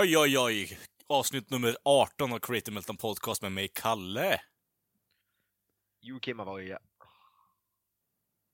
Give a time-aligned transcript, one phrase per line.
[0.00, 0.78] Oj, oj, oj.
[1.08, 4.40] Avsnitt nummer 18 av Creative Meltdown Podcast med mig, Kalle.
[6.02, 6.78] Joakim Avoya.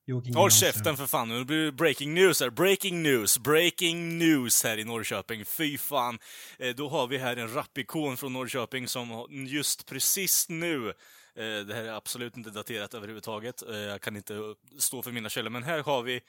[0.06, 2.50] Joakim Håll käften för fan, nu blir det breaking news här.
[2.50, 5.44] Breaking news, breaking news här i Norrköping.
[5.44, 6.18] Fy fan.
[6.58, 10.94] Eh, Då har vi här en rapikon från Norrköping som just precis nu eh,
[11.66, 13.62] det här är absolut inte daterat överhuvudtaget.
[13.62, 16.20] Eh, Jag kan inte stå för mina källor, men här har vi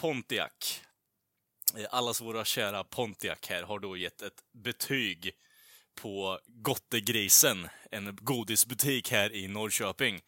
[0.00, 0.82] Pontiac.
[1.76, 5.32] Eh, allas våra kära Pontiac här har då gett ett betyg
[5.94, 10.22] på Gottegrisen, en godisbutik här i Norrköping.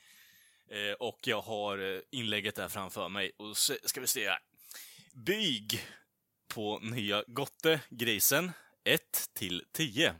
[0.70, 3.32] Eh, och jag har eh, inlägget där framför mig.
[3.36, 4.38] Och så ska vi se här.
[5.12, 5.86] Byg
[6.48, 8.52] på nya Gottegrisen
[8.84, 10.14] 1 till 10.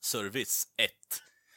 [0.00, 0.92] Service 1.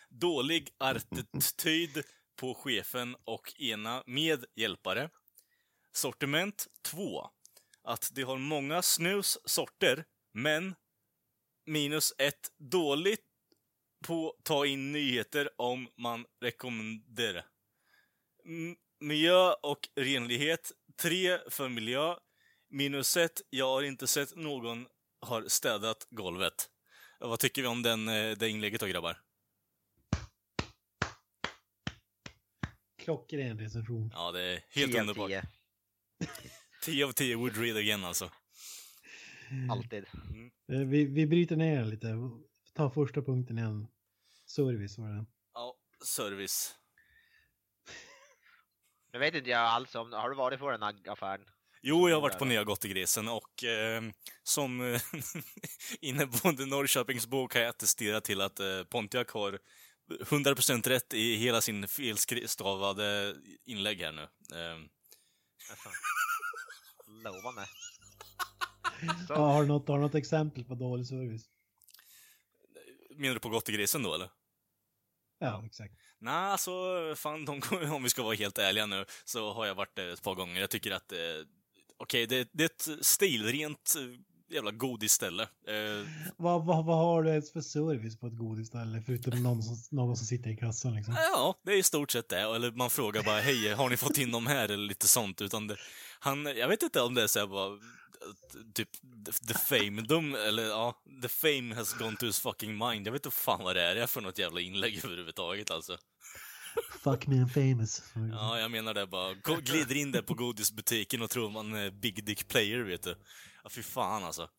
[0.09, 2.03] Dålig attityd
[2.35, 5.09] på chefen och ena med hjälpare.
[5.91, 7.29] Sortiment 2.
[7.83, 10.75] Att de har många snussorter, men
[11.65, 13.25] minus ett dåligt
[14.07, 17.45] på ta in nyheter om man rekommenderar.
[18.45, 20.71] M- miljö och renlighet.
[21.01, 22.15] 3 för miljö.
[22.69, 24.87] Minus ett, jag har inte sett någon
[25.21, 26.69] har städat golvet.
[27.19, 29.21] Vad tycker vi om den, eh, det inlägget då grabbar?
[32.97, 34.11] Klockren recension.
[34.13, 35.29] Ja, det är helt 10 av underbart.
[35.29, 35.43] 10.
[36.81, 38.31] 10 av 10 would read again alltså.
[39.71, 40.05] Alltid.
[40.71, 42.07] Eh, Vi, vi bryter ner lite.
[42.73, 43.87] Ta första punkten igen.
[44.45, 45.25] Service var det.
[45.53, 46.75] Ja, service.
[49.13, 51.45] Nu vet inte jag alls om, har du varit på den här affären?
[51.81, 54.01] Jo, jag har varit på Nya Gottegrisen och eh,
[54.43, 55.01] som eh,
[56.01, 59.59] inneboende Norrköpingsbo kan jag attestera till att eh, Pontiac har
[60.09, 64.21] 100% rätt i hela sin felstavade inlägg här nu.
[64.21, 64.77] Eh,
[67.25, 67.41] Alltså.
[67.41, 67.69] Lovande.
[69.27, 71.49] Så, Ja, har, du något, har du något exempel på dålig service?
[73.21, 74.29] menar du på Gottegrisen då eller?
[75.39, 75.93] Ja, exakt.
[76.19, 76.71] Nej, alltså
[77.15, 77.61] fan, de,
[77.91, 80.61] om vi ska vara helt ärliga nu, så har jag varit där ett par gånger.
[80.61, 81.17] Jag tycker att, eh,
[81.97, 83.93] okej, det, det är ett stilrent
[84.53, 85.43] jävla godisställe.
[85.43, 86.07] Eh,
[86.37, 89.03] Vad, vad, vad har du ens för service på ett godisställe?
[89.05, 91.13] Förutom någon som, någon som sitter i kassan liksom.
[91.17, 92.39] Ja, det är i stort sett det.
[92.39, 95.41] Eller man frågar bara hej, har ni fått in dem här eller lite sånt.
[95.41, 95.77] Utan det,
[96.19, 97.77] han, jag vet inte om det är så här bara,
[98.73, 98.89] typ
[99.47, 103.07] the fame, de, eller ja, the fame has gone to his fucking mind.
[103.07, 105.97] Jag vet inte fan vad det är för något jävla inlägg överhuvudtaget alltså.
[107.03, 108.03] Fuck me and famous.
[108.31, 109.33] Ja, jag menar det bara.
[109.33, 113.15] Glider in där på godisbutiken och tror man är big dick player, vet du.
[113.63, 114.49] Ja, fy fan alltså.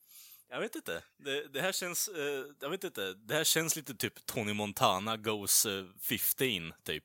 [0.51, 1.03] Jag vet inte.
[1.17, 3.15] Det, det här känns, eh, jag vet inte.
[3.15, 7.05] Det här känns lite typ Tony Montana goes eh, 15, typ.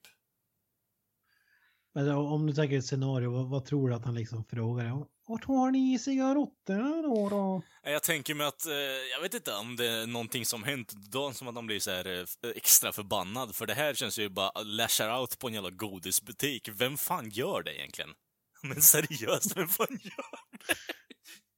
[1.94, 5.06] Men om du tänker ett scenario, vad, vad tror du att han liksom frågar?
[5.28, 7.30] Vart har ni cigaretterna då?
[7.30, 7.62] då?
[7.84, 8.74] Jag tänker mig att, eh,
[9.12, 11.92] jag vet inte om det är någonting som hänt då som att de blir så
[11.92, 13.56] här eh, extra förbannad.
[13.56, 16.70] För det här känns ju bara lashar out på en jävla godisbutik.
[16.74, 18.10] Vem fan gör det egentligen?
[18.64, 20.76] Men seriöst, vem fan gör det?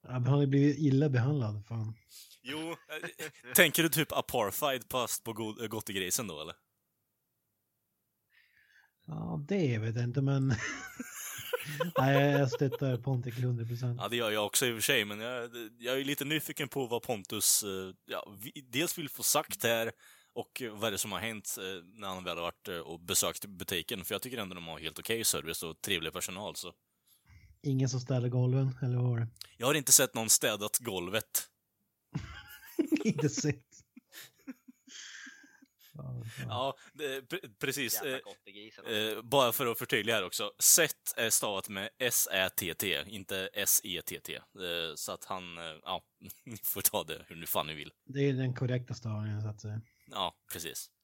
[0.07, 1.65] Han har blivit illa behandlad.
[1.67, 1.93] Fan.
[2.41, 6.55] Jo, eh, tänker du typ apartheid fast på eh, Gottegrisen då eller?
[9.05, 10.47] Ja, det vet jag inte, men...
[11.97, 13.99] Nej, jag stöttar Pontic till 100 procent.
[14.01, 15.49] Ja, det gör jag också i och för sig, men jag,
[15.79, 18.33] jag är lite nyfiken på vad Pontus eh, ja,
[18.63, 19.91] dels vill få sagt här
[20.33, 21.55] och vad är det som har hänt
[21.93, 24.05] när han väl har varit och besökt butiken.
[24.05, 26.55] För jag tycker ändå de har helt okej service och trevlig personal.
[26.55, 26.73] Så.
[27.63, 29.27] Ingen som ställer golven, eller vad var det?
[29.57, 31.47] Jag har inte sett någon städat golvet.
[33.03, 33.65] inte sett.
[36.47, 38.01] Ja, det, pre- precis.
[38.01, 38.85] Eh, gottegrisen.
[38.85, 40.51] eh, bara för att förtydliga här också.
[40.59, 44.35] Sett är stavat med S-Ä-T-T, inte S-E-T-T.
[44.35, 44.41] Eh,
[44.95, 46.03] så att han, eh, ja,
[46.45, 47.91] ni får ta det hur ni fan ni vill.
[48.05, 49.81] Det är den korrekta stavningen, så att säga.
[50.11, 50.89] Ja, precis.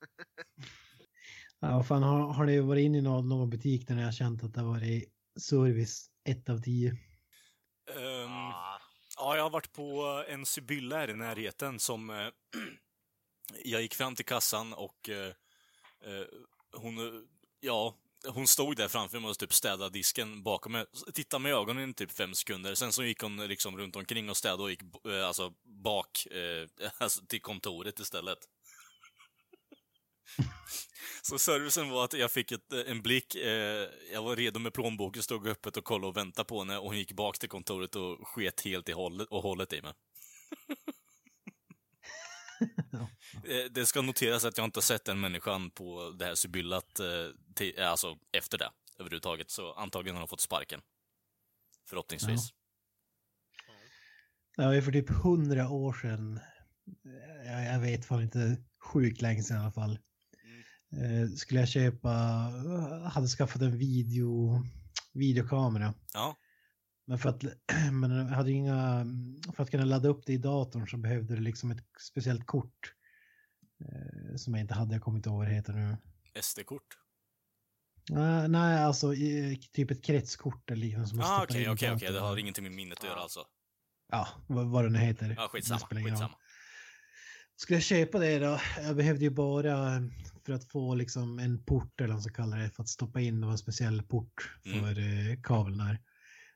[1.60, 4.12] Ja, vad fan, har, har ni varit inne i någon, någon butik där ni har
[4.12, 6.90] känt att det har varit service 1 av 10?
[7.96, 8.80] Ehm, Ah,
[9.18, 12.10] Ja, jag har varit på en Sibylla här i närheten som...
[12.10, 12.28] Eh,
[13.64, 15.28] jag gick fram till kassan och eh,
[16.06, 16.26] eh,
[16.74, 16.98] hon...
[16.98, 17.22] eh,
[17.60, 17.96] Ja,
[18.28, 20.86] hon stod där framför mig och typ städade disken bakom mig.
[21.14, 22.76] Tittade med ögonen i typ fem sekunder.
[22.76, 26.90] Sen så gick hon liksom runt omkring och städade och gick eh, alltså bak eh,
[26.98, 28.38] alltså till kontoret istället.
[31.22, 34.74] Så servicen var att jag fick ett, eh, en blick, eh, jag var redo med
[34.74, 37.96] plånboken, stod öppet och kollade och väntade på henne och hon gick bak till kontoret
[37.96, 39.94] och sket helt i hållet, och hållet i mig.
[43.44, 47.00] Eh, Det ska noteras att jag inte har sett den människan på det här Sibyllat,
[47.00, 50.82] eh, eh, alltså efter det överhuvudtaget, så antagligen har hon fått sparken.
[51.90, 52.54] Förhoppningsvis.
[54.58, 56.40] Det var ju för typ hundra år sedan.
[57.46, 60.00] Jag, jag vet fan inte sjukt länge sedan i alla fall.
[61.02, 62.10] Eh, skulle jag köpa,
[63.14, 64.62] hade skaffat en video,
[65.14, 65.94] videokamera.
[66.14, 66.36] Ja.
[67.08, 67.44] Men för att,
[67.92, 69.06] men jag hade inga,
[69.56, 72.94] för att kunna ladda upp det i datorn så behövde det liksom ett speciellt kort.
[73.86, 75.98] Eh, som jag inte hade, jag kommer inte ihåg vad det heter nu.
[76.42, 76.98] SD-kort.
[78.10, 81.08] Nej, nej, alltså i- typ ett kretskort eller liknande.
[81.08, 82.12] som Ah, okej, okej, okej.
[82.12, 83.40] Det har ingenting med minnet att göra alltså.
[84.12, 85.34] Ja, vad, vad det nu heter.
[85.38, 85.80] Ja, skitsamma.
[85.80, 86.36] skitsamma.
[87.56, 88.60] Skulle jag köpa det då?
[88.84, 90.02] Jag behövde ju bara
[90.46, 93.22] för att få liksom en port eller vad man ska kalla det för att stoppa
[93.22, 94.80] in det var en speciell port Mm.
[94.80, 96.00] för eh, kabeln här.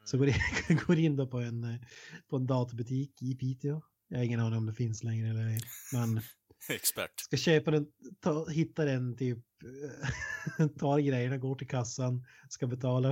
[0.06, 0.36] Så går in,
[0.88, 1.80] går in då på en, eh,
[2.30, 3.82] på en datorbutik i Piteå.
[4.08, 5.60] Jag har ingen aning om det finns längre eller ej.
[5.94, 6.22] Men
[6.70, 7.20] Expert.
[7.20, 7.88] ska köpa den,
[8.20, 9.38] ta, hitta den typ,
[10.60, 13.10] eh, tar grejerna, går till kassan, ska betala.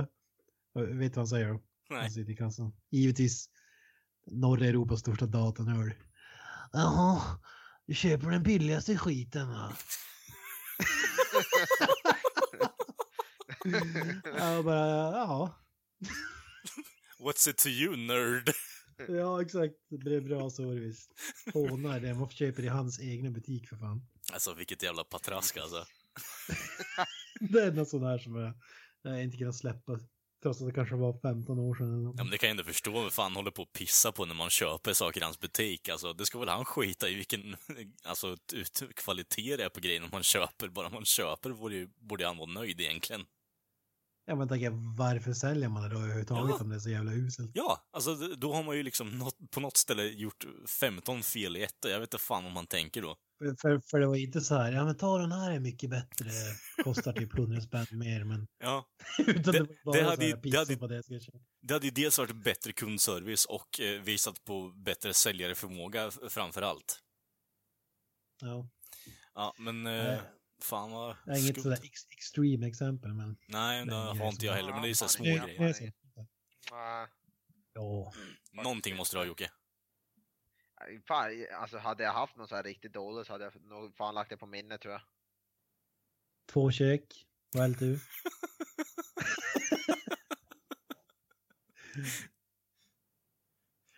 [0.74, 1.62] Vet du vad han säger då?
[1.90, 2.00] Nej.
[2.00, 2.72] Han sitter i kassan.
[2.90, 3.50] Givetvis
[4.26, 5.92] norra Europas största datanörd.
[6.72, 7.20] Jaha,
[7.88, 9.72] du köper den billigaste skiten va?
[14.38, 15.58] Jag bara, ja.
[17.18, 18.50] What's it to you, nerd?
[19.08, 19.74] Ja, exakt.
[19.90, 21.08] Det blev bra service.
[21.52, 22.14] Hånar det.
[22.14, 24.06] Man köper i hans egna butik för fan.
[24.32, 25.86] Alltså, vilket jävla patrask alltså.
[27.40, 28.54] Det är något sånt här som jag,
[29.02, 29.98] jag inte kunnat släppa.
[30.42, 31.86] Trots att det kanske var 15 år sedan.
[31.86, 32.14] eller något.
[32.16, 34.34] Ja, men det kan jag inte förstå vad fan håller på att pissa på när
[34.34, 35.88] man köper saker i hans butik.
[35.88, 37.56] Alltså, det ska väl han skita i vilken
[38.04, 38.36] alltså,
[38.96, 40.68] kvalitet det är på grejerna man köper.
[40.68, 43.26] Bara man köper borde, ju, borde han vara nöjd egentligen.
[44.28, 46.64] Ja, men tänker varför säljer man det då överhuvudtaget Ja.
[46.64, 47.50] om det är så jävla uselt?
[47.54, 50.44] Ja, alltså då har man ju liksom något, på något ställe gjort
[50.80, 51.74] 15 fel i ett.
[51.82, 53.16] Jag vet inte fan vad man tänker då.
[53.60, 56.30] För, för, det var inte så här, ja men ta den här är mycket bättre,
[56.84, 58.84] kostar typ 100 spänn mer men Ja,
[59.18, 61.20] utan det, Det- var bara det så hade ju- det hade- på det jag ska
[61.20, 61.38] köpa.
[61.62, 66.98] det hade ju dels varit bättre kundservice och eh, visat på bättre säljareförmåga framför allt.
[68.40, 68.68] Ja,
[69.34, 70.18] Ja, men eh.
[70.60, 73.36] Fan vad det är inget sådär ex extreme exempel men.
[73.46, 75.46] Nej, det Nej, har det inte jag heller, men det är så små Det- det-
[75.46, 75.92] det grejer.
[76.72, 77.06] Nej.
[77.72, 78.12] Ja,
[78.52, 79.50] Någonting måste du ha Jocke.
[81.08, 84.14] Fan, alltså hade jag haft någon så här riktigt dålig så hade jag nog fan
[84.14, 85.02] lagt det på minne tror jag.
[86.52, 88.00] två kök, well du.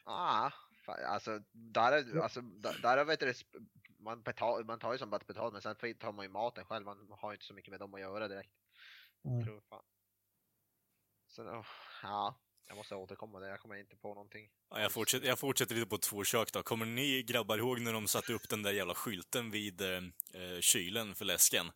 [0.04, 0.50] Ah,
[0.86, 3.34] fan, alltså där är, alltså, där, där är vet du,
[4.00, 6.64] man, betal, man tar ju som bara betalt men sen får- tar man ju maten
[6.64, 8.52] själv, man har ju inte så mycket med dem att göra direkt.
[9.22, 9.44] Ja.
[9.44, 9.84] Tror fan.
[11.28, 11.66] Så, oh,
[12.02, 14.50] ja, jag måste återkomma där, jag kommer inte på någonting.
[14.70, 16.62] Ja, jag, fortsätter, jag fortsätter lite på två kök då.
[16.62, 20.02] Kommer ni grabbar ihåg när de satte upp den där jävla skylten vid eh,
[20.34, 21.66] eh, kylen för läsken?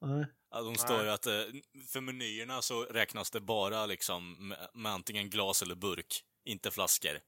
[0.00, 0.26] Nej.
[0.50, 1.32] Ja, de står ju att eh,
[1.88, 7.20] för menyerna så räknas det bara liksom med, med antingen glas eller burk, inte flaskor.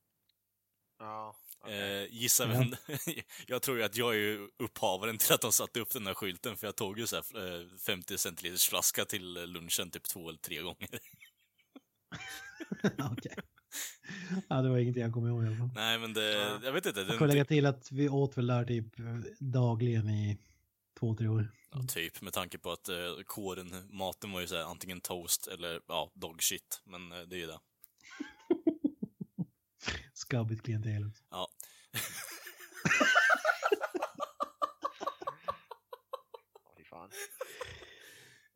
[0.98, 1.36] Ja,
[1.68, 2.76] Eh, gissa vem...
[3.46, 6.56] jag tror ju att jag är upphavaren till att de satte upp den där skylten,
[6.56, 10.28] för jag tog ju så här, eh, 50 centiliters flaska till eh, lunchen typ två
[10.28, 10.88] eller tre gånger.
[13.12, 13.34] Okej.
[14.48, 15.70] Ja, det var ingenting jag kommer ihåg i alla fall.
[15.74, 16.32] Nej, men det...
[16.32, 16.60] Ja.
[16.62, 17.00] Jag vet inte.
[17.00, 18.86] Jag får lägga till att vi åt väl där typ
[19.38, 20.38] dagligen i
[20.98, 21.52] två, tre år.
[21.70, 25.46] Ja, typ, med tanke på att eh, kåren, maten var ju så här, antingen toast
[25.46, 26.82] eller ja, dog shit.
[26.84, 27.58] Men eh, det är ju det.
[30.14, 31.10] Skabbigt klientel.
[31.30, 31.48] Ja.
[36.76, 37.10] Fy fan.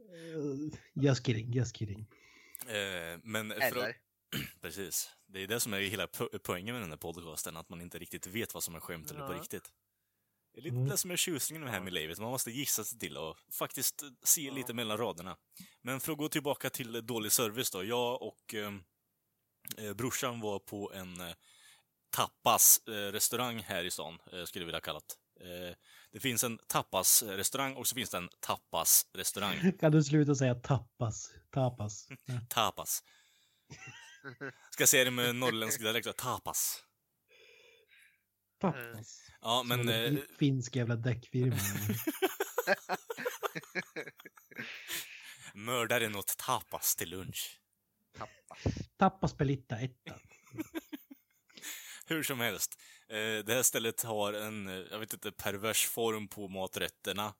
[0.01, 2.07] Uh, just kidding, just kidding.
[2.67, 3.89] Eh, men Eller?
[3.89, 3.95] att,
[4.61, 5.11] precis.
[5.27, 7.99] Det är det som är hela po- poängen med den här podcasten, att man inte
[7.99, 9.73] riktigt vet vad som är skämt eller på riktigt.
[10.55, 10.89] Det är lite Mm.
[10.89, 12.19] det som är tjusningen med här med livet.
[12.19, 14.53] Man måste gissa sig till och faktiskt se Ja.
[14.55, 15.37] lite mellan raderna.
[15.83, 17.85] Men för att gå tillbaka till eh, dålig service då.
[17.85, 18.73] Jag och eh,
[19.79, 21.21] eh, brorsan var på en
[22.19, 25.15] eh, tapas-restaurang här i stan, eh, skulle jag vilja kalla det.
[25.41, 25.75] Eh,
[26.13, 29.73] det finns en tapas-restaurang och så finns det en tapas-restaurang.
[29.81, 31.31] Kan du sluta säga tappas?
[31.51, 32.09] Tapas.
[32.25, 32.41] Ja.
[32.49, 33.03] Tapas.
[34.71, 36.17] Ska jag säga det med norrländsk dialekt?
[36.17, 36.85] Tapas.
[38.61, 39.31] Tapas.
[39.41, 39.89] Ja, men...
[39.89, 41.57] Eh, finsk jävla däckfirma.
[45.55, 47.61] Mördaren åt tapas till lunch.
[48.19, 48.75] Tappas.
[48.97, 50.15] Tapas Pelitta etta.
[52.11, 52.81] Hur som helst.
[53.09, 57.35] Eh, det här stället har en, eh, jag vet inte, pervers form på maträtterna.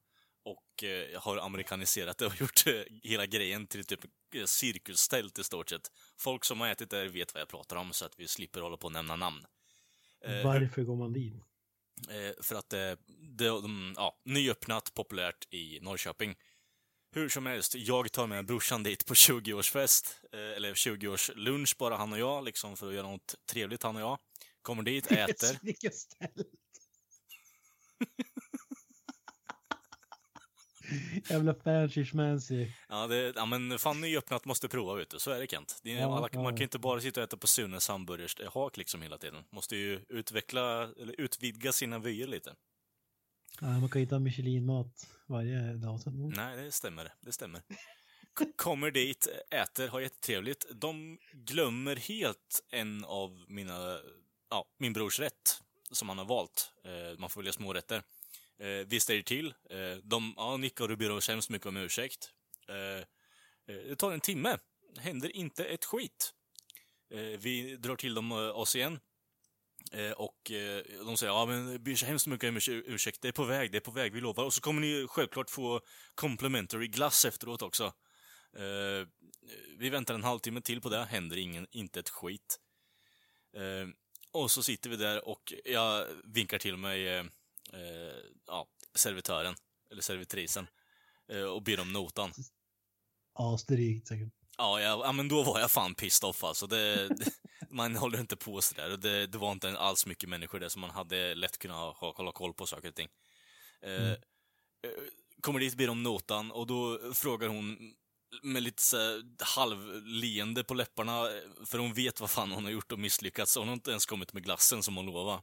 [0.45, 4.01] Och eh, har amerikaniserat det och gjort eh, hela grejen till typ
[4.35, 5.91] eh, cirkustält i stort sett.
[6.19, 8.77] Folk som har ätit där vet vad jag pratar om så att vi slipper hålla
[8.77, 9.47] på att nämna namn.
[10.25, 11.35] Eh, Varför går man dit?
[12.43, 12.97] För att det,
[13.37, 16.37] det de, ja, nyöppnat, populärt i Norrköping.
[17.13, 22.13] Hur som helst, jag tar med brorsan dit på 20-årsfest, eh, eller 20-årslunch bara han
[22.13, 24.19] och jag, liksom för att göra något trevligt han och jag.
[24.63, 25.59] Kommer dit, äter.
[25.63, 25.93] Vilket.
[31.31, 32.67] Jävla fancy schmancy.
[32.89, 35.81] Ja, det, ja, men fan nyöppnat måste prova vet du, så är det Kent.
[35.83, 36.43] Det är, Ja, alla, ja.
[36.43, 39.45] Man kan inte bara sitta och äta på Sunes hamburgershak liksom hela tiden.
[39.51, 42.55] Måste ju utveckla, eller utvidga sina vyer lite.
[43.61, 46.01] Ja, man kan inte ha Michelin-mat varje dag.
[46.37, 47.13] Nej, det stämmer.
[47.21, 47.63] Det stämmer.
[48.57, 50.67] Kommer dit, äter, har jättetrevligt.
[50.75, 54.01] De glömmer helt en av mina,
[54.51, 56.73] ja, min brors rätt som han har valt.
[56.85, 58.03] Eh, man får välja smårätter.
[58.59, 59.55] Eh, vi ställer till.
[59.71, 62.31] Eh, de ja, nickar och ber oss hemskt mycket om ursäkt.
[62.69, 62.77] Eh,
[63.75, 64.59] eh, det tar en timme.
[64.99, 66.35] Händer inte ett skit.
[67.11, 69.01] Eh, vi drar till dem eh, oss igen.
[69.93, 73.33] Eh, och eh, de säger ja men ber så hemskt mycket om ursäkt, det är
[73.33, 74.45] på väg, det är på väg, vi lovar.
[74.45, 75.81] Och så kommer ni självklart få
[76.15, 77.85] complimentary glass efteråt också.
[78.57, 79.07] Eh,
[79.79, 82.59] vi väntar en halvtimme till på det, händer ingen, inte ett skit.
[83.57, 83.89] Eh,
[84.33, 87.25] och så sitter vi där och jag vinkar till mig eh,
[87.73, 89.55] eh, ja, servitören,
[89.91, 90.67] eller servitrisen,
[91.29, 92.33] eh, och ber om notan.
[93.35, 94.33] Asdrygt säkert.
[94.59, 96.67] Ja, jag, ja, men då var jag fan pissed off alltså.
[96.67, 97.33] Det, det,
[97.71, 98.89] man håller inte på sådär.
[98.89, 102.33] Det, det var inte alls mycket människor där som man hade lätt kunnat ha, hålla
[102.33, 103.09] koll på saker och ting.
[103.83, 104.17] Eh, eh,
[105.41, 107.95] kommer dit, ber om notan och då frågar hon
[108.43, 111.29] med lite så här halvleende på läpparna,
[111.67, 113.57] för hon vet vad fan hon har gjort och misslyckats.
[113.57, 115.43] Hon har inte ens kommit med glassen som hon lovade.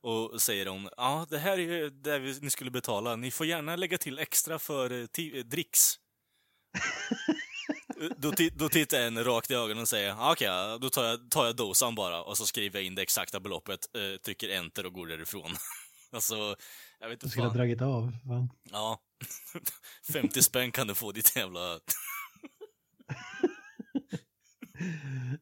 [0.00, 3.16] Och säger hon, ja, det här är ju det vi- ni skulle betala.
[3.16, 4.98] Ni får gärna lägga till extra för eh,
[5.34, 5.94] eh, dricks.
[8.16, 11.04] Då, då tittar jag henne rakt i ögonen och säger "Ah, okej, ja, då tar
[11.04, 14.48] jag, tar jag dosan bara och så skriver jag in det exakta beloppet, eh, trycker
[14.48, 15.50] enter och går därifrån.
[16.12, 16.56] alltså,
[17.00, 17.56] jag vet Du inte skulle ha fan.
[17.58, 18.12] dragit av.
[18.28, 18.50] Fan.
[18.70, 19.00] Ja.
[20.12, 21.80] 50 spänn kan du få ditt jävla...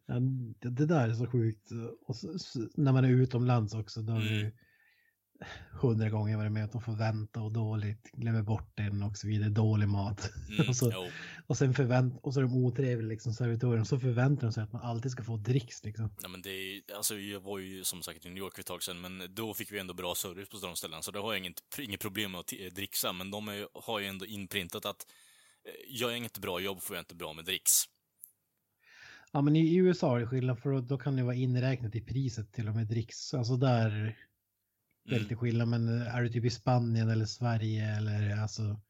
[0.06, 0.20] Ja,
[0.70, 1.68] det, där är så sjukt.
[2.06, 2.28] Och så,
[2.74, 4.32] när man är utomlands också, då har Mm.
[4.32, 4.52] du
[5.72, 9.26] hundra gånger varit med att de får vänta och dåligt, glömmer bort en och så
[9.26, 10.30] vidare, dålig mat.
[10.52, 11.08] Mm, och, så, jo.
[11.46, 14.72] och sen förvänt, och så är de otrevliga liksom, servitören, så förväntar de sig att
[14.72, 16.10] man alltid ska få dricks liksom.
[16.22, 18.66] Ja, men det är, alltså, jag var ju som sagt i New York för ett
[18.66, 21.32] tag sedan, men då fick vi ändå bra service på de ställen, så det har
[21.32, 25.06] jag inget, inget problem med att dricksa, men de är, har ju ändå inprintat att
[25.88, 27.70] gör jag inget bra jobb får jag inte bra med dricks.
[29.32, 32.52] Ja, men i USA är det skillnad, för då, kan det vara inräknat i priset
[32.52, 33.34] till och med dricks.
[33.34, 34.16] Alltså där är
[35.04, 35.22] det Mm.
[35.22, 38.80] lite skillnad, men är du typ i Spanien eller Sverige eller alltså,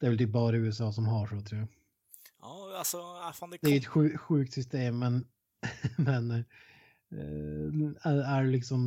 [0.00, 1.68] det är väl typ bara USA som har så tror jag.
[2.40, 3.76] Ja, alltså, ah, fan det Det är kom...
[3.78, 5.26] ett sju, sjukt system, men,
[5.98, 6.44] men eh,
[8.02, 8.80] är, är liksom,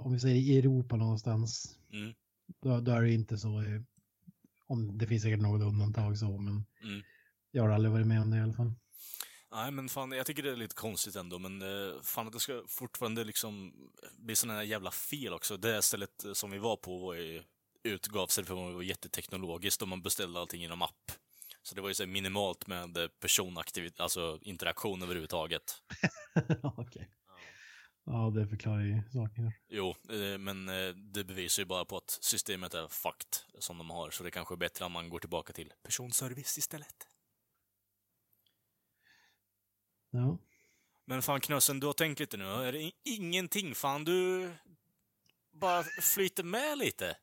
[0.00, 2.14] om vi säger i Europa någonstans, Mm.
[2.62, 3.80] då, då är det inte så, eh,
[4.70, 7.02] om det finns säkert något undantag så, men Mm.
[7.50, 8.72] jag har aldrig varit med om det i alla fall.
[9.52, 12.40] Nej, men fan, jag tycker det är lite konstigt ändå, men eh, fan att det
[12.40, 13.72] ska fortfarande liksom
[14.18, 15.56] bli sådana här jävla fel också.
[15.56, 17.42] Det stället eh, som vi var på var ju,
[17.82, 21.12] utgav sig för att vara jätteteknologiskt och man beställde allting genom app.
[21.62, 25.82] Så det var ju så minimalt med eh, personaktivitet, alltså interaktion överhuvudtaget.
[26.62, 27.08] Okej.
[28.12, 29.52] Ja, det förklarar ju saker.
[29.68, 33.90] Jo, eh, men eh, det bevisar ju bara på att systemet är fucked som de
[33.90, 37.06] har, så det kanske är bättre om man går tillbaka till personservice istället.
[40.10, 40.38] Ja.
[41.04, 42.44] Men fan Knösen, du har tänkt lite nu.
[42.44, 43.74] Är det ingenting?
[43.74, 44.50] Fan, du
[45.52, 47.16] bara flyter med lite.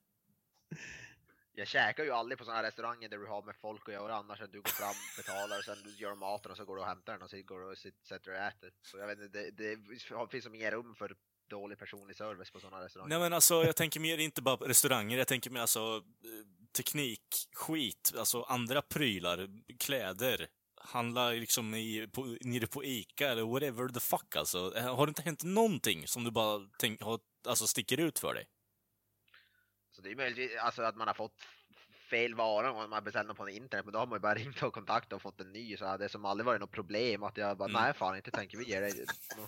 [1.60, 4.16] Jag käkar ju aldrig på sådana här restauranger där du har med folk att göra
[4.16, 6.82] annars än du går fram, betalar och sen du gör maten och så går du
[6.82, 8.72] och hämtar den och så går du och sätter dig och äter.
[8.82, 11.16] Så jag vet inte, det, det finns som inget rum för
[11.50, 13.10] dålig personlig service på sådana restauranger.
[13.10, 16.72] Nej men alltså, jag tänker mer inte bara på restauranger, jag tänker mer alltså eh,
[16.78, 19.50] teknik, skit, alltså andra prylar,
[19.80, 20.48] kläder.
[20.82, 24.76] Handla liksom i, på, nere på Ica eller whatever the fuck alltså.
[24.76, 28.34] Eh, har det inte hänt någonting som du bara tänk, har, alltså sticker ut för
[28.34, 28.48] dig?
[29.98, 31.42] Så det är möjligt alltså, att man har fått
[32.10, 34.36] fel vara om man har beställt något på internet, men då har man ju bara
[34.36, 35.77] ringt och kontaktat och fått en ny.
[35.77, 37.82] Så det har som aldrig varit något problem att jag bara, Mm.
[37.82, 39.06] nej fan inte tänker vi ge dig.
[39.38, 39.48] nå-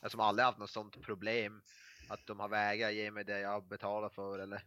[0.00, 1.62] Jag har som aldrig haft något sånt problem.
[2.08, 4.62] Att de har vägrat ge mig det jag betalar för eller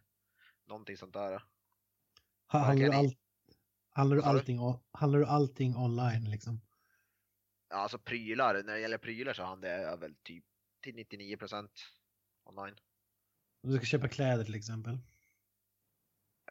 [0.67, 1.43] någonting sånt där.
[2.47, 3.15] Har, du all,
[3.93, 6.61] Handlar du allting, o- handlar du allting online liksom?
[7.69, 10.45] Ja, alltså prylar, när det gäller prylar så handlar jag väl typ
[10.83, 11.69] till 99%
[12.43, 12.75] online.
[13.63, 14.97] Om du ska köpa kläder till exempel.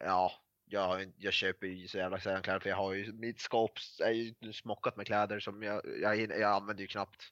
[0.01, 0.33] Ja,
[0.65, 3.73] jag, jag köper ju så jävla sällan kläder för jag har ju, mitt skåp
[4.05, 7.23] är ju smockat med kläder som jag, jag, jag använder ju knappt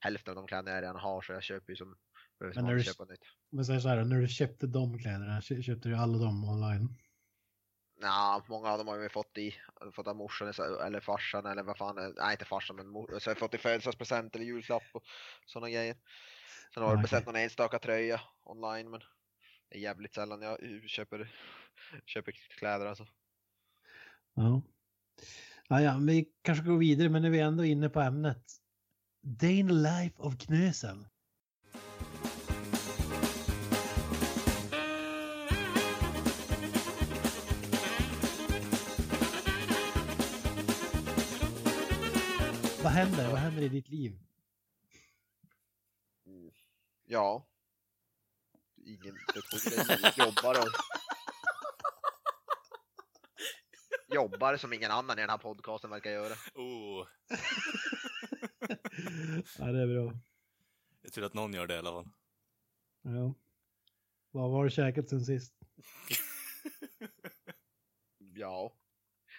[0.00, 1.96] hälften av de kläder jag redan har så jag köper ju som,
[2.54, 3.20] Men när du- köpa nytt.
[3.50, 6.96] Men säg så här, när du köpte de kläderna, kö- köpte du alla dem online?
[8.00, 9.54] Ja, många av dem har ju fått i,
[9.94, 10.48] fått av morsan
[10.86, 14.34] eller farsan eller vad fan, nej inte farsan men mor, så jag fått i födelsedagspresent
[14.36, 15.02] eller julklapp och
[15.46, 15.96] sådana grejer.
[16.74, 19.00] Sen har jag Ja, beställt någon enstaka tröja online men
[19.70, 20.58] det är jävligt sällan jag
[20.90, 21.34] köper,
[22.06, 23.06] köper kläder alltså.
[24.34, 24.62] Ja.
[25.68, 28.44] Ja, ja, vi kanske går vidare, men nu är vi ändå inne på ämnet.
[29.20, 31.06] Day in the life of Knösen.
[42.82, 43.30] Vad händer?
[43.30, 44.18] Vad händer i ditt liv?
[47.04, 47.48] Ja.
[48.76, 49.14] Ingen
[50.02, 50.97] jag jobbar och
[54.14, 56.34] Jobbar som ingen annan i den här podcasten verkar göra.
[56.54, 57.06] Oh,
[59.58, 60.12] Ja, det är bra.
[61.02, 62.08] jag tror att någon gör det i alla fall.
[63.02, 63.34] Ja.
[64.30, 65.54] Vad har du käkat sen sist?
[68.18, 68.72] Ja.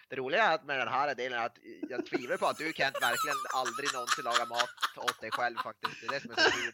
[0.08, 1.58] Det roliga är att med den här delen är att
[1.90, 4.70] jag tvivlar på att du Kent verkligen aldrig någonsin lagar mat
[5.10, 6.00] åt dig själv faktiskt.
[6.00, 6.72] Det är det som är så kul.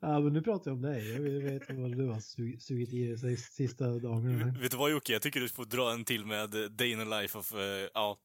[0.00, 1.12] Ja, men nu pratar jag om dig.
[1.12, 4.54] Jag vill veta vad du har su- sugit i dig de sista dagarna.
[4.60, 6.98] Vet du vad Jocke, jag tycker du får dra en till med eh, Day in
[6.98, 7.52] the life of,
[7.94, 8.18] ja,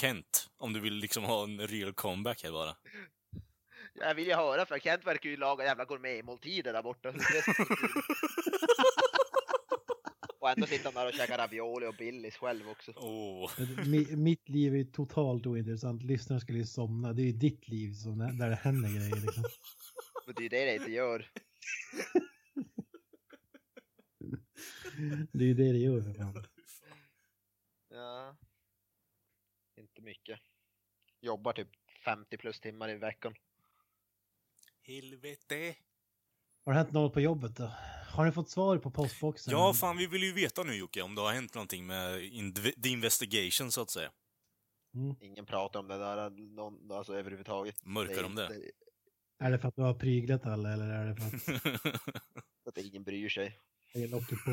[0.00, 0.48] Kent.
[0.56, 2.76] Om du vill liksom ha en real comeback här bara.
[3.94, 7.12] Jag vill ju höra för Kent verkar ju laga jävla gourmetmåltider där borta.
[10.40, 12.90] Och ändå sitter han där och käkar ravioli och Billys själv också.
[12.90, 13.50] Oh.
[13.86, 16.02] Mi- Mitt liv är totalt ointressant.
[16.02, 17.12] Lyssnarna skulle ju somna.
[17.12, 19.16] Det är ju ditt liv som, där det händer grejer.
[19.20, 19.44] Liksom.
[20.26, 21.30] Men det är ju det det inte gör.
[25.32, 26.44] Det är ju det det gör för fan.
[27.88, 28.36] Ja.
[29.76, 30.40] Inte mycket.
[31.20, 31.68] Jobbar typ
[32.04, 33.34] 50 plus timmar i veckan.
[34.82, 35.76] Helvete.
[36.64, 37.70] Har det hänt något på jobbet då?
[38.10, 39.52] Har ni fått svar på postboxen?
[39.52, 42.82] Ja, fan, vi vill ju veta nu Jocke, om det har hänt någonting med inv-
[42.82, 44.12] the investigation så att säga.
[44.94, 45.16] Mm.
[45.20, 47.84] Ingen pratar om det där någon, alltså överhuvudtaget.
[47.84, 48.48] Mörkar de det?
[48.48, 48.70] det
[49.42, 53.02] Är det för att du har pryglat alla eller är det för att att ingen
[53.02, 53.58] bryr sig.
[53.94, 54.50] det är locket på?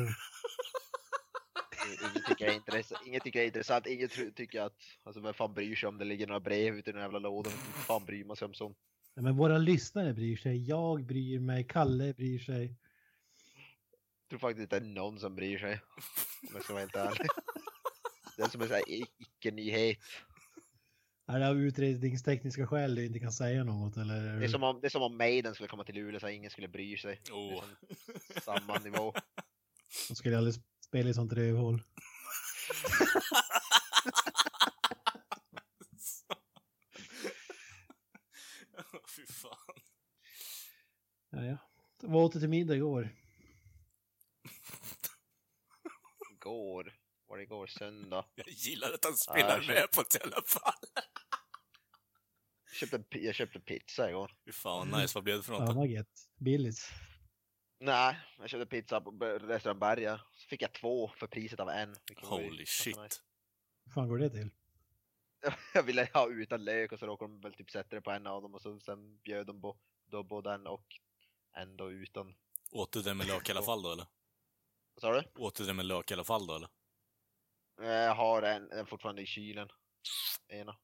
[2.00, 3.06] Ingen tycker det är intressant.
[3.06, 3.86] Ingen tycker det är intressant.
[3.86, 6.90] Ingen tr- tycker att, alltså vem fan bryr sig om det ligger några brev ute
[6.90, 7.52] i den jävla lådan?
[7.52, 8.78] Vem fan bryr man sig om sånt?
[9.14, 10.68] Ja, men våra lyssnare bryr sig.
[10.68, 11.64] Jag bryr mig.
[11.64, 12.76] Kalle bryr sig.
[14.20, 15.80] Jag tror faktiskt inte det är någon som bryr sig.
[16.42, 17.28] Om jag ska vara helt ärlig.
[18.36, 18.84] Det är som en sån här
[19.18, 19.98] icke-nyhet.
[21.30, 24.36] Är det av utredningstekniska skäl du inte kan säga något eller?
[24.38, 26.32] Det är som om, det är som om Maiden skulle komma till Luleå så att
[26.32, 27.20] ingen skulle bry sig.
[27.32, 27.64] Oh.
[28.42, 29.14] samma nivå.
[30.08, 31.82] De skulle aldrig spela i sånt rövhål.
[39.16, 39.76] Fy fan.
[41.30, 41.56] Ja, ja.
[42.02, 43.08] Vad åt du till middag igår?
[46.30, 46.99] Igår,
[47.30, 47.66] var det igår?
[47.66, 48.24] Söndag.
[48.34, 50.72] Jag gillar att han spelar jag med på det i alla fall.
[52.64, 54.36] Jag köpte, jag köpte pizza igår.
[54.44, 55.80] Fy fan vad nice, vad blev det för något Fan då?
[55.80, 56.28] vad gött.
[56.36, 56.88] Billys.
[57.80, 60.20] Nej, jag köpte pizza på restaurang Berga.
[60.32, 61.96] Så fick jag två för priset av en.
[62.22, 62.96] Holy shit.
[63.84, 64.50] Hur fan går det till?
[65.74, 68.26] Jag ville ha utan lök och så råkade de väl typ sätta det på en
[68.26, 70.86] av dem och så sen bjöd de på då både den och
[71.56, 72.34] en då utan.
[72.72, 74.06] Åt du det med lök i alla fall då eller?
[74.94, 75.42] Vad sa du?
[75.42, 76.68] Åt du det med lök i alla fall då eller?
[77.80, 79.68] Jag har en, en fortfarande i kylen.
[80.48, 80.76] Ena.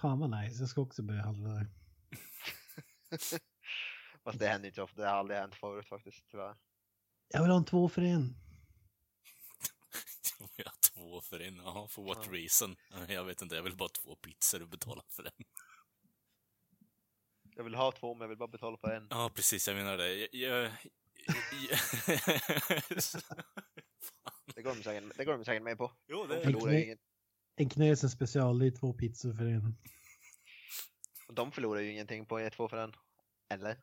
[0.00, 0.62] Fan vad nice.
[0.62, 1.66] Jag ska också börja handla där.
[4.24, 6.56] Fast det händer inte ofta, det har aldrig hänt förut faktiskt tyvärr.
[7.28, 8.34] Jag vill ha en två för en.
[10.56, 12.32] Jag har två för en, jaha, for what Ja.
[12.32, 12.76] reason?
[13.08, 15.44] Jag vet inte, jag vill bara två pizzor och betala för en.
[17.56, 19.06] Jag vill ha två men jag vill bara betala för en.
[19.10, 20.14] Ja, precis, jag menar det.
[20.14, 20.28] Jag...
[20.32, 20.70] jag,
[21.68, 21.78] jag...
[24.62, 25.92] Det går de säkert, det går de säkert med på.
[26.08, 26.40] jo, De det...
[26.42, 26.98] förlorar ju inget,
[27.56, 29.76] En knösen special, det är två pizzor för en.
[31.32, 32.92] de förlorar ju ingenting på ett två för en.
[33.54, 33.76] Eller?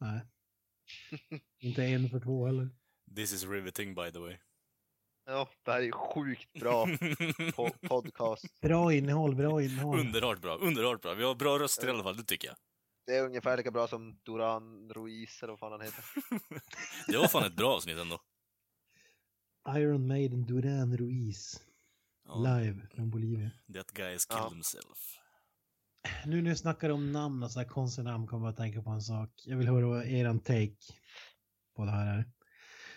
[0.00, 0.20] Nej.
[1.58, 2.68] Inte en för två heller.
[3.16, 4.36] This is riveting by the way.
[5.24, 8.60] Ja, det här är ju sjukt bra po- podcast.
[8.60, 10.00] Bra innehåll, bra innehåll.
[10.00, 11.14] underbart bra, underbart bra.
[11.14, 12.56] Vi har bra röster i alla fall, det tycker jag.
[13.06, 16.04] Det är ungefär lika bra som Duran Ruiz eller vad fan han heter.
[17.12, 18.20] Det var fan ett bra avsnitt ändå.
[19.68, 21.60] Iron Maiden Duran Ruiz.
[22.26, 23.50] Ja, Live från Bolivia.
[23.74, 24.50] That guy has killed Ja.
[24.50, 25.18] himself.
[26.26, 28.82] Nu när jag snackar om namn och så här konstiga namn kommer jag att tänka
[28.82, 29.30] på en sak.
[29.44, 30.76] Jag vill höra eran take
[31.76, 32.24] på det här är.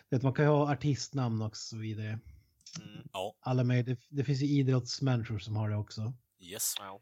[0.10, 2.08] Vet, man kan ju ha artistnamn och så vidare.
[2.82, 3.08] Mm.
[3.14, 6.14] Ja, Alla med, det, det finns ju idrottsmänniskor som har det också.
[6.40, 6.74] yes.
[6.80, 7.02] Ja.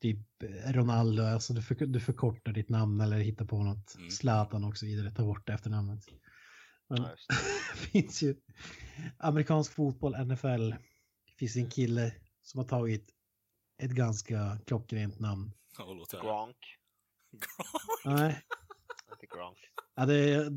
[0.00, 0.18] Typ
[0.66, 3.94] Ronaldo, alltså du, för, du förkortar ditt namn eller hittar på något.
[3.94, 4.10] Mm.
[4.10, 6.04] Zlatan och så vidare, ta bort efternamnet.
[6.88, 7.76] Men Ja, det.
[7.76, 8.36] finns ju
[9.18, 10.70] amerikansk fotboll, NFL.
[10.70, 13.10] Det finns en kille som har tagit
[13.82, 15.52] ett ganska klockrent namn.
[15.78, 16.22] Höra.
[16.22, 16.56] Gronk.
[18.04, 18.42] Nej,
[19.12, 19.58] Inte Gronk.
[19.94, 20.50] ja, det är,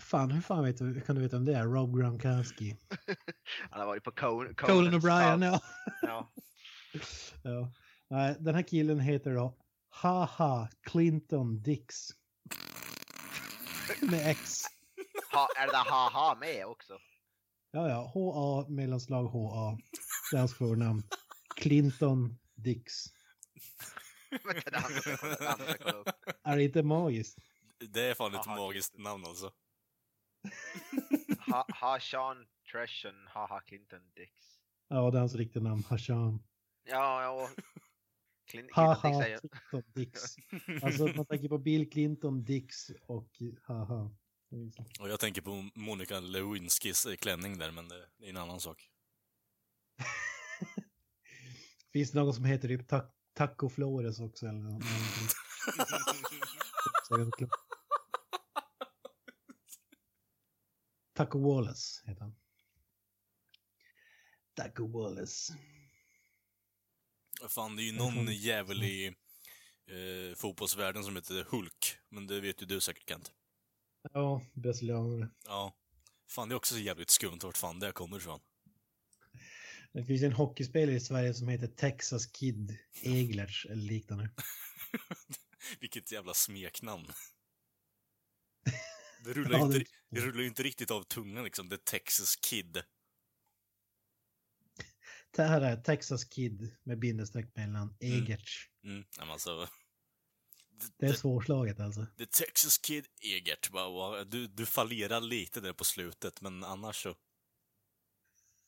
[0.00, 1.64] fan hur fan vet du, kan du veta om det är?
[1.64, 2.76] Rob Gronkowski.
[3.70, 4.54] Han har varit på Conan.
[4.54, 5.60] Colin O'Brien, ja.
[6.02, 6.32] ja.
[7.42, 7.72] ja.
[8.08, 9.56] Nej, den här killen heter då
[9.88, 12.08] Haha Clinton Dix.
[14.02, 14.62] Med X.
[15.32, 16.98] Ha, är det där haha med också?
[17.70, 19.78] Ja, ja, HA mellanslag HA.
[20.30, 21.02] Det är hans förnamn.
[21.56, 22.92] Clinton Dix.
[24.30, 26.14] Det det.
[26.42, 27.38] Är det inte magiskt?
[27.78, 29.52] Det är fan ett Aha, magiskt namn alltså.
[31.46, 34.32] Ha, ha Sean Treshen, haha Clinton Dix.
[34.88, 35.84] Ja, det är hans riktiga namn.
[35.88, 36.42] Hashan.
[36.84, 37.50] Ja, ja.
[38.50, 39.38] Clin, Clinton Dix Haha.
[39.70, 40.22] Clinton Dix.
[40.82, 43.30] Alltså man tänker på Bill Clinton Dix och
[43.62, 44.10] haha.
[45.00, 48.90] Och jag tänker på Monica Lewinskis eh, klänning där, men det är en annan sak.
[51.92, 54.80] Finns det någon som heter typ Ta- Taco Flores också eller.
[61.14, 62.36] Taco Wallace heter han.
[64.54, 65.52] Taco Wallace.
[67.48, 69.06] Fan, det är ju någon får- jävel i
[69.86, 71.96] eh, fotbollsvärlden som heter Hulk.
[72.08, 73.32] Men det vet ju du säkert Kent.
[74.12, 75.30] Ja, brasilianare.
[75.44, 75.76] Ja.
[76.28, 78.40] Fan, det är också så jävligt skumt vart fan det kommer ifrån.
[79.92, 84.30] Det finns en hockeyspelare i Sverige som heter Texas Kid Eglerts eller liknande.
[85.80, 87.06] Vilket jävla smeknamn.
[89.24, 91.70] Det rullar, Ja, inte, det- rullar inte riktigt av tungan liksom.
[91.70, 92.82] The Texas Kid.
[95.30, 98.66] Det här är Texas Kid med bindestreck mellan Egerts.
[98.84, 99.68] Mm, men alltså.
[100.96, 102.06] Det är svårslaget alltså.
[102.18, 103.70] the Texas Kid Egert.
[104.26, 107.14] Du, du fallerar lite där på slutet, men annars så.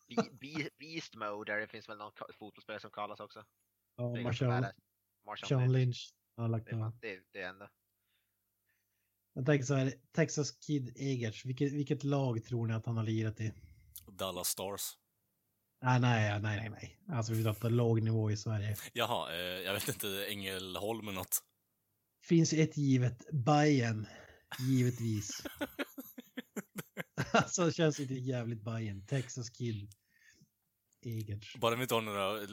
[0.09, 3.45] Be, be, beast Mode, där det finns väl någon fotbollsspelare som kallas också.
[3.97, 4.67] Ja, Marshall.
[5.27, 6.15] Marshall Lynch.
[6.37, 7.69] Har lagt Det det, det är ändå.
[9.35, 13.05] Jag tänker så här, Texas Kid Egerts, vilket, vilket lag tror ni att han har
[13.05, 13.53] lirat i?
[14.07, 14.97] Dallas Stars.
[15.83, 16.99] Nej, nej, nej, nej, nej.
[17.17, 18.77] Alltså vi pratar låg nivå i Sverige.
[18.93, 21.43] Jaha, eh, jag vet inte, Ängelholm eller något.
[22.23, 24.07] Finns ett givet, Bayern,
[24.61, 25.43] givetvis.
[27.33, 29.07] alltså det känns inte jävligt Bayern.
[29.07, 29.91] Texas Kid
[31.03, 31.57] Egerts.
[31.57, 32.47] Bara vi inte har några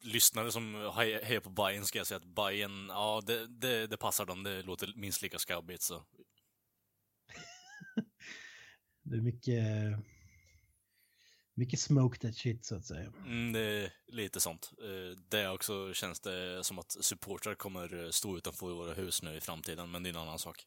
[0.00, 3.96] lyssnare som hej- hejar på Bayern ska jag säga att Bayern, ja det, det, det
[3.96, 4.42] passar dem.
[4.42, 6.06] Det låter minst lika skabbigt så.
[9.04, 9.64] Det är mycket,
[11.54, 13.12] mycket smoke that shit så att säga.
[13.26, 14.70] Mm, det är lite sånt.
[14.82, 19.40] Eh, Det också känns det som att supportrar kommer stå utanför våra hus nu i
[19.40, 20.64] framtiden, men det är en annan sak.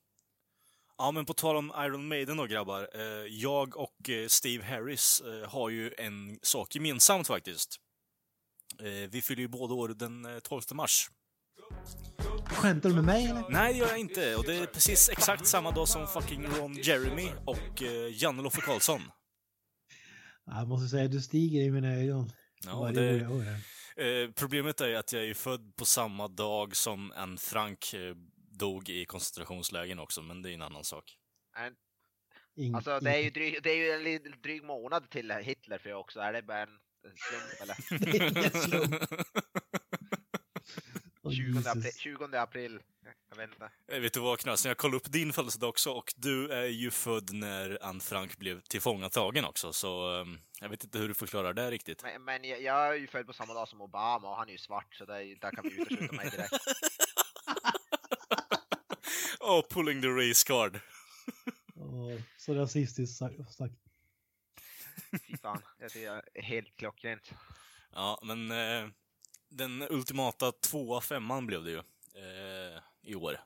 [0.98, 2.90] Ja, men på tal om Iron Maiden då grabbar.
[2.94, 7.76] eh, Jag och eh, Steve Harris eh, har ju en sak gemensamt faktiskt.
[8.80, 11.10] Eh, Vi fyller ju båda år den eh, 12 mars.
[12.46, 13.50] Skämtar du med mig eller?
[13.50, 14.36] Nej, det gör jag inte.
[14.36, 18.62] Och det är precis exakt samma dag som fucking Ron Jeremy och eh, Janne Loffe
[18.62, 19.02] Karlsson.
[20.46, 22.32] Jag måste säga, du stiger i mina ögon.
[22.66, 23.20] Ja, det.
[23.98, 28.16] Eh, problemet är att jag är född på samma dag som en Frank eh,
[28.60, 31.18] dog i koncentrationslägren också, men det är en annan sak.
[31.58, 31.76] En-
[32.58, 35.90] Ing- Alltså det är ju dryg, det är ju en dryg månad till Hitler för
[35.90, 36.20] jag också.
[36.20, 36.70] Är det bara en
[37.04, 37.78] en slump eller?
[38.12, 39.04] Det är ingen slump.
[41.26, 41.98] Åh, 20 april, Jesus.
[41.98, 42.80] 20 april.
[43.30, 43.70] Jag vet inte.
[43.92, 46.92] Eh, vet du vad Knasen, jag kollade upp din födelsedag också och du är ju
[46.92, 50.26] född när Anne Frank blev tillfångatagen också, så eh,
[50.62, 52.04] jag vet inte hur du förklarar det riktigt.
[52.04, 54.52] Men, men jag, jag är ju född på samma dag som Obama och han är
[54.52, 56.54] ju svart så det är, där kan vi utesluta mig direkt.
[59.40, 60.80] Oh, pulling the race card.
[61.76, 63.54] Åh, så rasistiskt sagt.
[63.54, 63.76] sagt.
[65.28, 67.34] Fy fan, jag tycker jag är helt klockrent.
[67.92, 68.90] Ja, men eh,
[69.50, 73.38] den ultimata tvåa femman blev det ju eh, i år.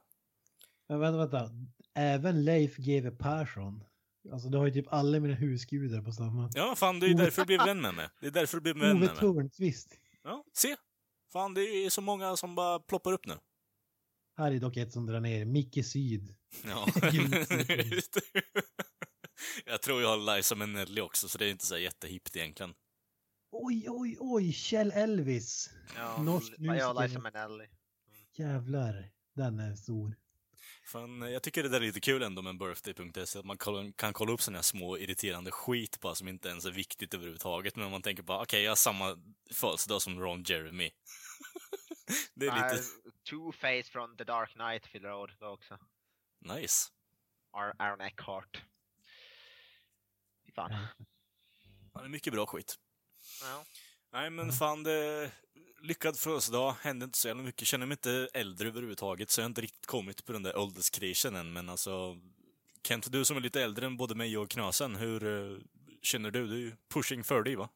[0.88, 1.50] Men vänta, vänta.
[1.94, 3.84] Även Leif GW Persson.
[4.32, 6.50] Alltså du har ju typ alla mina husgudar på samma.
[6.54, 8.10] Ja, fan, det är därför du blev vän med mig.
[8.22, 9.18] Det är därför du blev vän med mig.
[9.18, 9.98] Törnqvist.
[10.24, 10.76] Ja, se!
[11.34, 13.34] Fan, det är så många som bara ploppar upp nu.
[14.38, 15.46] Här är dock ett som drar ner.
[15.46, 16.36] Micke Syd.
[16.66, 16.88] Ja.
[19.66, 22.74] Jag tror jag har Liza Minnelli också, så det är inte så jättehippt egentligen.
[23.52, 25.70] Oj, oj, oj, Kjell Elvis.
[25.96, 27.08] Ja, Norsk ja, musiker.
[27.08, 27.68] Liza Minnelli.
[28.34, 30.16] Jävlar, den är stor.
[30.84, 33.58] Fan, jag tycker det där är lite kul ändå med birthday.se, att man
[33.96, 37.76] kan kolla upp såna här små irriterande skit bara som inte ens är viktigt överhuvudtaget,
[37.76, 39.18] men man tänker bara okej, jag har samma
[39.52, 40.92] födelsedag som Ron Jeremy.
[42.34, 42.84] det är lite
[43.30, 45.78] Two-Face från The Dark Knight fyller år då också.
[46.40, 46.90] nice.
[47.52, 48.64] Ar- Aaron Eckhart.
[50.46, 50.72] Fy fan.
[51.94, 52.76] Ja, det är mycket bra skit.
[53.42, 53.66] Ja.
[54.14, 55.32] Nej men fan, det...
[55.82, 57.68] lyckad födelsedag, hände inte så jävla mycket.
[57.68, 61.36] Känner mig inte äldre överhuvudtaget, så jag har inte riktigt kommit på den där ålderskrisen
[61.36, 62.18] än, men alltså...
[62.88, 65.58] Kent, du som är lite äldre än både mig och Knasen, hur eh,
[66.02, 66.48] känner du?
[66.48, 67.70] Du är ju pushing 40, va?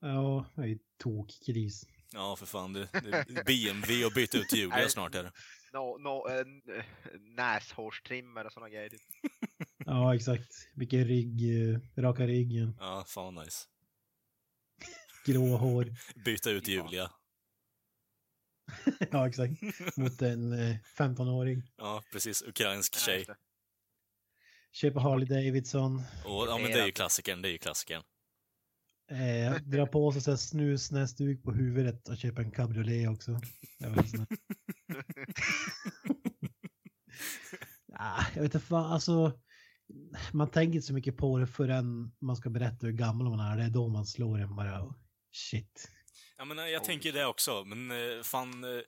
[0.00, 1.86] Ja, jag är tokkris.
[2.12, 2.72] Ja, för fan.
[2.72, 5.32] Det, det är BMW och byta ut Julia snart är det.
[5.72, 6.46] No, no, äh,
[7.36, 8.90] näshårstrimmer och såna grejer.
[9.78, 10.68] Ja, exakt.
[10.74, 13.64] Vilken rygg, eh, raka ryggen, Ja, fan nice.
[15.26, 15.94] Grå hår.
[16.24, 16.68] Byta ut.
[16.68, 17.10] Julia.
[19.10, 19.52] ja, exakt.
[19.96, 21.62] Mot en eh, 15-åring.
[21.76, 22.42] Ja, precis.
[22.42, 23.26] Ukrainsk tjej.
[24.72, 25.96] Köpa Harley Davidson.
[26.24, 27.42] Och, ja, men det är ju klassikern.
[27.42, 28.02] Det är ju klassikern.
[29.10, 33.40] Eh, dra på sig så här snusnäsduk på huvudet och köpa en cabriolet också.
[37.98, 39.40] Ah, jag vet inte fan, alltså.
[40.32, 43.56] Man tänker inte så mycket på det förrän man ska berätta hur gammal man är.
[43.56, 44.94] Det är då man slår en bara.
[45.36, 45.90] Shit.
[46.36, 48.82] Ja, men eh, jag Oh, tänker det också, men eh, fan, eh,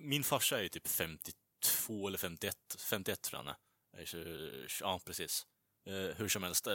[0.00, 2.56] min farsa är ju typ 52 eller 51,
[2.90, 3.54] 51 tror jag
[4.02, 4.76] är.
[4.80, 5.46] Ja, precis.
[6.16, 6.66] Hur som helst,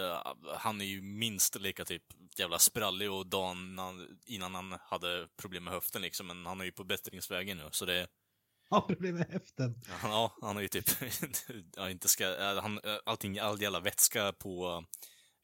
[0.57, 2.03] han är ju minst lika typ
[2.37, 6.65] jävla sprallig och dagen han- innan han hade problem med höften liksom, men han är
[6.65, 8.07] ju på bättringsvägen nu, så det
[8.69, 9.81] Har problem med häften.
[10.03, 10.85] Ja, han har ju typ,
[11.75, 14.83] ja, inte ska, han, allting, all jävla vätska på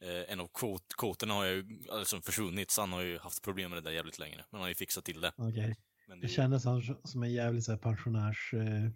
[0.01, 3.71] eh, en av kvot, kvoterna har ju alltså försvunnit, så han har ju haft problem
[3.71, 4.35] med det där jävligt länge.
[4.35, 5.33] Men han har ju fixat till det.
[5.37, 5.75] Okej.
[6.07, 8.89] Men det Det kändes han som en jävligt så här pensionärs eh,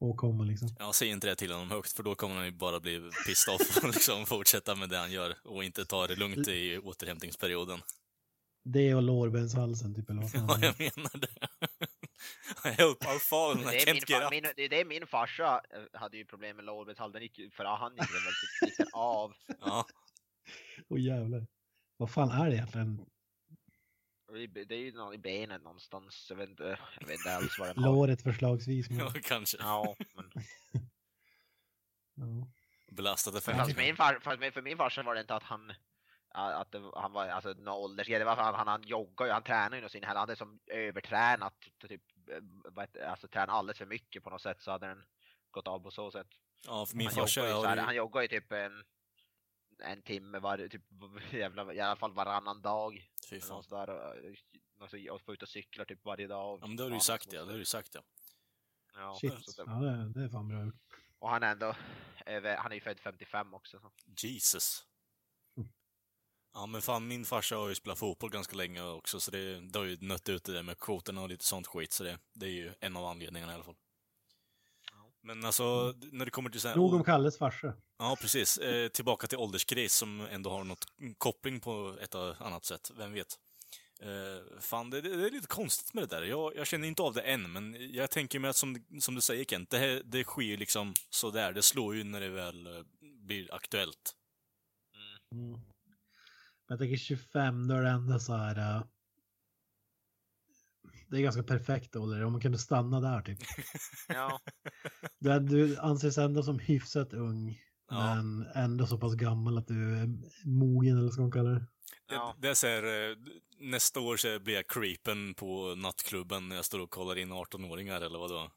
[0.00, 0.68] åkomma liksom.
[0.78, 3.54] ja, säg inte det till honom högt, för då kommer han ju bara bli pissed
[3.54, 7.80] off och liksom fortsätta med det han gör och inte ta det lugnt i återhämtningsperioden.
[8.64, 11.28] Det och lårbenshalsen typ eller vad fan Ja, jag menar det.
[12.62, 14.30] Help, I'll fall, I Det är, can't min, get up.
[14.30, 17.64] min, det är min farsa eh, hade ju problem med lårbetall, den gick ju- för
[17.64, 19.32] han gick väl typ- av.
[19.60, 19.86] Ja,
[20.88, 21.46] Åh jävlar.
[21.96, 23.06] Vad fan är det egentligen?
[24.52, 27.68] Det är ju nå- i benet någonstans, jag vet inte, jag vet inte alls vad
[27.68, 27.92] den har.
[27.92, 28.90] Låret förslagsvis.
[28.90, 29.56] Men, ja, kanske.
[29.60, 30.30] Ja, men
[32.40, 32.48] ja.
[32.90, 35.72] Belastade för fast min far, fast min- för min farsa var det inte att han
[36.30, 39.42] att det, han var alltså någon åldersgrej, det var att han, han joggar ju, han
[39.42, 41.54] tränar ju nog sin, han hade som övertränat,
[41.88, 45.04] typ, eh, alltså tränat alldeles för mycket på något sätt så hade den
[45.50, 46.26] gått av på så sätt.
[46.66, 47.82] Ja, för min han, farsa joggar ju, så har här, ju...
[47.82, 48.84] han joggar ju typ en,
[49.80, 50.82] en timme var, typ,
[51.32, 53.10] jävla, i alla fall varannan dag.
[53.30, 53.62] Fy fan.
[53.62, 56.58] sådär, och, och får ut och cyklar typ varje dag.
[56.62, 58.02] Ja, men det har du ju sagt ja, det har du ju sagt ja.
[58.94, 59.44] Ja, Shit.
[59.44, 60.74] så det- Ja, det, det är fan bra gjort.
[61.18, 61.76] Och han är ändå,
[62.26, 63.80] över, han är ju född 55 också.
[63.80, 63.92] Så.
[64.26, 64.84] Jesus.
[65.56, 65.68] Mm.
[66.54, 69.78] Ja men fan, min farsa har ju spelat fotboll ganska länge också, så det, det
[69.78, 72.46] har ju nött ut det där med kvoterna och lite sånt skit, så det, det
[72.46, 73.76] är ju en av anledningarna i alla fall.
[75.22, 76.76] Men alltså, när det kommer till så här...
[76.76, 77.74] Nog om Kalles farsa.
[77.98, 78.58] Ja, precis.
[78.58, 80.86] Eh, tillbaka till ålderskris som ändå har något
[81.18, 83.38] koppling på ett eller annat sätt, vem vet?
[84.00, 86.22] Eh, fan, det, det är lite konstigt med det där.
[86.22, 89.20] Jag, jag känner inte av det än, men jag tänker mig att som, som du
[89.20, 91.52] säger Kent, det, här- det sker ju liksom sådär.
[91.52, 94.14] Det slår ju när det väl eh, blir aktuellt.
[95.32, 95.52] Mm.
[95.52, 95.60] Men
[96.68, 98.82] jag tänker 25, då är det ändå så här.
[101.10, 103.38] Det är ganska perfekt ålder, om man kunde stanna där typ.
[104.08, 104.40] Ja,
[105.18, 107.58] Du, är- du anses ändå som hyfsat ung,
[107.90, 108.14] Ja.
[108.14, 110.08] men ändå så pass gammal att du är
[110.48, 111.66] mogen eller vad ska man kalla det.
[112.10, 112.34] Ja.
[112.38, 113.16] Det, det är så här, eh,
[113.60, 118.00] nästa år så blir jag creepen på nattklubben när jag står och kollar in 18-åringar,
[118.00, 118.50] eller vad då?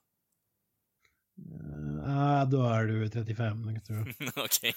[2.06, 4.16] Ja, då är du 35, tror jag.
[4.46, 4.74] Okej.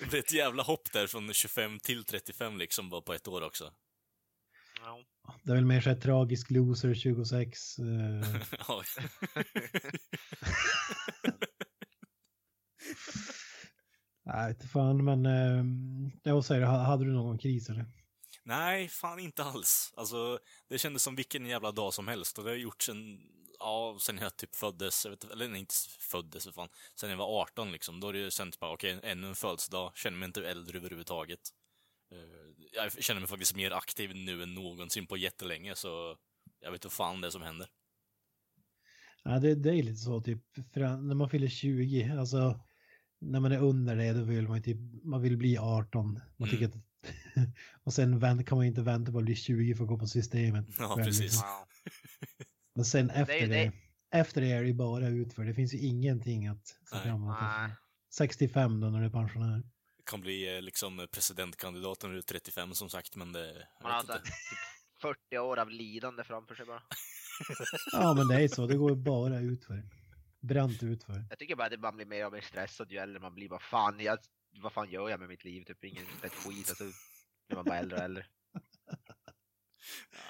[0.00, 3.42] det blir ett jävla hopp där från 25 till 35 liksom, bara på ett år
[3.42, 3.72] också.
[4.80, 5.00] ja.
[5.42, 7.78] Det är väl mer så här tragisk loser 26.
[7.78, 7.84] eh.
[14.24, 15.64] Nej, inte fan, men eh,
[16.22, 17.86] jag säger, ha- hade du någon kris eller?
[18.44, 19.92] Nej, fan inte alls.
[19.96, 20.38] Alltså,
[20.68, 23.20] det kändes som vilken jävla dag som helst och det har gjort sen,
[23.58, 25.74] ja, sen jag typ föddes, jag vet, eller nej, inte
[26.10, 26.68] föddes, för fan.
[27.00, 29.92] Sen jag var 18 liksom, då har det ju känts bara, okej, ännu en födelsedag,
[29.94, 31.40] känner mig inte äldre överhuvudtaget.
[32.12, 32.18] Eh,
[32.72, 36.16] jag känner mig faktiskt mer aktiv nu än någonsin på jättelänge, så
[36.60, 37.68] jag vet inte fan det som händer.
[39.24, 40.42] Ja, det, det är lite så typ,
[40.72, 42.60] för när man fyller 20, alltså
[43.20, 46.20] när man är under det då vill man typ, man vill bli 18.
[46.36, 46.78] Man tycker Mm.
[46.78, 49.98] att, och sen vänt, kan man inte vänta på att bli 20 för att gå
[49.98, 50.66] på systemet.
[50.78, 51.20] Ja, Själv, precis.
[51.22, 51.42] liksom.
[51.48, 51.66] Ja.
[52.74, 53.72] Men sen det är efter det, det.
[54.18, 55.44] efter det är det ju bara utför.
[55.44, 57.36] Det finns ju ingenting att se fram emot.
[57.40, 57.70] Nej.
[58.14, 59.62] 65 då när du är pensionär.
[60.10, 63.68] Kan bli eh, liksom presidentkandidat när du är 35 som sagt, men det...
[63.82, 64.24] Man alltså inte.
[64.24, 64.34] typ
[65.00, 66.82] 40 år av lidande framför sig bara.
[67.92, 69.82] Ja men det är så, det går bara utför.
[70.40, 71.24] Brant utför.
[71.30, 73.48] Jag tycker bara att man blir mer och mer stressad ju äldre man blir.
[73.48, 74.18] Bara fan, jag,
[74.62, 75.64] vad fan gör jag med mitt liv?
[75.64, 76.68] Typ ingen ett skit.
[76.68, 76.84] Alltså,
[77.46, 78.26] blir man bara äldre och äldre.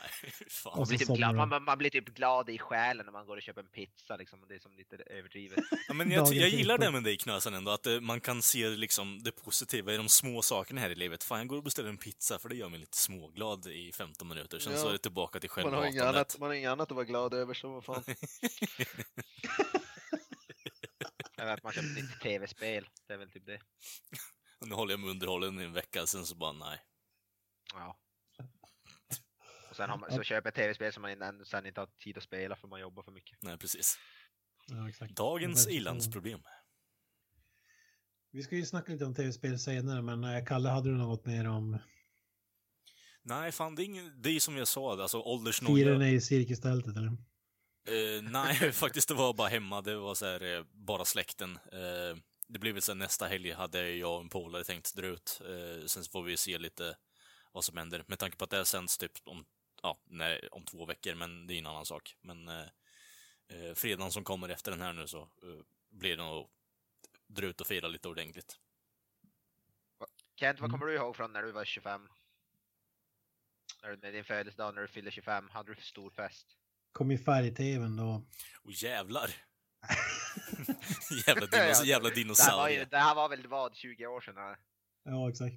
[0.77, 3.43] Man blir, typ glad, man, man blir typ glad i själen när man går och
[3.43, 4.43] köper en pizza liksom.
[4.43, 5.65] och Det är som lite överdrivet.
[5.89, 8.69] Ja, men jag, jag gillar det med dig Knösen ändå, att eh, man kan se
[8.69, 11.25] liksom det positiva i de små sakerna här i livet.
[11.25, 14.29] Fan, jag går och beställer en pizza för det gör mig lite småglad i 15
[14.29, 14.79] minuter, sen Ja.
[14.79, 16.17] så är det tillbaka till Man har, inget självhatandet.
[16.17, 18.05] annat, man har inget annat att vara glad över, så vad fan.
[21.39, 22.89] Eller att man köper ett nytt tv-spel.
[23.07, 23.61] Det är väl typ det.
[24.61, 26.79] Och nu håller jag mig underhållen i en vecka, sen så bara nej.
[27.75, 27.97] Ja.
[29.81, 32.23] Sen har man, så köper ett tv-spel som man in- sen inte har tid att
[32.23, 33.39] spela för man jobbar för mycket.
[33.43, 33.99] Nej, precis.
[34.67, 35.15] Ja, exakt.
[35.15, 36.41] Dagens Jag ilandsproblem.
[38.33, 41.49] Vi ska ju snacka lite om tv-spel senare, men eh, Kalle, hade du något mer
[41.49, 41.79] om
[43.23, 46.09] Nej, fan det är, ingen, det är som jag sa, alltså åldersnoja.
[46.09, 47.09] i cirkustältet eller?
[47.89, 51.57] Eh, nej, faktiskt det var bara hemma, det var så här, eh, bara släkten.
[51.57, 52.17] Eh,
[52.49, 55.41] det blev väl så här, nästa helg hade jag och en polare tänkt dra ut.
[55.45, 56.97] Eh, sen så får vi se lite
[57.53, 58.05] vad som händer.
[58.07, 59.45] Med tanke på att det sänds typ om,
[59.83, 62.17] ja, nej, om två veckor, men det är en annan sak.
[62.21, 62.61] Men eh,
[63.49, 65.29] eh, fredagen som kommer efter den här nu så eh,
[65.91, 66.49] blir det nog
[67.27, 68.59] dra ut och fira lite ordentligt.
[70.37, 70.81] Kent, vad Mm.
[70.81, 72.09] kommer du ihåg från när du var 25?
[73.83, 76.47] När du, med din födelsedag, när du fyllde 25, hade du stor fest?
[76.93, 78.23] Kom i färg-tvn då.
[78.63, 79.31] Och jävlar!
[81.27, 82.85] jävla, dinos jävla Det här, var ju, dinosaurie.
[82.91, 84.37] det här var väl vad, 20 år sedan?
[84.37, 84.59] Här.
[85.05, 85.57] Ja, exakt.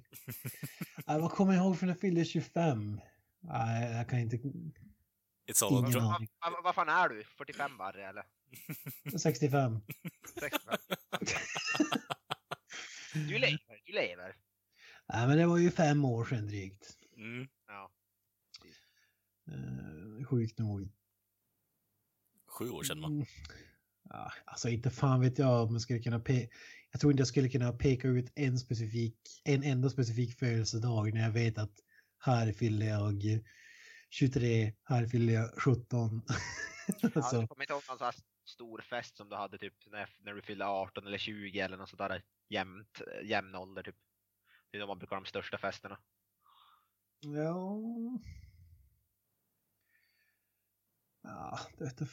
[1.06, 3.00] Nej, vad kommer jag ihåg från när jag fyllde 25?
[3.44, 4.36] Nej, jag kan inte...
[4.36, 6.28] It's all Ingen Vad aning.
[6.40, 7.24] va, vad fan är du?
[7.24, 8.24] 45 barre eller?
[9.18, 9.80] 65.
[10.40, 10.76] 65?
[13.14, 14.36] Du lever, du lever.
[15.12, 16.96] Nej, men det var ju fem år sedan drygt.
[17.16, 17.48] mm.
[17.66, 17.90] Ja.
[19.52, 20.88] Uh, sjukt nog.
[22.46, 23.06] Sju år sedan va?
[23.08, 23.26] Mm.
[24.10, 26.48] Ja, alltså inte fan vet jag om jag skulle kunna pe-
[26.90, 31.20] Jag tror inte jag skulle kunna peka ut en specifik, en enda specifik födelsedag när
[31.22, 31.80] jag vet att
[32.24, 33.22] här fyller jag
[34.10, 36.22] 23, här fyller jag 17.
[36.86, 39.74] Ja, alltså, du kommer inte ihåg någon sån här stor fest som du hade typ
[39.86, 43.96] när, när du fyllde 18 eller 20 eller något sånt där jämnt, jämn ålder typ.
[44.70, 45.98] Det är då man brukar ha de största festerna.
[47.20, 47.80] ja.
[51.22, 52.06] Ja, det vete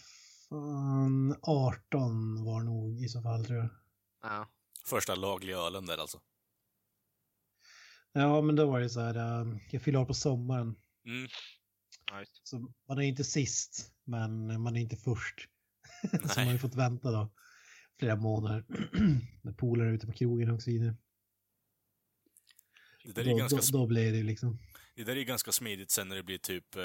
[0.50, 1.36] fan.
[1.42, 3.70] 18 var nog i så fall tror jag.
[4.22, 4.48] Ja.
[4.86, 6.22] Första lagliga ölen där alltså.
[8.14, 9.42] Ja, men då var det så här.
[9.42, 10.76] äh, jag fyller år på sommaren.
[11.06, 11.28] Mm.
[12.20, 12.48] just.
[12.48, 15.48] Så man är inte sist, men man är inte först.
[16.12, 17.32] så man har ju fått vänta då
[18.00, 18.66] flera månader.
[19.42, 20.96] När polare är ute på krogen och så vidare.
[23.04, 24.60] Det där är Då, ganska, då, då blir det liksom.
[24.96, 26.84] det där är ganska smidigt sen när det blir typ eh,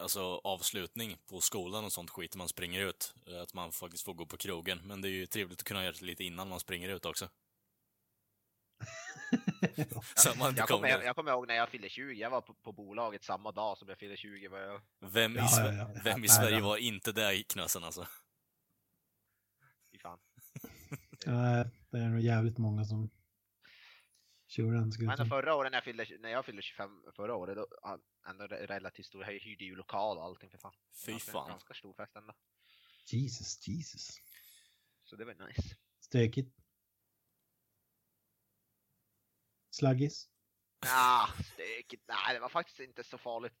[0.00, 3.14] alltså avslutning på skolan och sånt skit, man springer ut.
[3.42, 4.78] Att man faktiskt får gå på krogen.
[4.84, 7.28] Men det är ju trevligt att kunna göra det lite innan man springer ut också.
[10.16, 10.90] Så man Jag kommer...
[10.92, 13.78] kommer, jag kommer ihåg när jag fyllde 20, jag var på, på bolaget samma dag
[13.78, 14.48] som jag fyllde 20.
[14.48, 16.00] Var jag, Vem i, Ja, ja, ja.
[16.04, 18.06] Vem i Sverige var inte där i knösen alltså?
[19.92, 20.18] fy fan.
[21.26, 23.10] Nej, det är nog jävligt många som
[24.46, 27.56] kör den jag Men förra året när jag fyllde, när jag fyllde 25 förra året,
[27.56, 27.66] då
[28.28, 30.74] ändå re- relativt stor, jag hyrde ju lokal och allting för fan.
[31.06, 31.48] Fy fan.
[31.48, 32.34] Ganska stor fest ändå.
[33.06, 34.08] Jesus, Jesus.
[35.04, 35.76] Så det var nice.
[36.00, 36.56] Stökigt.
[39.76, 40.28] Slaggis.
[40.80, 42.04] Ja, stökigt.
[42.08, 43.60] Nej, det var faktiskt inte så farligt.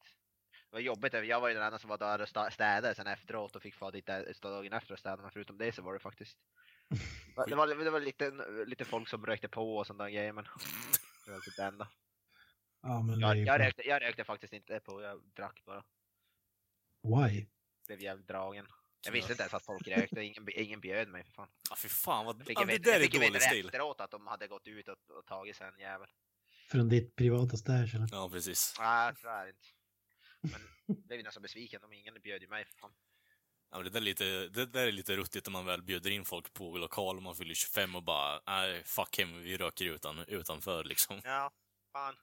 [0.70, 3.56] Det var jobbigt, jag var ju den enda som var där och städade sen efteråt
[3.56, 4.06] och fick fara dit
[4.42, 6.38] dagen efter och städa, men förutom det så var det faktiskt...
[7.46, 8.30] Det var, det var lite,
[8.66, 10.44] lite folk som rökte på och där grejer, men
[11.26, 11.88] det var typ det enda.
[12.82, 15.84] Ja, men det Jag, jag, rökte, jag rökte faktiskt inte på, jag drack bara.
[17.02, 17.46] Why?
[17.86, 18.66] Blev jävligt dragen.
[19.04, 21.48] Jag visste inte ens att folk rökte, ingen, ingen bjöd mig för fan.
[21.70, 22.40] Ja, fy fan vad...
[22.40, 23.66] Jag fick Ja, det där jag är dålig det stil.
[23.66, 26.08] efteråt att de hade gått ut och, och tagit sig en jävel.
[26.68, 28.08] Från ditt privata stash eller?
[28.12, 28.74] Ja, precis.
[28.78, 29.68] Nej, tyvärr inte.
[30.40, 32.92] Men jag blev nästan besviken om ingen bjöd ju mig för fan.
[33.70, 36.24] Ja, det, där är lite, det där är lite ruttigt när man väl bjuder in
[36.24, 40.18] folk på lokal och man fyller 25 och bara nej, fuck him, vi röker utan,
[40.18, 41.20] utanför liksom.
[41.24, 41.50] Ja,
[41.92, 42.16] fan.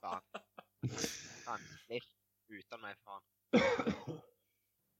[0.00, 0.22] fan.
[1.44, 1.60] Fan.
[2.48, 3.22] Utan mig fan.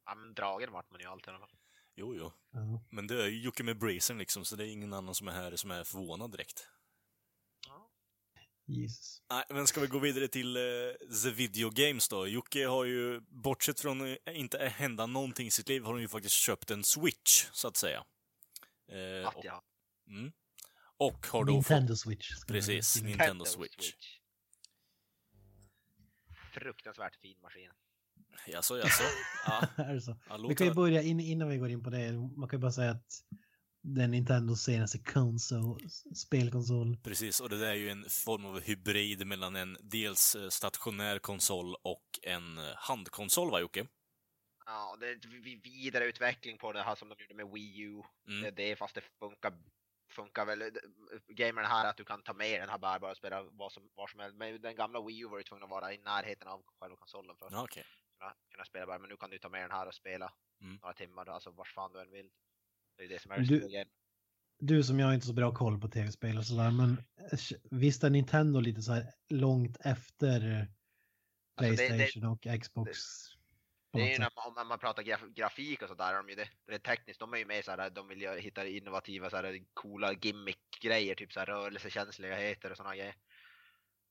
[0.05, 1.57] Ja men dragen vart man ju alltid i alla fall.
[1.95, 2.33] Jo, jo.
[2.51, 2.85] Ja.
[2.91, 5.33] Men det är ju Jocke med Brazen liksom, så det är ingen annan som är
[5.33, 6.69] här som är förvånad direkt.
[8.69, 9.23] Jesus.
[9.31, 10.93] Nej, men ska vi gå vidare till uh,
[11.23, 12.27] The Video Games då?
[12.27, 16.09] Jocke har ju, bortsett från uh, inte hända någonting i sitt liv, har han ju
[16.09, 18.05] faktiskt köpt en Switch, så att säga.
[18.89, 19.63] Eh, Att och, ja.
[20.09, 20.33] mm.
[20.97, 21.99] och har då Nintendo fått...
[22.01, 22.45] Switch.
[22.47, 23.17] Precis, tillägga.
[23.17, 23.93] Nintendo Switch.
[26.53, 27.71] Fruktansvärt fin maskin.
[28.47, 29.03] Jaså, jaså?
[29.47, 30.17] Ja, så?
[30.29, 32.13] ja, Vi kan ju börja in, innan vi går in på det.
[32.13, 33.07] Man kan ju bara säga att
[33.99, 35.81] är Nintendos senaste konsol,
[36.17, 36.97] spelkonsol.
[36.97, 41.19] Precis, och det där är ju en form av hybrid mellan en dels eh, stationär
[41.19, 43.87] konsol och en eh, handkonsol, va Jocke?
[44.67, 48.03] Ja, det är vi- vidareutveckling på det här som de gjorde med Wii U.
[48.29, 48.43] Mm.
[48.43, 49.53] Det, det är fast det funkar,
[50.11, 50.71] funkar väl.
[51.29, 54.07] Gamen här att du kan ta med den här bärbara och spela vad som, var
[54.07, 54.37] som helst.
[54.37, 57.37] Men den gamla Wii U var ju tvungen att vara i närheten av själva konsolen
[57.37, 57.85] för att Ja, okej.
[58.27, 58.99] Kunna, kunna spela bara.
[58.99, 60.79] Men nu kan du ta med den här och spela Mm.
[60.83, 62.31] några timmar, alltså vars fan du än vill.
[62.97, 63.85] Det är det som är Du- det.
[64.59, 66.91] Du som jag har inte så bra koll på tv-spel och sådär, men
[67.33, 67.39] eh,
[67.71, 70.69] visst är Nintendo lite så här långt efter
[71.59, 72.91] Alltså, det- det- Playstation och Xbox?
[73.93, 76.49] på Det är ju när man, om man pratar graf, grafik och sådär, de det,
[76.67, 79.37] det är tekniskt, de är ju med så här, de vill ju hitta innovativa så
[79.37, 83.15] här, coola gimmick-grejer, typ så här rörelsekänsligheter och sådana grejer.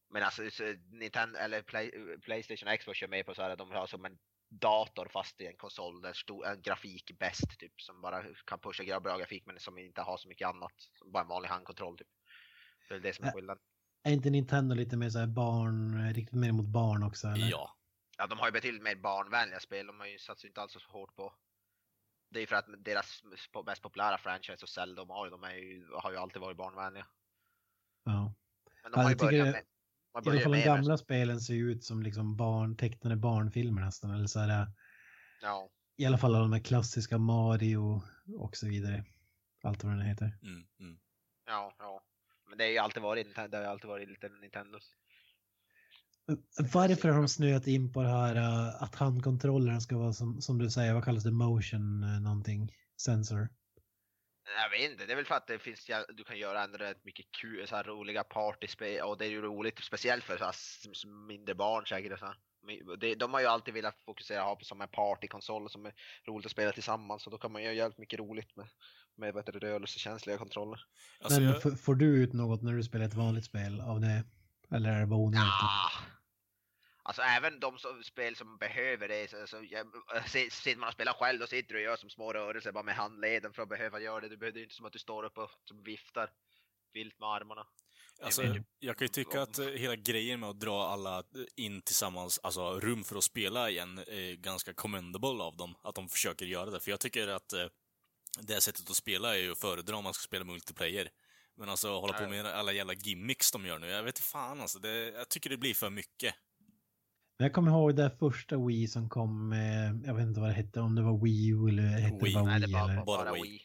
[0.09, 1.91] Men alltså så Nintendo eller Play,
[2.21, 4.17] Playstation och Xbox kör med på så här, de har som en
[4.49, 8.99] dator fast i en konsol där stor, en grafik bäst typ som bara kan pusha
[8.99, 10.73] bra grafik men som inte har så mycket annat.
[10.77, 12.07] Som bara en vanlig handkontroll typ.
[12.89, 13.63] Det är det som är skillnaden.
[14.03, 17.27] Är inte Nintendo lite mer så här barn, riktigt mer mot barn också?
[17.27, 17.49] Eller?
[17.49, 17.77] Ja.
[18.17, 19.87] Ja, de har ju betydligt mer barnvänliga spel.
[19.87, 21.33] De har ju satsat inte alls så hårt på.
[22.29, 23.23] Det är för att deras
[23.65, 27.07] mest populära franchise och Zelda och Mario, de är ju, har ju alltid varit barnvänliga.
[28.03, 28.33] Ja.
[28.83, 29.63] Men de har ju börjat med...
[30.15, 33.15] Man I alla fall de med gamla spelen ser ju ut som liksom barn, tecknade
[33.15, 34.11] barnfilmer nästan.
[34.11, 34.67] Eller så här,
[35.41, 38.01] Ja, I alla fall de här klassiska Mario
[38.37, 39.05] och så vidare.
[39.63, 40.37] Allt vad den heter.
[40.41, 40.99] Mm, mm.
[41.45, 42.03] ja, ja.
[42.49, 44.95] Men det har ju alltid varit, Nintendo- det har alltid varit lite Nintendos.
[46.73, 50.57] Varför har de snöat in på det här uh, att handkontrollen ska vara som, som
[50.57, 53.49] du säger, vad kallas det, motion någonting, sensor?
[54.63, 57.05] Jag vet inte, det är väl för att det finns, du kan göra ändå rätt
[57.05, 61.27] mycket kul, så här roliga partyspel och det är ju roligt, speciellt för så här,
[61.27, 62.13] mindre barn säkert.
[62.13, 62.35] Och så här.
[63.15, 65.93] De har ju alltid velat fokusera ha på som en partykonsol som är
[66.27, 68.67] roligt att spela tillsammans så då kan man göra jävligt mycket roligt med,
[69.17, 70.79] med vad heter det, rörelsekänsliga kontroller.
[71.19, 74.23] Alltså, Men jag, får du ut något när du spelar ett vanligt spel av det?
[74.71, 75.47] Eller är det bara onödigt?
[75.61, 75.91] Ja.
[77.07, 79.87] Alltså även de som, spel som behöver det, så, så, jag,
[80.29, 82.83] se- sitter man och spelar själv då sitter du och gör som små rörelser bara
[82.83, 84.29] med handleden för att behöva göra det.
[84.29, 86.29] Du behöver inte som att du står upp och som viftar
[86.93, 87.67] vilt med armarna.
[88.21, 88.41] alltså,
[88.79, 91.23] jag kan ju tycka att eh, hela grejen med att dra alla
[91.55, 95.75] in tillsammans, alltså rum för att spela igen, är ganska commendable av dem.
[95.83, 96.79] Att de försöker göra det.
[96.79, 97.67] För jag tycker att eh,
[98.39, 101.09] det sättet att spela är ju att föredra om man ska spela multiplayer.
[101.57, 104.79] Men alltså hålla på med alla jävla gimmicks de gör nu, jag vet fan alltså.
[104.79, 106.35] Det, jag tycker det blir för mycket.
[107.37, 109.51] Men jag kommer ihåg det första Wii som kom
[110.05, 112.33] jag vet inte vad det hette, om det var Wii U eller hette Wii.
[112.33, 113.05] det bara Nej, Wii det var eller?
[113.05, 113.61] bara, Wii.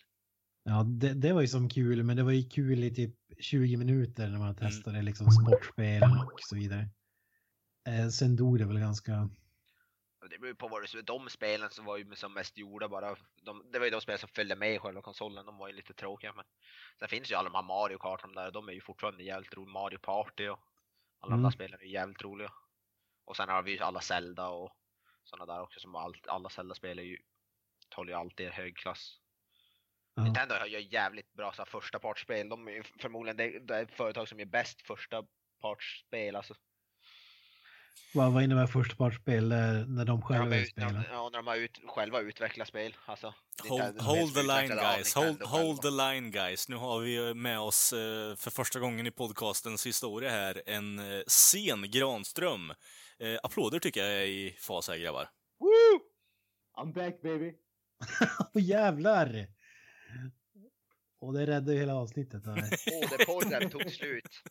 [0.65, 3.77] Ja, det, det var ju som kul, men det var ju kul i typ 20
[3.77, 4.41] minuter när Mm.
[4.41, 6.89] man testade liksom sportspel och så vidare.
[7.89, 9.13] Eh, sen dog det väl ganska...
[10.31, 11.03] Det beror ju på vad det är.
[11.03, 14.19] De spelen som var ju som mest gjorda bara, de, det var ju de spel
[14.19, 16.45] som följde med i själva konsolen, de var ju lite tråkiga men
[16.99, 19.73] sen finns ju alla de här Mario Kartan där, de är ju fortfarande jävligt roliga,
[19.73, 20.59] Mario Party och
[21.21, 21.43] alla de Mm.
[21.43, 22.53] där spelen är ju jävligt roliga.
[23.31, 24.77] Och sen har vi ju alla Zelda och
[25.25, 27.19] sådana där också som allt, alla Zelda-spel är ju,
[27.95, 29.21] håller ju alltid hög klass.
[30.15, 30.23] Ja.
[30.23, 34.39] Nintendo gör jävligt bra så första partsspel, de är förmodligen det, det är företag som
[34.39, 35.25] gör bäst första
[35.61, 36.55] partsspel alltså.
[38.15, 39.49] Vad, vad innebär förstapartsspel?
[39.49, 40.93] När, när de När själva de, är ut, spelar?
[40.93, 42.97] när, ja, när de har ut, själva utvecklat spel.
[43.07, 43.35] Alltså,
[43.69, 46.69] Hold, Nintendo- hold the line guys, hold, hold the line guys.
[46.69, 51.23] Nu har vi med oss eh, för första gången i podcastens historia här en eh,
[51.27, 52.71] sen Granström.
[53.19, 55.29] Eh, applåder tycker jag är i fas här grabbar.
[55.61, 56.01] Woo!
[56.85, 57.53] I'm back baby!
[58.55, 59.47] Åh jävlar!
[61.21, 62.43] Och det räddade hela avsnittet.
[62.47, 62.55] Åh,
[63.19, 64.43] det podden tog slut.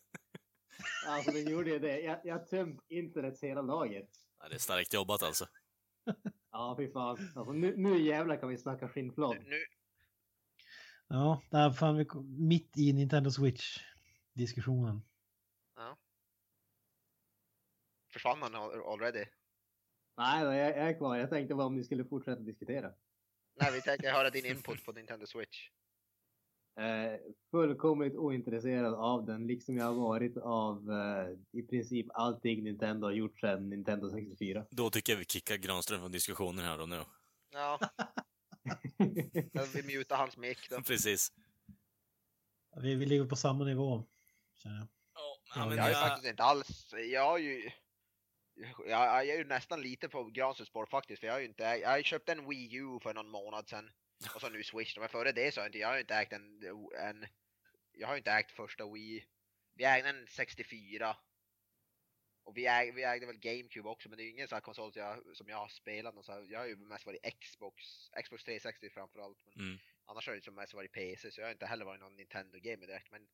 [1.07, 1.99] Alltså det gjorde ju det.
[1.99, 4.09] Jag, jag tömt internets hela laget.
[4.39, 5.47] Ja, det är starkt jobbat alltså.
[6.51, 7.17] Ja fy fan.
[7.35, 9.37] Alltså, nu, nu jävlar kan vi snacka skinnflad.
[9.45, 9.65] Nu,
[11.07, 15.01] Ja, där fan vi kom, mitt i Nintendo Switch-diskussionen.
[18.13, 19.25] försvann han al- already?
[20.17, 21.17] Nej, jag är kvar.
[21.17, 22.93] Jag tänkte bara om ni skulle fortsätta diskutera.
[23.55, 25.69] Nej, vi tänkte höra din input på Nintendo Switch.
[26.79, 27.19] Eh,
[27.51, 33.11] fullkomligt ointresserad av den, liksom jag har varit av eh, i princip allting Nintendo har
[33.11, 34.65] gjort sedan Nintendo 64.
[34.69, 37.03] Då tycker jag vi kickar Granström från diskussionen här och nu.
[37.51, 37.79] Ja,
[39.73, 40.81] Vi mutar hans mick då.
[40.81, 41.31] Precis.
[42.81, 44.03] Vi, vi ligger på samma nivå.
[44.63, 44.87] Känner jag.
[45.55, 47.71] Ja, men Jag är jag, faktiskt inte alls, jag har ju
[48.87, 51.63] jag, jag är ju nästan lite på Granströms spår faktiskt, för jag har ju inte
[51.63, 53.91] jag har ju köpt en Wii U för någon månad sedan.
[54.35, 56.33] Och så nu Switch, men före det så har jag inte, jag har inte ägt
[56.33, 56.63] en,
[56.99, 57.25] en
[57.91, 59.25] jag har inte ägt första Wii.
[59.73, 61.17] Vi ägde en 64.
[62.43, 64.61] Och vi ägde, vi ägde väl GameCube också, men det är ju ingen sån här
[64.61, 66.15] konsol som jag, som jag har spelat.
[66.15, 67.83] Och så här, jag har ju mest varit Xbox,
[68.23, 69.45] Xbox 360 framförallt.
[69.45, 69.79] Men Mm.
[70.05, 72.87] Annars har det som mest varit PC, så jag har inte heller varit någon Nintendo-gamer
[72.87, 73.11] direkt.
[73.11, 73.27] Men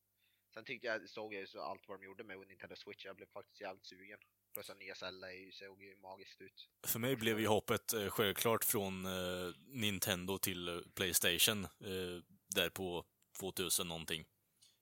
[0.54, 3.16] sen tyckte jag, såg jag ju så allt vad de gjorde med Nintendo Switch, jag
[3.16, 4.20] blev faktiskt jävligt sugen.
[4.56, 6.70] Plus att nya Zelda ju- såg ju magiskt ut.
[6.88, 12.22] för mig blev ju hoppet eh, självklart från eh, Nintendo till eh, Playstation eh,
[12.56, 13.06] där på
[13.40, 14.26] 2000 någonting.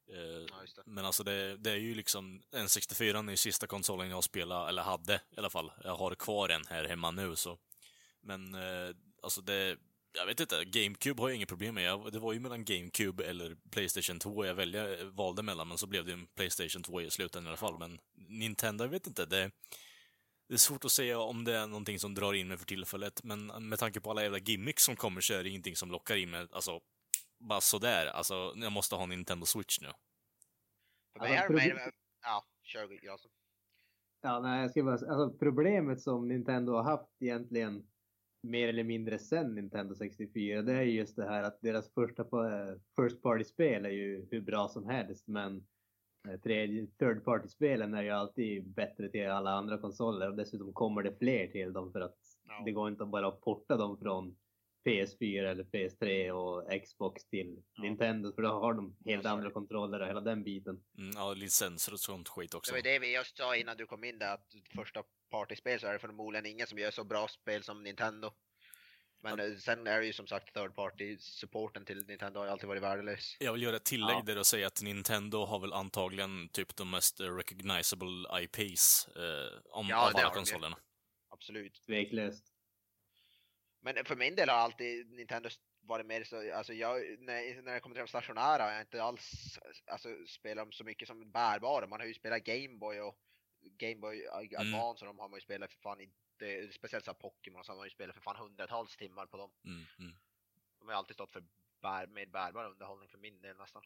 [0.09, 0.17] Eh,
[0.75, 0.83] Ja.
[0.85, 4.81] Men alltså det, det är ju liksom, N64 är ju sista konsolen jag spelade, eller
[4.81, 5.71] hade i alla fall.
[5.83, 7.57] Jag har kvar en här hemma nu så.
[8.21, 8.55] Men
[9.21, 9.77] alltså det,
[10.15, 11.83] jag vet inte, GameCube har jag inget problem med.
[11.83, 15.87] Jag, det var ju mellan GameCube eller Playstation 2 jag välja, valde mellan, men så
[15.87, 17.79] blev det en Playstation 2 i slutändan i alla fall.
[17.79, 19.51] Men Nintendo, jag vet inte, det,
[20.47, 23.23] det är svårt att säga om det är någonting som drar in mig för tillfället,
[23.23, 26.15] men med tanke på alla jävla gimmicks som kommer så är det ingenting som lockar
[26.15, 26.79] in mig, alltså,
[27.39, 28.05] bara sådär.
[28.05, 29.87] Alltså, jag måste ha Nintendo Switch nu.
[31.13, 31.91] För mig Alltså, är det proble- mer,
[32.23, 33.31] ja, kör Jansson.
[34.21, 37.87] Ja, nej, jag ska bara säga, alltså problemet som Nintendo har haft egentligen
[38.43, 42.25] mer eller mindre sen Nintendo 64, det är ju just det här att deras första
[42.95, 45.67] first party-spel är ju hur bra som helst, men
[46.29, 51.03] eh, tredje, third party-spelen är ju alltid bättre till alla andra konsoler och dessutom kommer
[51.03, 52.17] det fler till dem för att
[52.47, 52.61] Ja.
[52.65, 54.35] det går inte att bara porta dem från
[54.85, 57.83] PS4 eller PS3 och Xbox till Ja.
[57.83, 59.53] Nintendo för då har de helt andra det.
[59.53, 60.83] kontroller och hela den biten.
[60.97, 62.71] Mm, ja, licenser och sånt skit Det också.
[62.71, 65.87] var ju det vi just sa innan du kom in där, att första partyspel så
[65.87, 68.31] är det förmodligen ingen som gör så bra spel som Nintendo.
[69.21, 72.51] Men eh, sen är det ju som sagt third party supporten till Nintendo har ju
[72.51, 73.37] alltid varit värdelös.
[73.39, 74.23] Jag vill göra ett tillägg Ja.
[74.25, 79.59] där och säga att Nintendo har väl antagligen typ de mest eh, recognizable IPs eh,
[79.65, 80.35] om, Ja, av det alla har de ju.
[80.35, 80.77] konsolerna.
[81.29, 81.81] Absolut.
[81.85, 82.52] Tveklöst.
[83.83, 85.49] Men för min del har alltid Nintendo
[85.81, 89.03] varit mer så, alltså jag, när, när det kommer till de stationära har jag inte
[89.03, 89.59] alls
[89.91, 91.87] alltså, spelat så mycket som bärbara.
[91.87, 93.17] Man har ju spelat Gameboy och
[93.77, 94.27] Gameboy
[94.57, 97.63] Advance och de har man ju spelat för fan i, det, speciellt så här Pokémon
[97.63, 99.51] så har man ju spelat för fan hundratals timmar på dem.
[99.65, 100.15] Mm, mm.
[100.79, 101.43] De har alltid stått för
[101.81, 103.83] bär, med bärbar underhållning för min del nästan.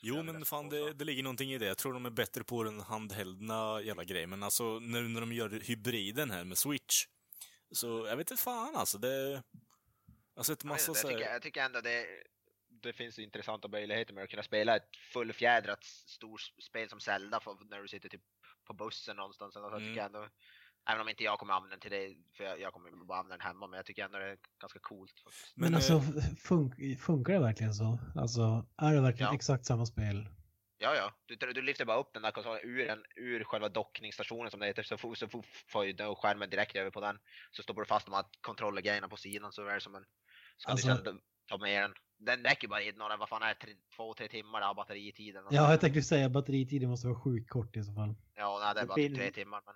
[0.00, 1.66] Jo, men fan, det, det ligger någonting i det.
[1.66, 4.30] Jag tror de är bättre på den handheldna jävla grejen.
[4.30, 7.06] Men alltså, nu när de gör hybriden här med Switch,
[7.70, 8.98] så jag vet inte fan alltså.
[8.98, 9.42] Det...
[10.34, 12.06] Jag har sett Jag, massa jag, tycker, jag tycker ändå det,
[12.68, 17.56] det finns intressanta möjligheter med att kunna spela ett fullfjädrat stort spel som Zelda för,
[17.70, 18.22] när du sitter typ
[18.66, 19.56] på bussen någonstans.
[19.56, 19.92] Alltså, jag Mm.
[19.94, 20.28] tycker ändå,
[20.88, 23.36] även om inte jag kommer använda den till det, för jag, jag kommer bara använda
[23.36, 25.20] den hemma, men jag tycker ändå det är ganska coolt.
[25.24, 25.56] Faktiskt.
[25.56, 27.98] Men, Men, alltså, eh, fun- funkar det verkligen så?
[28.16, 29.34] Alltså, är det verkligen Ja.
[29.34, 30.28] exakt samma spel?
[30.78, 31.12] Ja, ja.
[31.26, 34.66] Du, du lyfter bara upp den där konsolen ur, en, ur själva dockningsstationen som det
[34.66, 37.18] heter, så, får- så får- då skärmen direkt över på den.
[37.50, 40.04] Så stoppar du fast de här kontrollergrejerna på sidan så är det som en...
[40.56, 41.92] Så kan Alltså- du ta med den.
[42.18, 45.44] Den räcker bara i några, vad fan är det, tre, två, tre timmar har batteritiden.
[45.50, 48.14] Ja, jag tänkte säga batteritiden måste vara sjukt kort i så fall.
[48.34, 49.62] Ja, nej, det är Det bara typ finns- tre timmar.
[49.66, 49.74] Men...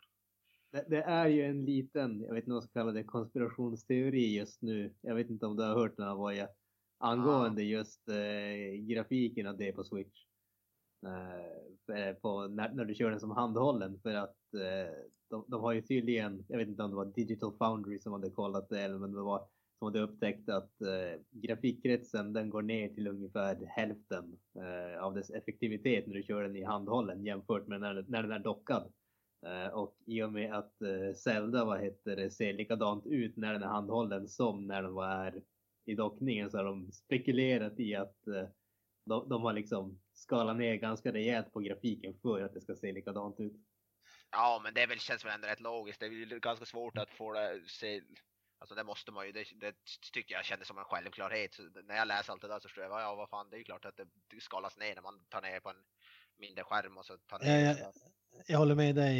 [0.72, 4.34] Det, det är ju en liten, jag vet inte vad man ska kalla det, konspirationsteori
[4.36, 4.94] just nu.
[5.00, 6.48] Jag vet inte om du har hört den här Voja.
[6.98, 8.14] Angående just eh,
[8.88, 10.24] grafiken av det på Switch.
[11.06, 14.94] Eh, eh, på, när, när du kör den som handhållen för att eh,
[15.30, 18.30] de, de har ju tydligen, jag vet inte om det var Digital Foundry som hade
[18.30, 19.48] kollat det eller men det var
[19.78, 25.30] som hade upptäckt att eh, grafikkretsen den går ner till ungefär hälften eh, av dess
[25.30, 28.92] effektivitet när du kör den i handhållen jämfört med när, när den är dockad.
[29.46, 33.52] Eh, och i och med att eh, Zelda vad heter det, ser likadant ut när
[33.52, 35.42] den är handhållen som när den var
[35.84, 38.48] i dockningen så har de spekulerat i att eh,
[39.04, 42.92] de, de har liksom skalat ner ganska rejält på grafiken för att det ska se
[42.92, 43.52] likadant ut.
[44.30, 46.00] Ja, men det är väl, känns väl ändå rätt logiskt.
[46.00, 48.00] Det är ganska svårt att få det se...
[48.58, 49.74] Alltså det måste man ju, det, det
[50.12, 51.54] tycker jag kändes som en självklarhet.
[51.54, 53.58] Så när jag läser allt det där så förstår jag, ja vad fan, det är
[53.58, 55.82] ju klart att det skalas ner när man tar ner på en
[56.38, 57.76] mindre skärm och så tar ner.
[57.80, 57.92] ja.
[57.92, 58.10] så-
[58.46, 59.16] Jag håller med dig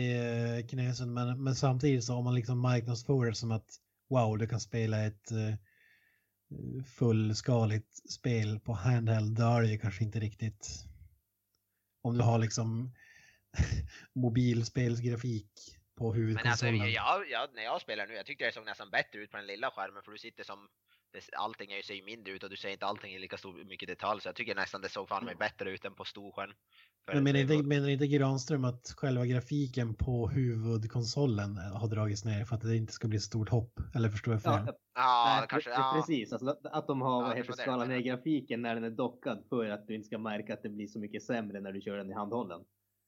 [0.58, 3.70] eh, Knesen, men, men samtidigt så om man liksom marknadsför det som att
[4.08, 5.54] wow, du kan spela ett eh,
[6.98, 10.84] fullskaligt spel på handheld, då är det ju kanske inte riktigt
[12.02, 12.94] om du har liksom
[14.14, 15.50] mobilspelsgrafik
[15.94, 16.92] på Men alltså, huvudkonsolen.
[16.92, 19.46] jag, jag, när jag spelar nu, jag tyckte det såg nästan bättre ut på den
[19.46, 20.68] lilla skärmen för du sitter som
[21.12, 23.36] det, allting är ju, ser ju mindre ut och du ser inte allting i lika
[23.36, 26.04] stor, mycket detalj så jag tycker nästan det såg fan mig bättre ut än på
[26.04, 26.52] storskärm.
[27.12, 32.24] Men menar det inte, var- menar inte Granström att själva grafiken på huvudkonsolen har dragits
[32.24, 33.80] ner för att det inte ska bli ett stort hopp?
[33.94, 34.52] Eller förstår jag fel?
[34.66, 35.92] Ja, Ja, nej, kanske, ja.
[35.96, 39.68] Precis, alltså, att- de har Ja, heter, skalat ner grafiken när den är dockad för
[39.70, 42.10] att du inte ska märka att det blir så mycket sämre när du kör den
[42.10, 42.60] i handhållen.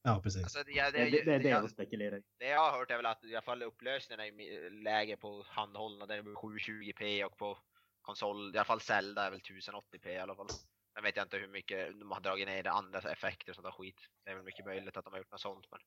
[0.02, 0.42] Ja, precis.
[0.42, 2.22] Alltså, ja, Det, det, det är det jag, jag spekulerar i.
[2.38, 6.06] det jag har hört är väl att i alla fall upplösningen är lägre på handhållna,
[6.06, 7.58] där det blir 720p och på
[8.02, 10.48] konsol, i alla fall Zelda är väl 1080p i alla fall.
[10.94, 13.64] Sen vet jag inte hur mycket de har dragit ner det andra effekter och sånt
[13.64, 14.00] där skit.
[14.24, 15.80] Det är väl mycket möjligt att de har gjort något sånt men.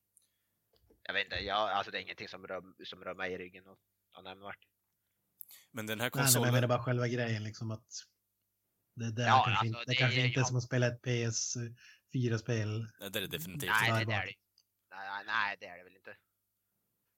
[1.02, 3.66] Jag vet inte, jag, alltså det är ingenting som rör, som rör mig i ryggen
[3.66, 3.78] och,
[4.16, 4.58] och nämnvärt.
[5.70, 6.46] Men den här Nej, nej, men konsolen...
[6.46, 7.86] jag menar bara själva grejen liksom att
[8.94, 10.86] det, där Ja, kanske, alltså, inte, det det kanske är- inte är som att spela
[10.86, 12.78] ett PS4-spel.
[13.00, 14.00] Nej, det är det definitivt Nej, inte.
[14.00, 14.34] det, det är det
[14.90, 16.16] nej, nej, det är det väl inte.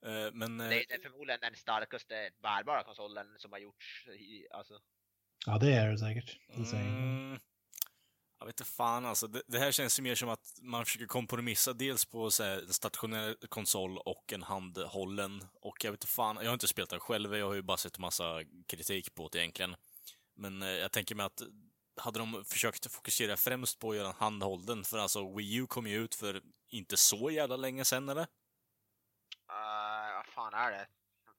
[0.06, 0.60] Eh, Men...
[0.60, 4.80] eh, Det är, förmodligen den starkaste bärbara konsolen som har gjorts i, alltså.
[5.46, 6.38] Ja, det är det säkert.
[6.56, 6.92] Det säger jag.
[6.92, 7.38] Mm,
[8.38, 9.26] jag vet inte fan alltså.
[9.26, 12.58] Det, det här känns ju mer som att man försöker kompromissa dels på så här,
[12.62, 15.44] en stationär konsol och en handhållen.
[15.60, 17.76] Och jag vet inte fan, jag har inte spelat den själv, jag har ju bara
[17.76, 19.76] sett massa kritik på det egentligen.
[20.36, 21.42] Men eh, jag tänker mig att
[22.00, 25.86] hade de försökt fokusera främst på att göra en handhållen, för alltså Wii U kom
[25.86, 28.26] ju ut för inte så jävla länge sedan eller?
[29.58, 30.86] Uh, vad fan är det?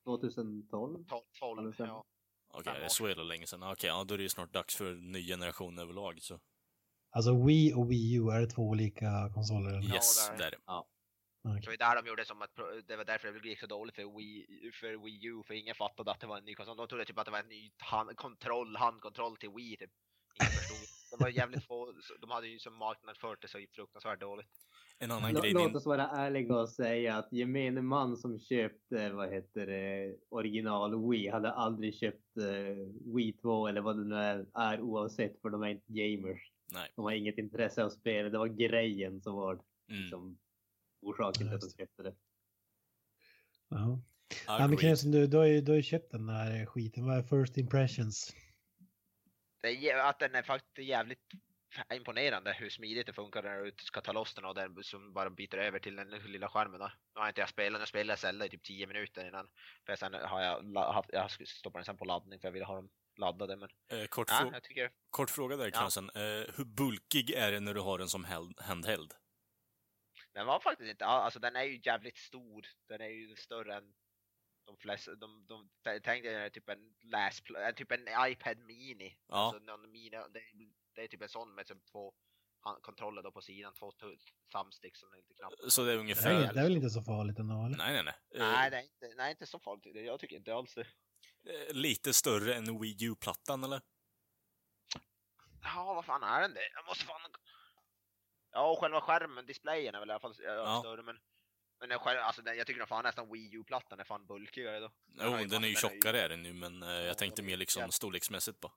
[0.04, 1.04] 2012?
[1.04, 1.86] 12, 12 Fem.
[1.86, 2.04] ja.
[2.52, 3.62] Okej, Fem det är så jävla länge sedan.
[3.62, 6.22] Okej, ja, då är det ju snart dags för ny generation överlag.
[6.22, 6.40] Så.
[7.10, 9.70] Alltså Wii och Wii U, är det två olika konsoler?
[9.70, 9.88] eller?
[9.88, 10.58] Ja, Yes, är det är det.
[11.44, 11.62] Okej.
[11.62, 12.56] Så det är där de gjorde som att,
[12.86, 16.10] det var därför det gick så dåligt för Wii, för Wii U, för ingen fattade
[16.10, 16.76] att det var en ny konsol.
[16.76, 19.90] De trodde typ att det var en ny hand, kontroll, handkontroll till Wii typ.
[20.40, 20.86] Ingen förstod.
[21.10, 24.48] Det var jävligt få, de hade ju som marknadsfört det så fruktansvärt dåligt.
[25.02, 29.32] En annan grej Låt oss vara ärliga och säga att gemene man som köpte, vad
[29.32, 34.46] heter det, original Wii hade aldrig köpt eh, Wii 2 eller vad det nu är,
[34.54, 36.52] är oavsett för de är inte gamers.
[36.72, 36.92] Nej.
[36.96, 38.32] De har inget intresse av spel.
[38.32, 40.00] Det var grejen som var Mm.
[40.02, 40.38] liksom,
[41.02, 42.14] orsaken till att de köpte det.
[43.68, 44.00] Ja.
[44.46, 44.76] Ja, men.
[44.76, 47.06] Knutsen, du, du, har ju, du har ju köpt den där skiten.
[47.06, 48.34] Vad är first impressions?
[49.60, 51.32] Det är, att den är faktiskt jävligt
[51.94, 55.30] imponerande hur smidigt det funkar när du ska ta loss den och den som bara
[55.30, 56.80] byter över till den lilla skärmen.
[56.80, 56.90] Då.
[57.14, 59.50] Nu har inte jag spelat, nu spelade jag Zelda i typ 10 minuter innan.
[59.86, 62.74] För sen har jag, haft, jag stoppade den sen på laddning för jag ville ha
[62.74, 63.56] dem laddade.
[63.56, 65.80] Men Eh, kort, ja, frå- tycker kort fråga där, Ja.
[65.80, 66.10] Knutsen.
[66.14, 69.12] Eh, hur bulkig är den när du har den som held- handheld?
[70.32, 72.66] den var faktiskt inte, all- alltså den är ju jävligt stor.
[72.88, 73.94] Den är ju större än
[74.66, 76.78] de flesta, de, de, de tänk dig typ en
[77.66, 79.16] eh, typ en iPad mini.
[79.28, 79.36] Ja.
[79.36, 80.42] Alltså någon mini, det,
[80.94, 82.14] det är typ en sån med typ två
[82.82, 83.92] kontroller då på sidan, två
[84.52, 85.68] thumbsticks som är lite knappar.
[85.68, 86.30] Så det är Det ungefär...
[86.30, 87.64] är, det är väl inte så farligt ändå?
[87.66, 87.76] Eller?
[87.76, 88.14] Nej, nej, nej.
[88.34, 89.94] Nej, det är inte, nej, inte så farligt.
[89.94, 90.80] Det- Jag tycker inte alls det.
[90.80, 93.80] eh, lite större än Wii U-plattan, eller?
[95.62, 96.70] Ja, vad fan är den det?
[96.74, 97.20] Jag måste fan...
[98.52, 100.80] Ja, och själva skärmen, displayen är väl i alla fall ja, Ja.
[100.80, 101.18] större, men...
[101.88, 104.90] Men själv, alltså, jag tycker nog fan nästan Wii U-plattan är fan bulkigare då.
[105.06, 107.00] Jo, den är ju fast- den är ju- tjockare är den ju, men eh, Ja,
[107.00, 108.72] jag tänkte mer liksom storleksmässigt bara.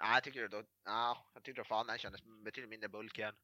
[0.00, 0.62] Nej, jag tycker då...
[0.84, 3.34] Ja, jag tycker då fan den kändes betydligt mindre bulkig än,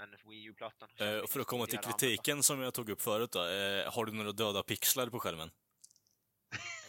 [0.00, 0.88] än Wii U-plattan.
[0.98, 3.38] Eh, och för att komma till kritiken som jag tog upp förut då.
[3.38, 5.50] Eh, har du några döda pixlar på skärmen?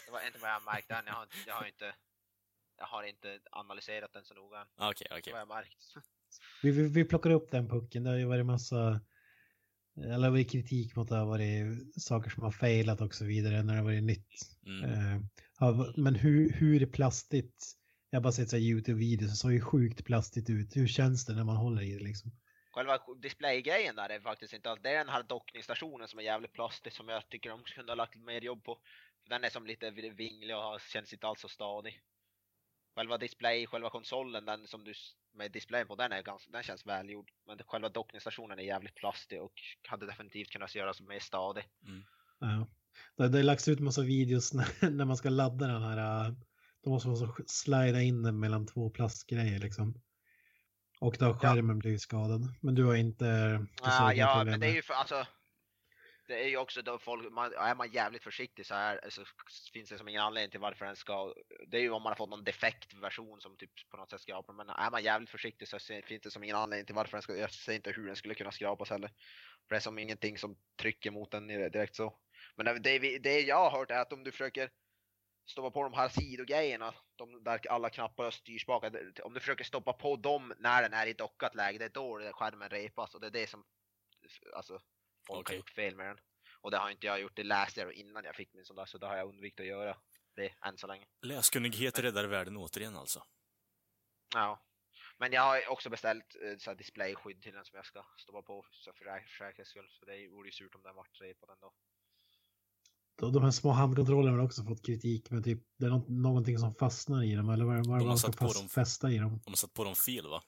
[0.06, 1.04] Det var inte vad jag märkt än.
[1.06, 1.96] Jag har, jag har inte...
[2.80, 4.68] Jag har inte analyserat den så noga än.
[4.76, 5.34] Ah, Okej, okej.
[5.34, 5.94] Vad jag märkt.
[6.64, 8.04] Vi, vi, vi plockar upp den pucken.
[8.04, 9.02] Det har ju varit massa...
[10.04, 13.64] Eller varit kritik mot att det har varit saker som har failat och så vidare
[13.64, 14.34] när det har varit nytt.
[14.66, 14.84] Mm.
[14.84, 15.22] Eh,
[15.60, 17.78] ja, men hur, hur plastigt?
[18.18, 20.76] Jag har bara sett så YouTube-videos, det såg ju sjukt plastigt ut.
[20.76, 22.32] Hur känns det när man håller i det liksom?
[22.72, 26.54] Själva displaygrejen där är faktiskt inte alls, det är den här dockningsstationen som är jävligt
[26.54, 28.80] plastig som jag tycker de kunde ha lagt mer jobb på.
[29.30, 32.02] Den är som lite vinglig och känns inte alls så stadig.
[32.96, 34.94] Själva display, själva konsolen, den som du
[35.34, 37.32] med displayen på, den, är ganska, den känns välgjord.
[37.48, 39.54] Men själva dockningsstationen är jävligt plastig och
[39.88, 41.64] hade definitivt kunnat göras mer stadig.
[42.40, 42.68] Ja.
[43.18, 46.36] Det, det har lagts ut massa videos när, när man ska ladda den här.
[46.88, 50.02] Då måste man så slida in den mellan två plastgrejer liksom.
[51.00, 52.42] Och då har skärmen blivit skadad.
[52.62, 53.26] Men du har inte...
[53.26, 55.28] ser Ah, ja, problem men det är ju för alltså.
[56.28, 59.22] Det är ju också då folk, man, är man jävligt försiktig så här så
[59.74, 61.34] finns det som ingen anledning till varför den ska,
[61.68, 64.22] det är ju om man har fått någon defekt version som typ på något sätt
[64.22, 67.22] skrapar, men är man jävligt försiktig så finns det som ingen anledning till varför den
[67.22, 69.08] ska, jag ser inte hur den skulle kunna skrapas heller.
[69.68, 72.14] För det är som ingenting som trycker mot den direkt så.
[72.56, 74.70] Men det, det, det jag har hört är att om du försöker
[75.48, 79.94] stoppa på de här sidogrejerna, de där alla knappar och styrspakar, om du försöker stoppa
[79.94, 83.28] på dem när den är i dockat läge, det är då skärmen repas och det
[83.28, 83.66] är det som
[84.56, 84.82] alltså,
[85.28, 85.56] folk Okej.
[85.56, 86.20] har gjort fel med den.
[86.62, 88.86] Och det har inte jag gjort, det läste jag innan jag fick min sån där,
[88.86, 89.98] så det har jag undvikit att göra.
[90.36, 91.06] det än så länge.
[91.22, 93.24] Läskunnighet räddar världen återigen alltså.
[94.36, 94.64] Ja.
[95.18, 98.42] Men jag har också beställt eh, så här displayskydd till den som jag ska stoppa
[98.42, 99.88] på så för, för säkerhets skull.
[99.90, 101.46] Så det vore ju surt om den vart tre på
[103.18, 106.74] De, här små handkontrollerna har också fått kritik, men typ det är något, någonting som
[106.76, 108.70] fastnar i dem, eller vad, vad De har vad ska satt på fast, dem.
[108.70, 109.40] fästa i dem?
[109.44, 110.44] De har satt på dem fel va?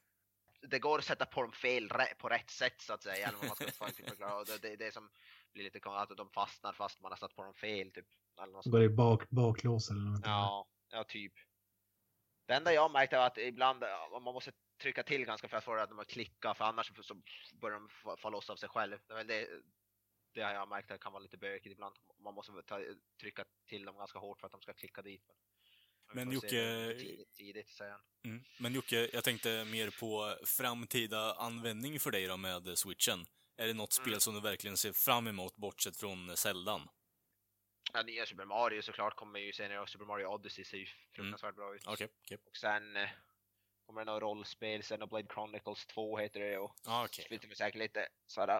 [0.61, 1.89] Det går att sätta på dem fel
[2.19, 3.27] på rätt sätt så att säga.
[3.27, 4.43] Eller man ska förklara.
[4.43, 5.09] Det, det är det som
[5.53, 7.91] blir lite konstigt, att de fastnar fast man har satt på dem fel.
[7.91, 8.05] Typ.
[8.43, 8.65] Eller något.
[8.65, 10.21] Går det i bak, baklås eller något?
[10.23, 11.33] Ja, ja typ.
[12.47, 14.51] Det enda jag märkte var att ibland man måste
[14.81, 17.15] trycka till ganska för att få det att de klickar för annars så
[17.61, 18.97] börjar de fa- falla loss av sig själv.
[19.27, 19.47] Det, är
[20.39, 21.95] det, det har jag märkt att det kan vara lite bökigt ibland.
[22.23, 22.81] Man måste ta,
[23.21, 25.23] trycka till dem ganska hårt för att de ska klicka dit.
[26.13, 27.81] Men Jocke- det Tidigt, tidigt.
[28.25, 28.43] Mm.
[28.59, 33.25] Men Jocke, jag tänkte mer på framtida användning för dig då med switchen.
[33.57, 34.19] Är det något spel Mm.
[34.19, 36.89] som du verkligen ser fram emot bortsett från Zeldan?
[37.93, 41.55] Ja, nya Super Mario såklart kommer ju senare och Super Mario Odyssey ser ju fruktansvärt
[41.55, 41.87] bra ut.
[41.87, 42.37] Okej, okej.
[42.45, 43.09] Och sen eh,
[43.85, 47.25] kommer det några rollspel, Xenoblade Chronicles 2 heter det och Ja, okej.
[47.25, 48.59] Spelar vi säkert lite sådär.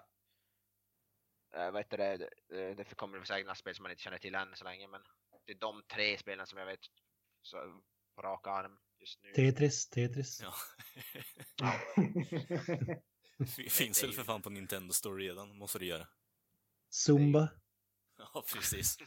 [1.56, 2.30] Uh, vad heter det?
[2.48, 4.88] Det, det kommer väl säkert några spel som man inte känner till än så länge
[4.88, 5.02] men
[5.46, 6.80] det är de tre spelen som jag vet
[7.42, 7.80] så,
[8.14, 9.32] på rak arm just nu.
[9.32, 10.42] Tetris, Tetris.
[10.42, 10.54] Ja.
[13.68, 16.06] Finns väl för fan på Nintendo Store redan, måste det göra.
[16.90, 17.48] Zumba.
[18.16, 18.98] Ja, precis.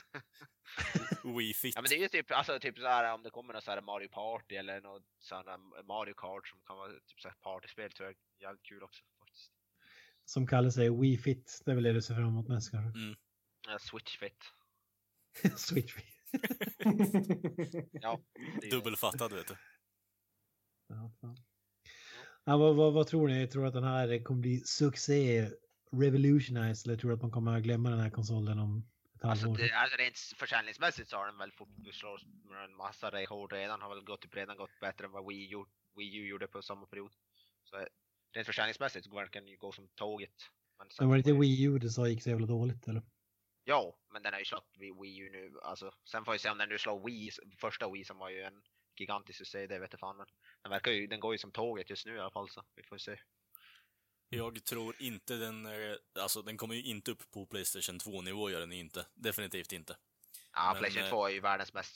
[1.38, 1.76] Wii Fit.
[1.76, 4.08] Ja men det är ju typ, alltså, typ såhär om det kommer något såhär Mario
[4.08, 8.46] Party eller något sådär Mario Kart som kan vara typ såhär partyspel tror jag är
[8.48, 9.04] jävligt kul också.
[10.34, 11.62] Som kallar sig Wii Fit.
[11.66, 13.00] Det är väl det du ser fram emot mest kanske?
[13.68, 14.44] Ja, Switch Fit.
[15.60, 16.06] Switch Fit.
[17.92, 18.20] Ja,
[18.72, 19.56] Dubbelfattad, vet du.
[20.88, 21.38] Ja, fan.
[22.44, 23.48] Ja, vad, vad, vad tror ni?
[23.48, 25.50] Tror du att den här kommer bli succé,
[25.92, 28.84] revolutionize, eller tror du att man kommer att glömma den här konsolen om
[29.16, 29.58] ett Alltså, halvår?
[29.64, 32.18] det, alltså rent försäljningsmässigt så har den väl fått slå
[32.66, 33.82] en massa rekord redan.
[33.82, 35.66] Har väl gått, typ redan gått bättre än vad Wii U,
[35.98, 37.12] Wii U gjorde på samma period.
[37.64, 37.88] Så
[38.34, 40.50] rent försäljningsmässigt så verkar den ju gå som tåget.
[40.78, 43.02] Men sen var det inte Wii U du sa gick så jävla dåligt eller?
[43.64, 45.60] Ja, men den har ju slått Wii Wii U nu.
[45.64, 48.42] Alltså, sen får vi se om den nu slår Wii, första Wii som var ju
[48.42, 48.62] en
[48.96, 50.18] gigantisk succé, det vet jag fan.
[50.18, 50.28] Men
[50.62, 52.84] den, verkar ju, den går ju som tåget just nu i alla fall så vi
[52.84, 53.20] får se.
[54.30, 58.60] Jag tror inte den, eh, alltså den kommer ju inte upp på Playstation 2-nivå, gör
[58.60, 59.06] den ju inte.
[59.14, 59.98] Definitivt inte.
[60.54, 61.96] Ja, Men, Playstation eh, 2 är ju världens mest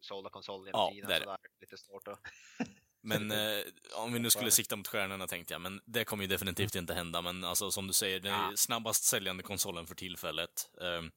[0.00, 1.08] sålda, konsol genom Ja, tiden.
[1.08, 1.30] det är så det.
[1.30, 2.20] där är lite svårt att...
[3.02, 3.62] Men eh,
[3.96, 6.94] om vi nu skulle sikta mot stjärnorna tänkte jag, men det kommer ju definitivt inte
[6.94, 7.22] hända.
[7.22, 8.52] Men alltså som du säger, den Ja.
[8.56, 10.70] snabbast säljande konsolen för tillfället.
[10.82, 11.10] Ehm,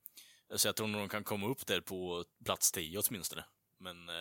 [0.55, 3.43] så jag tror nog de kan komma upp där på plats 10 åtminstone.
[3.77, 4.15] Men eh,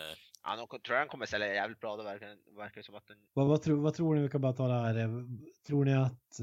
[0.44, 1.96] Ja, de tror jag den kommer sälja jävligt bra.
[1.96, 3.16] Det verkar, verkar som att den...
[3.32, 5.08] Vad, vad, tror, vad tror ni, vi kan bara ta det här, eh,
[5.66, 6.40] tror ni att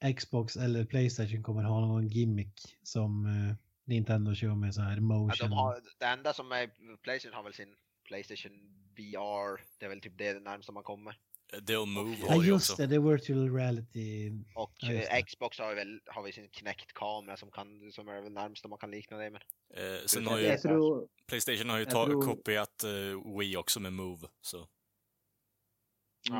[0.00, 3.54] eh, Xbox eller Playstation kommer ha någon gimmick som eh,
[3.84, 5.50] Nintendo kör med så här Ja, motion?
[5.50, 6.70] de har, det enda som är...
[7.02, 8.52] Playstation har väl sin Playstation
[8.98, 9.64] VR.
[9.78, 11.18] Det är väl typ det närmsta man kommer.
[11.62, 12.82] det och Move Ja har ju just också.
[12.82, 14.30] det, det är virtual reality.
[14.54, 15.24] Och Ja, eh.
[15.24, 18.78] Xbox har ju väl har vi sin Kinect-kamera som, kan, som är väl närmsta man
[18.78, 19.42] kan likna det med.
[19.74, 23.92] Eh, sen har ju, tror, Playstation har ju ta, tror- kopierat eh, Wii också med
[23.92, 24.28] Move.
[24.40, 24.56] Så.
[24.56, 24.68] Mm.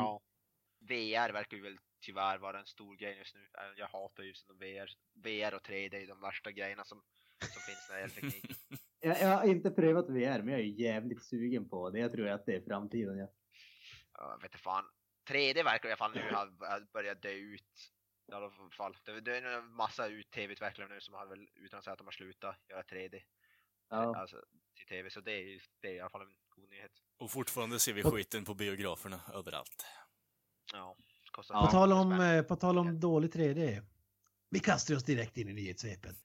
[0.01, 0.21] Ja.
[0.81, 3.41] VR verkar ju väl tyvärr vara en stor grej just nu.
[3.41, 4.91] Äh, Jag hatar ju VR.
[5.15, 7.03] VR och 3D är de värsta grejerna som,
[7.39, 8.57] som finns när det gäller teknik.
[9.01, 11.99] jag, jag har inte prövat VR, men jag är jävligt sugen på det.
[11.99, 13.19] Jag tror att det är framtiden.
[13.19, 13.29] Ja.
[14.13, 14.85] Ja, Jag vet inte fan.
[15.31, 16.49] 3D verkar i alla fall nu ha
[16.93, 17.93] börjat dö ut.
[18.29, 18.97] I alla fall.
[19.05, 21.99] Det, det är en massa ut- tv-utvecklare nu som har väl, utan att säga att
[21.99, 23.21] de har slutat göra 3D.
[23.91, 24.17] Ja.
[24.17, 24.37] Alltså
[24.77, 26.93] till tv, så det är, det är i alla fall en god nyhet.
[27.19, 29.87] Och fortfarande ser vi skiten på biograferna överallt.
[30.73, 30.97] Ja.
[31.33, 31.67] Kostar Ja.
[31.67, 32.37] På tal om, spänn.
[32.39, 33.83] eh, på tal om dålig 3D.
[34.51, 36.17] Vi kastar oss direkt in i nyhetssvepet.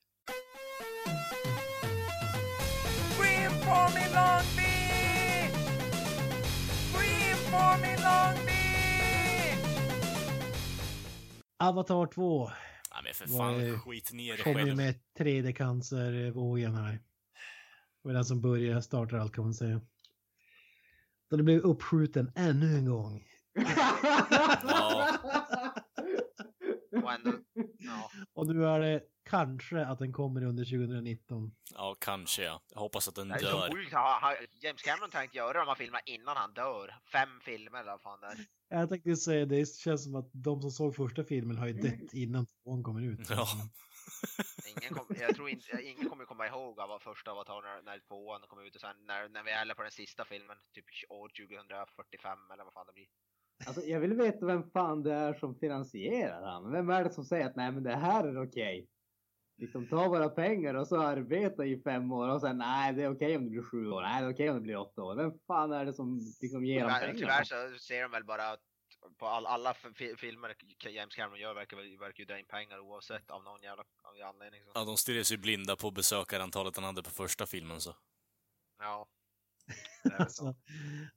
[11.58, 12.50] Avatar 2
[12.94, 14.76] Nej men för fan, skit ner dig själv.
[14.76, 16.92] med 3D-cancervågen här.
[16.92, 17.00] Det
[18.02, 19.82] var den som började starta allt kan man säga.
[21.30, 23.24] Då det blev uppskjuten ännu en gång.
[27.04, 27.32] Och ändå,
[27.80, 28.12] ja.
[28.34, 31.56] Och nu är det kanske att den kommer under 2019.
[31.74, 32.62] Ja, kanske ja.
[32.74, 33.72] Jag hoppas att den Det är så dör.
[33.72, 33.94] sjukt.
[33.94, 36.96] Har James Cameron tänkt göra de här filmerna innan han dör?
[37.12, 38.46] Fem filmer eller vad fan det är.
[38.80, 42.14] Jag tänkte säga det känns som att de som såg första filmen har ju dött
[42.14, 43.30] innan tvåan kommer ut.
[43.30, 43.48] Ja.
[44.78, 48.42] Ingen kom, jag tror inte, ingen kommer komma ihåg av första Avatar när, när tvåan
[48.48, 52.52] kom ut och sen när, när vi är på den sista filmen, typ år 2045
[52.54, 53.08] eller vad fan det blir.
[53.68, 56.72] Alltså, jag vill veta vem fan det är som finansierar han.
[56.72, 58.88] Vem är det som säger att nej men det här är okej?
[59.58, 63.16] liksom ta våra pengar och så arbeta i fem år och sen nej det är
[63.16, 65.16] okej om det blir sju år, nej det är okej om det blir åtta år.
[65.16, 67.14] Vem fan är det som liksom ger dem pengar?
[67.14, 68.60] tyvärr så ser de väl bara att
[69.18, 70.56] på all, alla fi- filmer
[70.90, 74.62] James Cameron gör verkar, verkar ju dra in pengar oavsett av någon jävla av anledning.
[74.64, 74.72] Så.
[74.76, 77.96] Ja, de stirrar sig blinda på besökarantalet han hade på första filmen så.
[78.80, 79.08] Ja.
[80.04, 80.48] Det är väl så.
[80.48, 80.56] Alltså,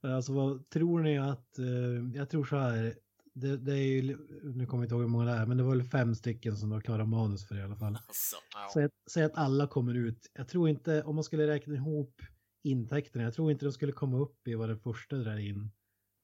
[0.03, 2.95] alltså vad tror ni att, eh, jag tror så här,
[3.35, 5.63] det, det är ju, nu kommer jag inte ihåg hur många det är, men det
[5.63, 7.99] var väl fem stycken som har klarat manus för i alla fall.
[8.07, 8.37] Alltså.
[8.55, 8.71] Ja.
[8.75, 12.23] Säg att, säg att alla kommer ut, jag tror inte, om man skulle räkna ihop
[12.63, 15.73] intäkterna, jag tror inte de skulle komma upp i vad den första drar in,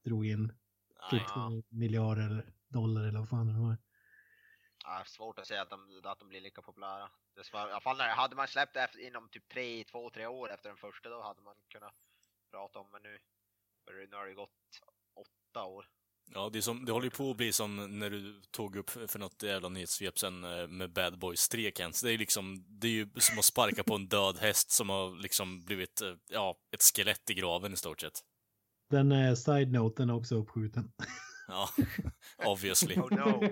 [0.05, 0.49] drog in,
[1.11, 1.23] typ.
[1.29, 1.51] Ja.
[1.69, 3.77] miljarder dollar eller vad fan det var.
[4.85, 7.11] Ja, svårt att säga att de, att de blir lika populära.
[7.37, 10.11] Det svår, I alla fall när, hade man släppt det efter, inom typ tre, två,
[10.11, 11.95] tre år efter den första då hade man kunnat
[12.53, 13.19] prata om men nu,
[14.11, 14.51] nu har det gått
[15.17, 15.87] åtta år.
[16.35, 19.19] Ja, det, som, det håller ju på att bli som när du tog upp för
[19.19, 22.01] något jävla nyhetssvep sen eh, med Bad Boys 3, Kent.
[22.03, 25.23] Det är liksom, det är ju som att sparka på en död häst som har
[25.23, 28.21] liksom blivit, eh, ja, ett skelett i graven i stort sett.
[28.91, 30.93] Den eh, side-noten är också uppskjuten.
[31.49, 31.69] Ja,
[32.47, 32.97] obviously.
[32.97, 33.41] Oh no!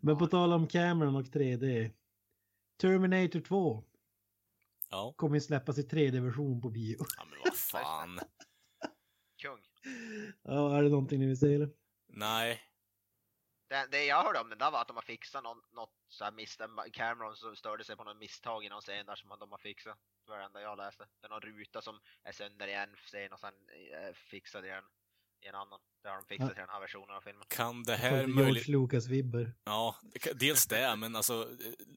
[0.00, 1.90] Men på tal om Cameron och 3D.
[2.80, 3.84] Terminator 2
[4.92, 6.96] Ja, kommer ju släppas i 3D-version på bio.
[7.16, 8.20] ja men vad fan.
[9.42, 9.60] Kung.
[10.42, 11.70] Ja, är det någonting ni vill säga eller?
[12.08, 12.60] Nej,
[13.68, 16.24] Det, det jag hörde om den där var att de har fixat någon, något så
[16.24, 16.68] här misstag.
[16.92, 19.98] Cameron så störde sig på något misstag i någon scen där som de har fixat.
[20.24, 21.06] Det var det enda jag läste.
[21.20, 23.54] Det är någon ruta som är sönder i en scen och sen
[23.92, 24.84] eh, fixad i en,
[25.42, 25.80] i en annan.
[26.02, 27.44] Det har de fixat i den här versionen av filmen.
[27.48, 28.68] kan det här George möjligt...
[28.68, 29.52] Lucas-vibbar.
[29.64, 31.42] Ja, det kan- dels det, men alltså,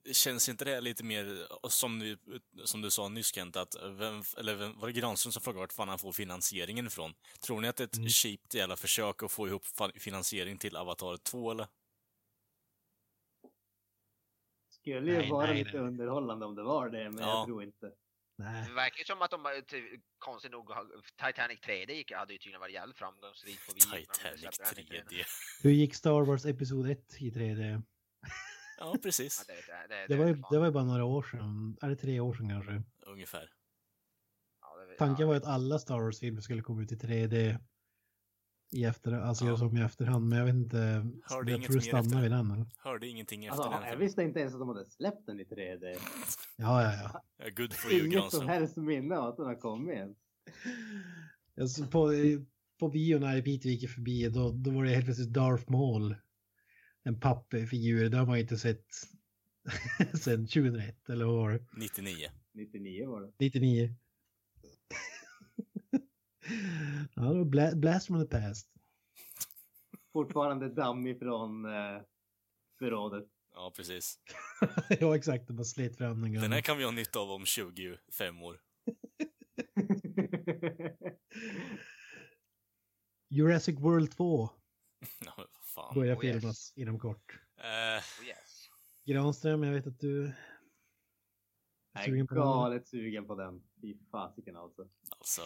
[0.05, 2.17] eh, känns inte det lite mer, som du,
[2.63, 5.73] som du sa nyss Kent, att vem, eller vem, var det Granström som frågade vart
[5.73, 7.13] fan han får finansieringen ifrån?
[7.39, 8.09] Tror ni att det är ett Mm.
[8.09, 9.63] cheapt jävla försök att få ihop
[9.95, 11.67] finansiering till Avatar 2 eller?
[14.69, 15.87] Skulle ju Nej, vara nej, lite nej.
[15.87, 17.29] underhållande om det var det, men Ja.
[17.37, 17.91] jag tror inte.
[18.37, 18.65] Nej.
[18.67, 20.71] Det verkar ju som att de, eh, ty- konstigt nog,
[21.25, 24.97] Titanic 3D gick, hade ju tydligen varit jävligt framgångsrikt på de Titanic släppte den inte
[24.97, 25.07] än.
[25.07, 25.23] 3D.
[25.63, 27.61] Hur gick Star Wars Episod 1 i 3D?
[27.71, 27.81] Ja,
[28.77, 29.45] Ja, precis.
[29.47, 31.77] det, det, det, Det var, ju, det var ju bara några år sedan.
[31.81, 32.83] Är det tre år sedan kanske?
[32.99, 33.51] Ungefär.
[34.97, 37.57] Tanken var ju att alla Star Wars-filmer skulle komma ut i 3D
[38.75, 39.47] i efter, alltså Ja.
[39.47, 40.77] göra som i efterhand, men jag vet inte.
[41.23, 42.51] Hörde jag tror det efter vid den.
[42.51, 42.65] Eller?
[42.77, 45.43] Hörde ingenting efter Alltså, den jag visste inte ens att de hade släppt den i
[45.43, 45.97] 3D.
[46.57, 47.21] Ja, ja, ja.
[47.37, 50.17] Ja, good for you, Inget som helst minne av att den har kommit ens.
[51.61, 52.11] Alltså på,
[52.79, 56.15] på bio när Peter gick förbi, då, då var det helt plötsligt Darth Maul.
[57.03, 58.85] En pappfigur, det har man inte sett
[60.13, 61.59] sedan 2001, eller vad var det?
[61.77, 62.27] 99.
[62.53, 63.31] 99 var det.
[63.39, 63.95] 99.
[67.15, 67.43] Ja,
[67.75, 68.71] Blast from the past.
[70.13, 72.01] Fortfarande damm ifrån eh,
[72.79, 73.25] förrådet.
[73.53, 74.19] Ja, precis.
[74.99, 77.45] ja, exakt, de bara slet fram den Den här kan vi ha nytta av om
[77.45, 78.59] 25 år.
[83.29, 84.43] Jurassic World 2
[85.25, 85.93] Ja, men vad fan.
[85.95, 86.35] börjar Oh, yes.
[86.35, 87.39] filmas inom kort.
[87.57, 88.69] Oh, yes.
[89.05, 90.33] Granström, jag vet att du
[91.93, 92.43] Jag är sugen på den.
[92.43, 93.63] galet sugen på den.
[93.81, 94.89] Fy fasiken alltså.
[95.09, 95.41] alltså,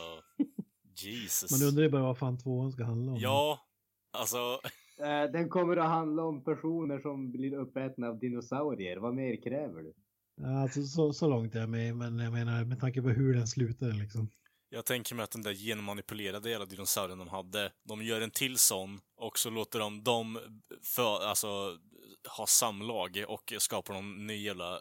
[1.03, 1.51] Jesus.
[1.51, 3.17] Man undrar ju bara vad fan tvåan ska handla om.
[3.19, 3.59] Ja,
[4.17, 4.37] alltså,
[4.99, 8.97] Eh, den kommer att handla om personer som blir uppätna av dinosaurier.
[8.97, 9.93] Vad mer kräver du?
[10.41, 13.33] Ja, Alltså, så, så långt är jag med, men jag menar med tanke på hur
[13.33, 14.29] den slutade liksom.
[14.69, 18.57] jag tänker mig att den där genmanipulerade jävla dinosaurien de hade, de gör en till
[18.57, 20.39] sån och så låter de dem
[20.83, 21.77] för, alltså,
[22.37, 24.79] ha samlag och skapar någon ny jävla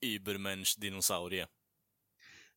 [0.00, 1.46] übermensch dinosaurie.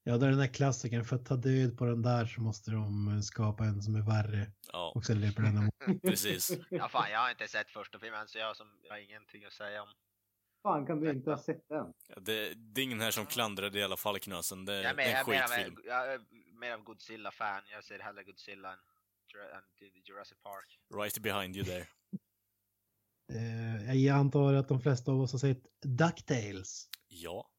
[0.08, 2.72] Ja, det är den där klassikern, för att ta död på den där så måste
[2.72, 6.52] de skapa en som är värre Ja, och sen löper den precis.
[6.70, 9.54] Ja, fan, jag har inte sett första filmen så jag, som, jag har ingenting att
[9.54, 9.88] säga om.
[10.64, 11.94] Fan kan du inte ha sett den?
[12.26, 14.66] Det, det är ingen här som klandrar det i alla fall, Knösen.
[14.66, 15.76] Det, är, det är mer, en jag, mer, skitfilm.
[15.78, 16.20] av- jag är
[16.60, 17.62] mer av Godzilla-fan.
[17.72, 18.80] Jag ser hellre Godzilla än,
[19.56, 20.80] än Jurassic Park.
[21.02, 21.88] Right behind you there.
[23.34, 26.90] Eh, jag antar att de flesta av oss har sett DuckTales.
[27.08, 27.50] Ja.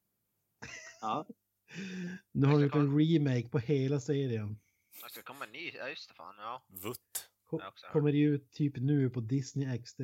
[1.01, 1.27] Ja.
[2.33, 4.61] Nu har de gjort en remake på hela serien.
[5.03, 6.67] Det ska komma en ny, ja just det fan, ja.
[6.69, 7.31] Vutt.
[7.45, 7.61] Ko-
[7.93, 10.01] kommer ju ut typ nu på Disney XD.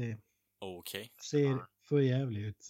[0.58, 1.12] Okej.
[1.22, 1.66] Ser Fan.
[1.88, 2.68] för jävligt ut.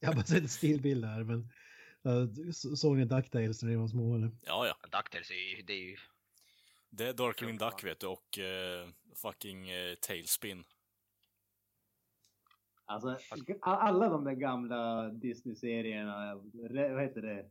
[0.00, 1.50] Jag har bara sett stillbild här, men
[2.06, 4.30] uh, såg ni DuckTales när ni var små eller?
[4.42, 4.98] Ja, ja.
[4.98, 5.96] DuckTales är ju, det är ju...
[6.90, 8.88] Det är Darkwing Duck, vet du, och eh,
[9.22, 10.64] fucking uh, Tailspin.
[12.88, 13.18] Alltså,
[13.60, 16.34] alla de där gamla Disney-serierna,
[16.94, 17.50] vad heter det?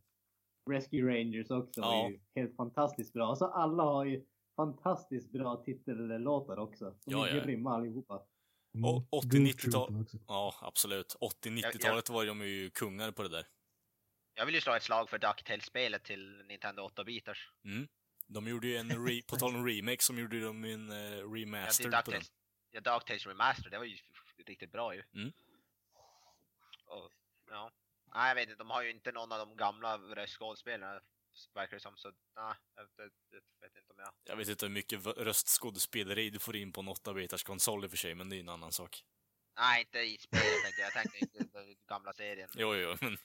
[0.69, 1.87] Rescue Rangers också Ja.
[1.87, 3.27] var ju helt fantastiskt bra.
[3.29, 4.23] Alltså alla har ju
[4.55, 6.85] fantastiskt bra titellåtar också.
[6.85, 7.43] De Ja, är ja.
[7.43, 8.21] grymma allihopa.
[8.75, 8.85] Mm.
[8.89, 9.71] Och 80, Groove 90-tal.
[9.87, 10.17] Trooper också.
[10.27, 11.15] Ja, absolut.
[11.19, 13.45] Ja, 80-90-talet var de ju kungar på det där.
[14.35, 17.37] Jag vill ju slå ett slag för DuckTales-spelet till Nintendo 8-bitars.
[17.65, 17.87] Mm.
[18.27, 21.15] De gjorde ju en, re- på tal om remake, som gjorde de en uh, Ja,
[21.15, 22.19] det remaster är på den.
[22.19, 22.31] DuckTales,
[22.71, 23.97] ja, DuckTales Remaster, det var ju
[24.45, 25.03] riktigt bra ju.
[25.13, 25.33] Mm.
[26.85, 27.11] Och,
[27.49, 27.71] ja.
[28.13, 31.01] Nej, jag vet inte, de har ju inte någon av de gamla röstskådespelarna,
[31.53, 34.13] verkar det som, så nej, jag, jag, jag vet inte om jag...
[34.23, 37.91] Jag vet inte hur mycket röstskådespeleri du får in på en 8-bitars konsol i och
[37.91, 39.03] för sig, men det är en annan sak.
[39.57, 42.49] Nej, inte i spelet tänkte jag, jag tänkte inte gamla serien.
[42.53, 43.17] Jo, jo, men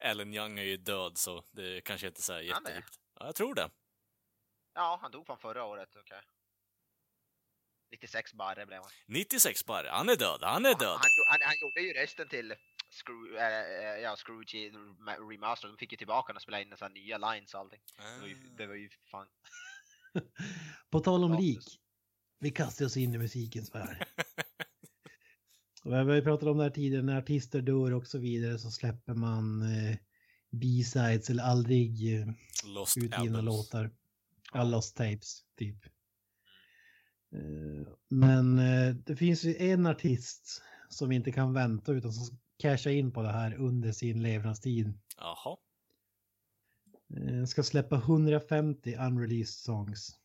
[0.00, 2.84] Alan Young är ju död, så det kanske inte är så här är?
[3.14, 3.70] Ja, jag tror det.
[4.74, 6.22] Ja, han dog från förra året, okej.
[7.90, 8.90] 96 barre blev han.
[9.06, 10.98] 96 bara, han är död, han är död.
[11.00, 12.54] Han, han, han gjorde ju rösten till
[12.90, 15.68] Scroo, äh, ja, Scrooge i Rem- Remaster.
[15.68, 17.80] De fick ju tillbaka och spela in så nya lines och allting.
[17.96, 19.26] Det var ju, det var ju fan...
[20.90, 21.80] På tal om Ja, lik.
[22.38, 24.06] Vi kastar oss in i musikens värld.
[25.84, 29.14] Vi har pratat om det här tidigare, när artister dör och så vidare så släpper
[29.14, 29.96] man eh,
[30.50, 32.26] B-sides eller aldrig eh,
[32.64, 33.44] Lost utgivna albums.
[33.44, 33.90] låtar.
[34.52, 35.76] Ja, lost tapes, typ.
[37.32, 42.90] Eh, Men eh, det finns ju en artist som inte kan vänta utan som cashar
[42.90, 44.92] in på det här under sin levnadstid.
[45.18, 45.56] Jaha.
[47.16, 50.16] Eh, Ska släppa 150 unreleased songs.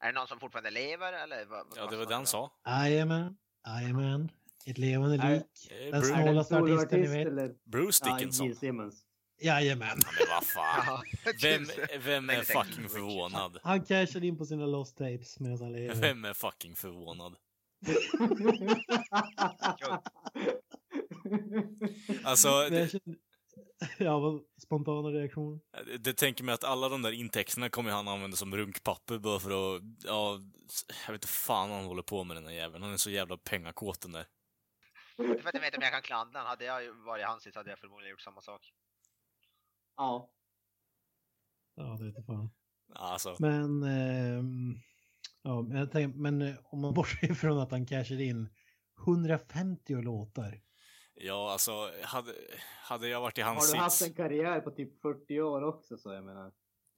[0.00, 1.44] Är det någon som fortfarande lever eller?
[1.46, 2.52] Vad, Ja, det var det han sa.
[2.66, 3.36] Jajamän,
[3.66, 4.30] jajamän.
[4.66, 5.72] Ett levande lik.
[5.92, 7.26] Den snålaste artisten ni vet.
[7.26, 7.54] eller?
[7.64, 8.54] Bruce Ja, Dickinson.
[8.54, 9.04] Simmons.
[9.40, 9.98] Jajamän.
[10.04, 11.02] Ja, men vad fan.
[11.42, 11.66] Vem,
[12.04, 13.58] vem är fucking förvånad?
[13.62, 15.94] Han cashar in på sina lost tapes medan han lever.
[15.94, 17.36] Vem är fucking förvånad?
[22.24, 22.90] Alltså, det,
[23.98, 25.60] Ja, vad spontana reaktioner.
[25.98, 29.76] det tänker mig att alla de där intäkterna kommer han använda som runkpapper bara för
[29.76, 30.40] att, ja,
[31.06, 32.82] jag vet inte fan vad han håller på med den där jäveln.
[32.82, 34.26] Han är så jävla pengakåt den där.
[35.16, 36.50] För att jag vet inte om jag kan klandra honom.
[36.50, 38.72] Hade jag ju varit i hans sits hade jag förmodligen gjort samma sak.
[39.96, 40.30] Ja.
[41.76, 42.50] Ja, det vet fan.
[42.94, 44.74] Alltså, Men, ehm,
[45.42, 48.48] ja, men, jag tänker, men eh, om man bortser ifrån att han cashar in
[49.06, 50.60] 150 låtar.
[51.14, 52.32] ja alltså, hade,
[52.82, 55.62] hade jag varit i Har hans du haft sits, en karriär på typ 40 år
[55.62, 56.52] också så jag menar.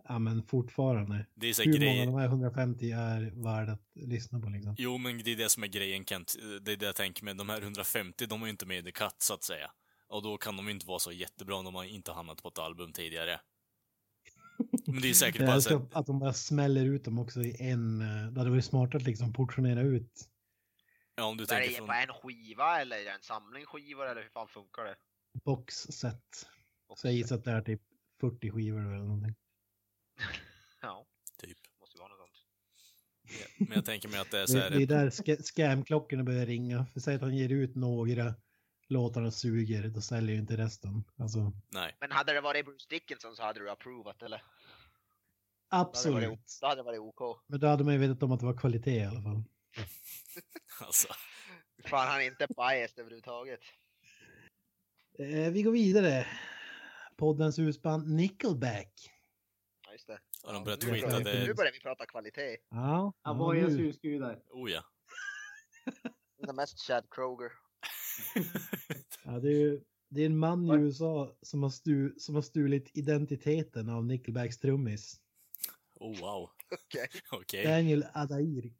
[0.08, 1.26] Ja, men fortfarande.
[1.34, 4.40] det är så Hur här många av grej, de här 150 är värda att lyssna
[4.40, 4.74] på liksom?
[4.78, 6.34] Jo, men det är det som är grejen Kent.
[6.62, 7.36] Det är det jag tänker med.
[7.36, 9.70] De här 150, de är ju inte med i The Cut, så att säga.
[10.08, 12.48] Och då kan de ju inte vara så jättebra om de har inte hamnat på
[12.48, 13.40] ett album tidigare.
[14.86, 17.40] Men det är säkert Jag bara älskar så att de bara smäller ut dem också
[17.42, 18.00] i en...
[18.00, 20.28] eh, Det hade varit smart att liksom portionera ut.
[21.14, 21.86] ja, om du Är det tänker från...
[21.86, 24.96] på en skiva eller är det en samling skivor eller hur fan funkar det?
[25.44, 26.46] boxset.
[26.96, 27.82] Så jag gissar att det är typ
[28.20, 29.34] 40 skivor eller någonting.
[30.82, 31.06] Ja,
[31.40, 31.58] Typ.
[31.80, 33.68] måste ju vara något sånt.
[33.68, 34.70] Men jag tänker mig att det är så Det, här...
[34.70, 36.86] det är där scamklockorna börjar ringa.
[36.86, 38.34] För säg att han ger ut några,
[38.88, 41.04] låtarna suger, då säljer ju inte resten.
[41.18, 41.96] Alltså, Nej.
[42.00, 44.42] Men hade det varit Bruce Dickinson så hade du approvat eller?
[45.70, 46.58] Då hade det varit, absolut.
[46.60, 47.44] då hade det varit OK.
[47.46, 49.44] Men då hade man ju vetat om att det var kvalitet i alla fall.
[50.80, 51.08] Alltså.
[51.84, 53.60] Fan han är inte biased överhuvudtaget.
[55.18, 56.26] Eh, vi går vidare.
[57.16, 59.10] Poddens husband Nickelback.
[59.86, 60.18] Ja, just det.
[60.44, 61.54] Och de börjar, tweeta vi, nu det...
[61.54, 62.56] börjar vi prata kvalitet.
[62.70, 64.42] Ja, ja, Avoyas husgudar.
[64.50, 64.82] Oh ja.
[66.38, 67.52] Det är mest Chad Kroger.
[69.24, 70.82] ja, det, är ju, det är en man i?
[70.82, 75.20] USA som har, stu, som har stulit identiteten av Nickelbacks trummis.
[75.94, 76.50] Oh wow.
[76.70, 77.08] Okej.
[77.30, 77.64] Okej.
[77.64, 78.70] Daniel Adair.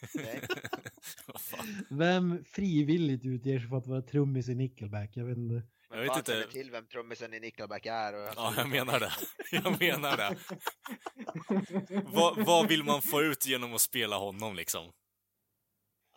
[1.90, 5.10] Vem frivilligt utger sig för att vara trummis i Nickelback?
[5.14, 5.54] Jag vet inte.
[5.54, 6.52] Jag Men vet fan inte.
[6.52, 8.14] till vem trummisen i Nickelback är.
[8.14, 9.12] Och Ja, jag menar det.
[9.52, 10.36] Jag menar det.
[12.12, 14.92] Vad, vad vill man få ut genom att spela honom liksom?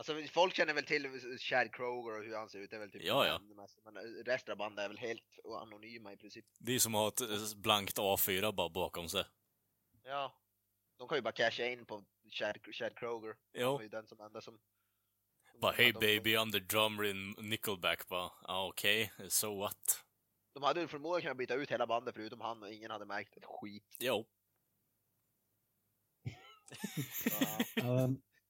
[0.10, 2.70] Alltså folk känner väl till Chad Kroger och hur han ser ut.
[2.70, 3.40] Det är väl typ Ja, ja.
[3.84, 6.46] Men resten av bandet är väl helt anonyma i princip.
[6.60, 9.26] Det är som att ha ett eh, blankt A4 bara bakom sig.
[10.04, 10.40] Ja.
[10.98, 13.36] De kan ju bara casha in på Chad, Chad Kroger.
[13.54, 13.68] Jo.
[13.72, 14.60] Han är ju den som enda som...
[15.52, 18.08] som- Bara hey baby, I'm the drummer in Nickelback.
[18.08, 20.04] Bara, ah, okej, so what?
[20.54, 23.38] De hade ju förmodligen kunnat byta ut hela bandet förutom han och ingen hade märkt
[23.38, 23.98] ett skit.
[24.00, 24.26] Jo.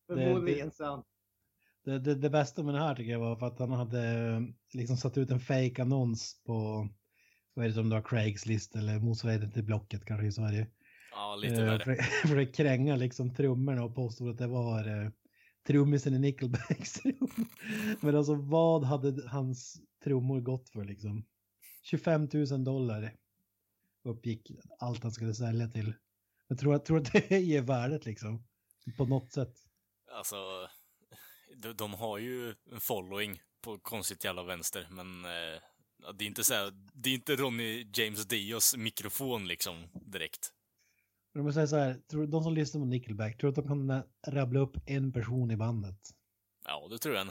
[0.08, 1.08] Förmodligen sant.
[1.86, 4.42] Det, det, det bästa med det här tycker jag var för att han hade eh,
[4.74, 6.90] liksom satt ut en fake annons på,
[7.54, 10.68] vad är det som du har, Craigslist eller motsvarigheten till Blocket kanske i Sverige.
[11.12, 11.80] Ja, lite Eh, värre.
[11.80, 11.96] för,
[12.28, 15.10] för att kränga liksom trummorna och påstod att det var eh,
[15.68, 17.28] trummisen i Nickelbacks trum.
[18.02, 21.26] Men alltså vad hade hans trummor gått för liksom?
[21.84, 23.14] 25 000 dollar
[24.04, 25.94] uppgick allt han skulle sälja till.
[26.48, 28.44] Jag tror, jag tror att det ger värdet liksom.
[28.98, 29.54] På något sätt.
[30.18, 30.36] Alltså,
[31.56, 35.62] De, de har ju en following på konstigt jävla vänster, men eh,
[36.14, 40.54] det är inte så här, det är inte Ronny James Dios mikrofon liksom direkt.
[41.34, 43.68] Men om jag säger så här, tror, de som lyssnar på Nickelback, tror du att
[43.68, 46.00] de kan rabbla upp en person i bandet?
[46.66, 47.28] Ja, det tror jag.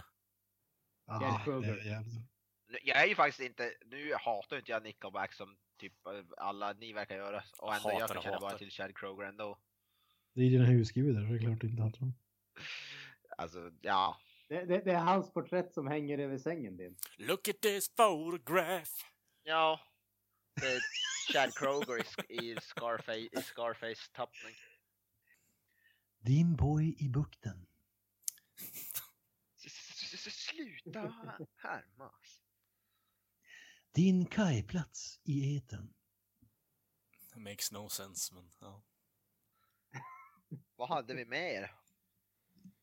[1.07, 2.15] Ah, det är jävligt.
[2.83, 5.93] Jag är ju faktiskt inte, nu hatar inte jag Nickelback som typ
[6.37, 7.43] alla ni verkar göra.
[7.59, 9.59] Och ändå jag Hatar och känner bara till Chad Kroger ändå.
[10.35, 12.15] Det är dina husgudar, så det är klart du inte hatar dem.
[13.37, 14.17] Alltså, ja.
[14.49, 16.97] Det, det, det är hans porträtt som hänger över sängen din.
[17.17, 18.91] Look at this photograph!
[19.43, 19.81] Ja.
[20.61, 20.81] Det är
[21.33, 24.55] Chad Kroger i, i Scarface, i Scarface tappning.
[26.19, 27.67] Din boy i bukten.
[30.19, 31.01] Sluta
[31.57, 32.41] härmas.
[33.95, 35.95] Din kajplats i etern.
[37.37, 38.83] Makes no sense, men ja.
[40.77, 41.82] Vad hade vi mer?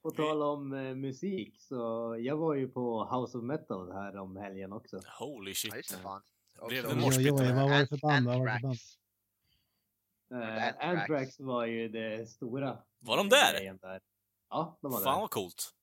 [0.01, 4.37] På tal om eh, musik så jag var ju på House of Metal här om
[4.37, 4.99] helgen också.
[5.19, 5.71] Holy shit.
[5.71, 6.21] Ja, just det, fan.
[6.67, 7.55] Blev det oj, oj, där?
[7.55, 8.25] vad var det för band?
[8.27, 8.97] Vad var det för Anthrax.
[10.29, 10.43] band?
[10.43, 11.39] Eh, Anthrax.
[11.39, 12.77] Var ju det stora.
[12.99, 13.77] Var de där?
[13.81, 14.01] där.
[14.49, 15.21] Ja, de var Fan där.
[15.21, 15.75] vad coolt.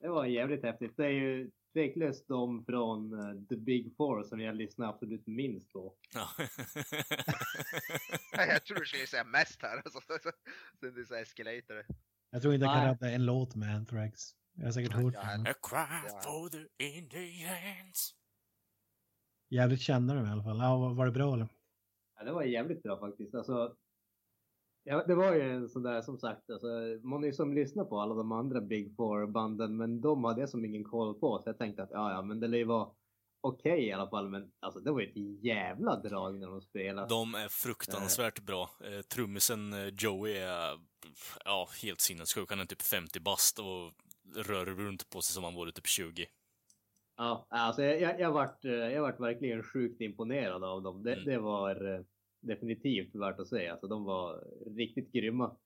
[0.00, 0.96] Det var jävligt häftigt.
[0.96, 5.72] Det är ju tveklöst de från eh, The Big Four som jag lyssnar absolut minst
[5.72, 5.94] på.
[6.14, 6.28] Ja.
[8.46, 9.82] jag tror du skulle säga mest här.
[10.80, 11.86] Sen du säger Escalator.
[12.30, 14.20] Jag tror inte jag kan rabbla en låt med Anthrax.
[14.54, 15.40] Jag har säkert hört den.
[15.46, 16.20] A cry Ja.
[16.24, 18.14] for the Indians.
[19.50, 20.58] Jävligt kända de i alla fall.
[20.58, 21.48] Ja, var- det bra eller?
[22.18, 23.34] Ja, det var jävligt bra faktiskt.
[23.34, 23.76] Alltså,
[24.84, 26.66] ja, det var ju en sån där som sagt, alltså,
[27.02, 30.50] man är ju som lyssnar på alla de andra Big Four-banden, men de hade jag
[30.50, 31.38] som ingen koll på.
[31.42, 32.88] Så jag tänkte att ja, ja, men det lär ju vara
[33.40, 34.28] okej i alla fall.
[34.28, 37.08] Men alltså, det var ju ett jävla drag när de spelade.
[37.08, 38.70] De är fruktansvärt bra.
[38.84, 40.87] Eh, trummisen eh, Joey är
[41.44, 42.50] ja, helt sinnessjuk.
[42.50, 43.92] Han är typ 50 bast och
[44.46, 46.26] rör runt på sig som han vore typ 20.
[47.16, 51.02] Ja, alltså jag, jag, jag, vart, eh, jag vart verkligen sjukt imponerad av dem.
[51.02, 51.24] Det, Mm.
[51.24, 52.00] det var eh,
[52.40, 53.72] definitivt värt att säga.
[53.72, 54.44] Alltså, de var
[54.76, 55.56] riktigt grymma.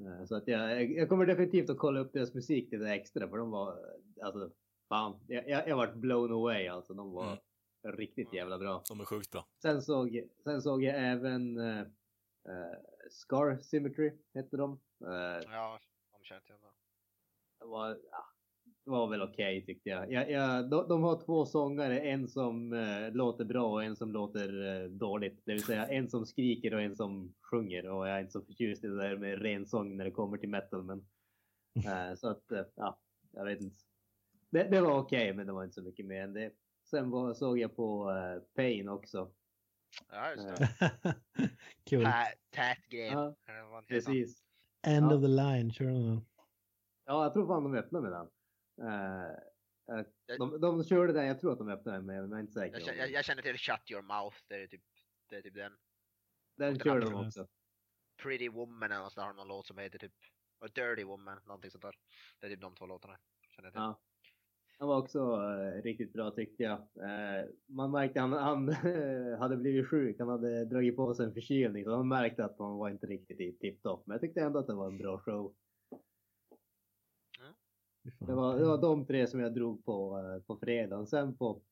[0.00, 3.36] Eh, Så att jag, jag- kommer definitivt att kolla upp deras musik lite extra för
[3.38, 3.78] de var,
[4.22, 4.50] alltså
[4.88, 6.94] fan, jag, jag, jag vart blown away alltså.
[6.94, 7.38] De var
[7.84, 7.96] Mm.
[7.96, 8.82] riktigt jävla bra.
[8.88, 9.46] De är sjukt bra.
[9.62, 11.84] Sen såg, sen såg jag även eh,
[13.10, 14.80] Scar Symmetry hette de.
[15.00, 15.80] Eh, Ja,
[16.18, 16.74] de känner till honom.
[17.60, 18.24] det var, ja,
[18.84, 20.12] det var väl okej tyckte jag.
[20.12, 24.12] jag, jag de, de har två sångare, en som eh, låter bra och en som
[24.12, 25.42] låter eh, dåligt.
[25.44, 27.88] Det vill säga en som skriker och en som sjunger.
[27.90, 30.38] Och jag är inte så förtjust i det där med ren sång när det kommer
[30.38, 30.82] till metal.
[30.82, 30.98] Men,
[31.86, 33.00] eh, så att, eh, ja,
[33.32, 33.76] jag vet inte.
[34.50, 36.52] Det, det var okej, men det var inte så mycket mer än det.
[36.90, 39.30] Sen var, såg jag på eh, Pain också.
[40.08, 40.68] Ja, just det.
[41.90, 42.04] Kul.
[42.50, 42.78] Tät.
[42.88, 43.84] Ja, annan.
[43.84, 44.42] precis.
[44.86, 45.16] End Ja.
[45.16, 46.26] of the line, kör den.
[47.04, 48.28] Ja, jag tror fan de öppnade med den.
[48.88, 49.30] Eh,
[49.98, 50.06] eh,
[50.38, 52.80] de, de körde den, jag tror att de öppnade den, men jag är inte säker.
[52.86, 54.36] Jag, jag, jag känner till Shut Your Mouth.
[54.48, 54.82] Det är typ,
[55.28, 55.72] det är typ den.
[56.56, 57.48] Den den körde de också.
[58.22, 60.14] Pretty Woman eller något sånt, har de någon låt som heter typ
[60.74, 61.94] Dirty Woman, någonting sånt där.
[62.40, 63.18] Det är typ de två låtarna.
[63.48, 63.80] Känner jag till.
[63.80, 64.00] Ja.
[64.80, 66.78] Han var också eh, riktigt bra tyckte jag.
[66.78, 68.68] Eh, man märkte han, han
[69.38, 70.18] hade blivit sjuk.
[70.18, 71.84] Han hade dragit på sig en förkylning.
[71.84, 74.06] Så man märkte att han var inte riktigt i tipptopp.
[74.06, 75.54] Men jag tyckte ändå att det var en bra show.
[77.38, 77.54] Fan.
[78.18, 81.06] Det var, det var de tre som jag drog på eh, på fredagen.
[81.06, 81.62] Sen på...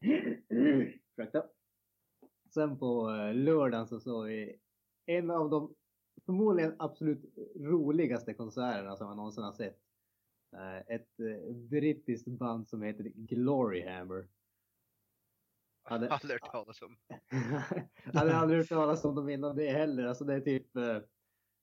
[0.48, 1.46] Ursäkta.
[2.54, 4.58] Sen på lördagen så såg vi
[5.06, 5.74] en av de
[6.26, 9.85] förmodligen absolut roligaste konserterna som jag någonsin har sett.
[10.56, 14.28] Eh, Ett eh, brittiskt band som heter Gloryhammer.
[15.82, 16.96] Hade- Aldrig hört talas om.
[18.14, 20.04] hade aldrig hört talas om dem innan det heller.
[20.06, 20.98] Alltså det är typ, eh,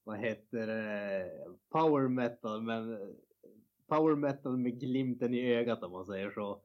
[0.04, 1.32] vad heter det,
[1.70, 2.98] power metal, men
[3.88, 6.62] power metal med glimten i ögat om man säger så.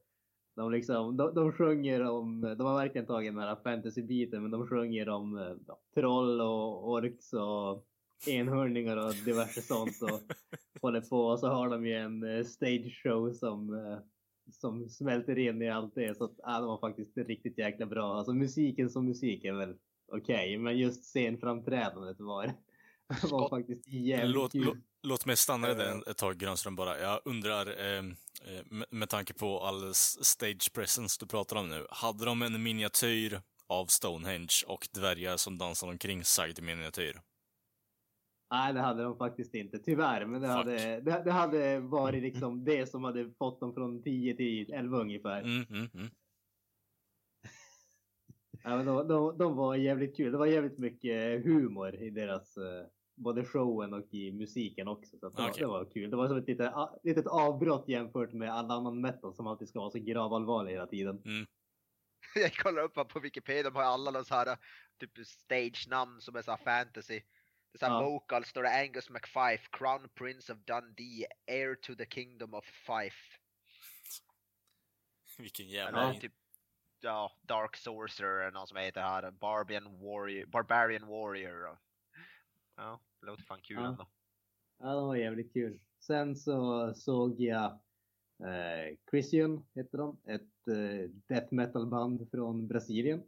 [0.55, 4.67] De, liksom, de, de sjunger om, de har verkligen tagit den här fantasy-biten, men de
[4.67, 7.88] sjunger om ja, troll och orks och
[8.27, 10.21] enhörningar och diverse sånt och
[10.81, 11.25] håller på.
[11.27, 13.99] Och så har de ju en eh, stage show som eh,
[14.51, 16.17] som smälter in i allt det.
[16.17, 18.17] Så att, ja, de var faktiskt riktigt jäkla bra.
[18.17, 19.75] Alltså musiken som musik är väl
[20.11, 22.53] okej, men just scenframträdandet var,
[23.31, 24.63] var faktiskt jävligt Låt, kul.
[24.65, 25.77] lå, låt mig stanna Eh.
[25.77, 26.99] där ett tag, Grönström, bara.
[26.99, 31.85] Jag undrar, eh, eh, med, med tanke på all stage presence du pratar om nu,
[31.89, 37.21] hade de en miniatyr av Stonehenge och dvärgar som dansar omkring sagt i miniatyr?
[38.51, 39.79] Nej, det hade de faktiskt inte.
[39.79, 40.57] Tyvärr, men det Fuck.
[40.57, 44.97] hade, det, det hade varit liksom det som hade fått dem från 10 till 11
[44.97, 45.41] ungefär.
[45.41, 46.09] Mm, mm, mm.
[48.63, 50.31] Ja, men de, de, de var jävligt kul.
[50.31, 52.85] Det var jävligt mycket humor i deras, eh,
[53.15, 55.17] både showen och i musiken också.
[55.17, 55.61] Så det, var, Okej.
[55.61, 56.09] det var kul.
[56.09, 56.73] Det var som ett litet,
[57.03, 61.21] litet avbrott jämfört med all annan metal som alltid ska vara så gravallvarlig hela tiden.
[62.35, 64.57] Jag kollar upp på Wikipedia, de har alla så här
[64.99, 67.21] typ stage-namn som är så här fantasy.
[67.71, 68.09] Det är så här Ja.
[68.09, 73.39] vocal står det Angus McFife, Crown Prince of Dundee, Heir to the Kingdom of Fife.
[75.37, 76.13] Vilken jävla...
[76.13, 76.33] typ,
[76.99, 81.77] ja, Dark Sorcerer eller någon som heter här, Barbarian Warrior, Barbarian Warrior.
[82.75, 83.87] Ja, det låter fan kul Ja.
[83.87, 84.07] ändå.
[84.79, 85.79] Ja, det var jävligt kul.
[85.99, 87.65] Sen så såg jag
[88.43, 90.21] eh, Christian, heter de.
[90.25, 93.19] Ett eh, death metal band från Brasilien.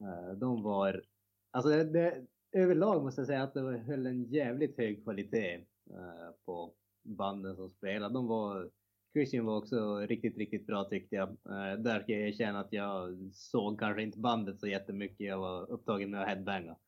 [0.00, 1.02] Eh, de var,
[1.50, 5.54] alltså det, det, överlag måste jag säga att det var, höll en jävligt hög kvalitet
[5.90, 8.14] eh, på banden som spelade.
[8.14, 8.70] De var,
[9.12, 11.28] Christian var också riktigt, riktigt bra tyckte jag.
[11.28, 15.26] Eh, där ska jag erkänna att jag såg kanske inte bandet så jättemycket.
[15.26, 16.76] Jag var upptagen med att headbanga.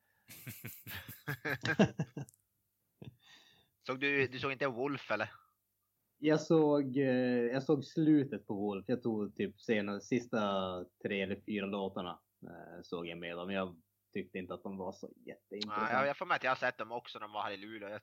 [3.87, 5.31] Såg du, du såg inte Wolf eller?
[6.19, 7.07] Jag såg, eh,
[7.53, 8.85] jag såg slutet på Wolf.
[8.89, 10.41] Jag tog typ sena, sista
[11.03, 12.19] tre eller fyra låtarna
[12.83, 13.51] såg jag med dem.
[13.51, 13.77] Jag
[14.15, 15.93] tyckte inte att de var så jätteintressanta.
[15.93, 17.57] jag, jag får med att jag har sett dem också när de var här i
[17.57, 17.89] Luleå.
[17.89, 18.01] Jag,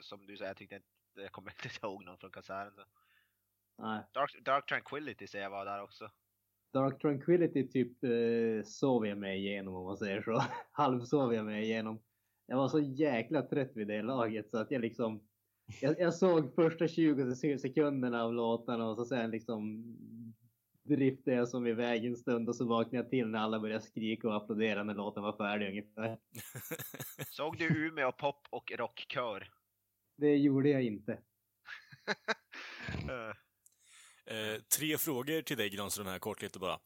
[0.00, 2.74] som du säger, jag tyckte inte, jag kommer inte ihåg någon från konserten.
[2.74, 2.84] Så.
[3.82, 4.02] Nej.
[4.14, 6.10] Dark, Dark Tranquility ser jag var där också.
[6.72, 10.42] Dark Tranquility typ eh, sov jag mig igenom om man säger så.
[10.72, 12.02] Halvsov jag mig igenom.
[12.46, 15.28] Jag var så jäkla trött vid det laget så att jag liksom
[15.80, 19.84] jag, jag såg första 20 sek- sekunderna av låtarna och så sen liksom
[20.84, 24.28] driftade jag som iväg en stund och så vaknade jag till när alla började skrika
[24.28, 26.18] och applådera när låten var färdig ungefär.
[27.30, 29.48] Såg du Umeå pop och rockkör?
[30.16, 31.18] Det gjorde jag inte.
[33.08, 33.34] Eh,
[34.26, 36.78] Eh, tre frågor till dig Granström här, kort lite bara.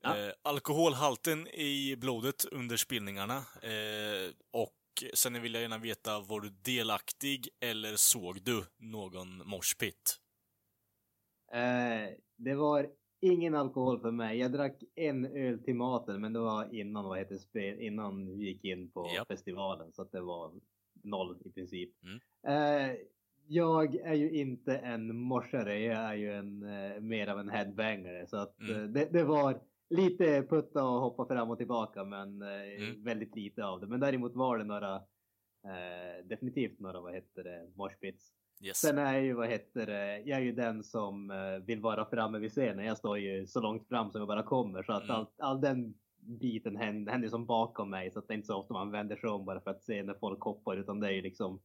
[0.00, 0.18] Ja.
[0.18, 3.36] Eh, alkoholhalten i blodet under spelningarna.
[3.62, 4.78] Eh, och
[5.14, 10.18] sen vill jag gärna veta, var du delaktig eller såg du någon morspit?
[11.52, 12.86] Eh, det var
[13.22, 14.38] ingen alkohol för mig.
[14.38, 18.44] Jag drack en öl till maten men det var innan, vad heter spel, innan vi
[18.44, 19.28] gick in på Japp.
[19.28, 20.52] festivalen så att det var
[21.02, 21.90] noll i princip.
[22.02, 22.20] Mm.
[22.46, 22.96] Eh,
[23.46, 28.26] jag är ju inte en morsare, jag är ju en, eh, mer av en headbangare
[28.26, 28.76] så att Mm.
[28.82, 32.48] eh, det, det var lite putta och hoppa fram och tillbaka men eh,
[32.88, 33.04] Mm.
[33.04, 33.86] väldigt lite av det.
[33.86, 34.94] Men däremot var det några,
[35.64, 38.32] eh, definitivt några, vad heter det, moshpits.
[38.62, 38.76] Yes.
[38.78, 42.04] Sen är jag ju, vad heter det, jag är ju den som eh, vill vara
[42.10, 42.84] framme vid scenen.
[42.84, 45.16] Jag står ju så långt fram som jag bara kommer så att Mm.
[45.16, 48.56] all, all den biten händer, händer som bakom mig så att det är inte så
[48.56, 51.10] ofta man vänder sig om bara för att se när folk hoppar utan det är
[51.10, 51.62] ju liksom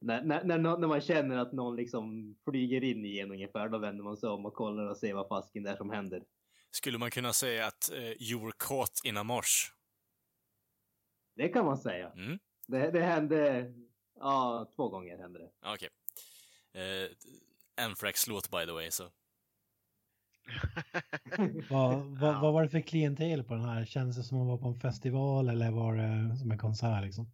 [0.00, 3.78] när, när, när, när man känner att någon liksom flyger in i en ungefär då
[3.78, 6.22] vänder man sig om och kollar och ser vad fasken det är som händer.
[6.70, 9.70] Skulle man kunna säga att eh, you were caught in a marsh?
[11.36, 12.10] Det kan man säga.
[12.16, 12.38] Mm.
[12.66, 13.72] Det, det hände,
[14.14, 15.50] ja två gånger hände det.
[15.74, 15.88] Okej.
[16.74, 17.10] Eh,
[17.86, 19.04] Anthrax låt by the way, så.
[21.70, 22.40] Vad, vad, Ja.
[22.42, 23.84] vad var det för klientel på den här?
[23.84, 27.04] Kändes det som att man var på en festival eller var det som en konsert
[27.04, 27.30] liksom?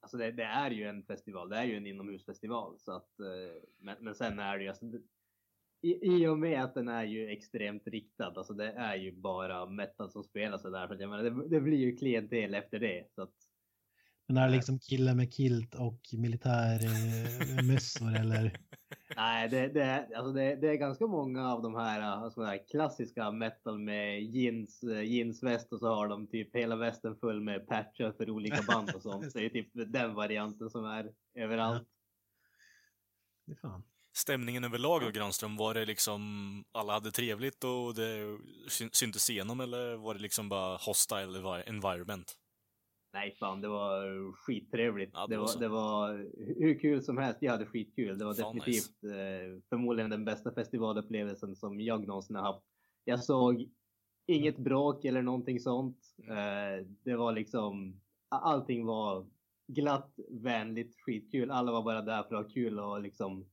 [0.00, 2.78] Alltså det, det är ju en festival, det är ju en inomhusfestival.
[2.78, 4.86] Så att, eh, men, men sen är det ju, alltså,
[5.82, 9.66] i, i och med att den är ju extremt riktad, alltså det är ju bara
[9.66, 10.86] metal som spelas där.
[10.86, 13.06] Så att jag menar, det, det blir ju klientel efter det.
[13.14, 13.34] Så att,
[14.26, 18.58] Men är det liksom killar med kilt och militärmössor eller?
[19.16, 22.68] Nej, det, det, är, alltså det, det är ganska många av de här, alltså här
[22.70, 27.68] klassiska metal med jeans, eh, jeansväst och så har de typ hela västen full med
[27.68, 29.32] patcher för olika band och sånt.
[29.34, 31.88] Det är typ den varianten som är överallt.
[33.46, 33.82] Det är fan.
[34.14, 36.20] Stämningen överlag då, Granström, var det liksom
[36.72, 38.38] alla hade trevligt och det
[38.68, 42.36] syn- syntes igenom eller var det liksom bara hostile envi- environment?
[43.12, 45.10] Nej fan, det var skittrevligt.
[45.14, 46.26] Ja, det det, var det var
[46.60, 47.38] hur kul som helst.
[47.42, 48.18] Jag hade skitkul.
[48.18, 52.64] Det var Fan, definitivt eh, förmodligen den bästa festivalupplevelsen som jag någonsin har haft.
[53.04, 53.68] Jag såg
[54.26, 55.98] inget bråk eller någonting sånt.
[56.28, 59.26] Eh, det var liksom, allting var
[59.66, 61.50] glatt, vänligt, skitkul.
[61.50, 63.46] Alla var bara där för att ha kul och liksom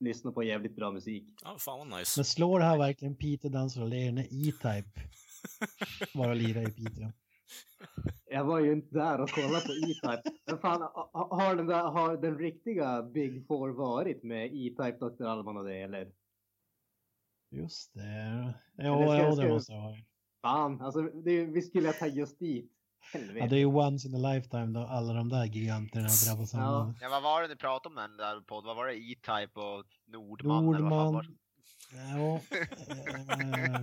[0.00, 1.34] lyssna på jävligt bra musik.
[1.44, 2.20] Ja, fan vad nice.
[2.20, 5.00] Men slår det här verkligen Peter Dansar det när E-Type
[6.14, 7.12] bara lirar i Piteå?
[8.36, 10.22] Jag var ju inte där och kollade på E-Type.
[10.46, 15.24] Men fan, ha- har den, där, har den riktiga Big Four varit med E-Type, Dr.
[15.24, 16.12] Alban och det eller?
[17.50, 18.54] Just det.
[18.78, 19.96] Eller Ja, ja, ska- det ska- måste det vara.
[20.42, 22.72] Fan, alltså det, vi skulle tagit just dit.
[23.12, 23.38] Helvete.
[23.38, 26.94] Ja, det är ju once in a lifetime då alla de där giganterna drabbas samman.
[27.00, 28.64] Ja, vad var det ni pratade om den där podd?
[28.64, 28.94] Vad var det?
[28.94, 30.68] E-Type och Nordman?
[30.74, 31.45] eller vad fan var Nordman, det?
[31.92, 33.80] Ja, eh,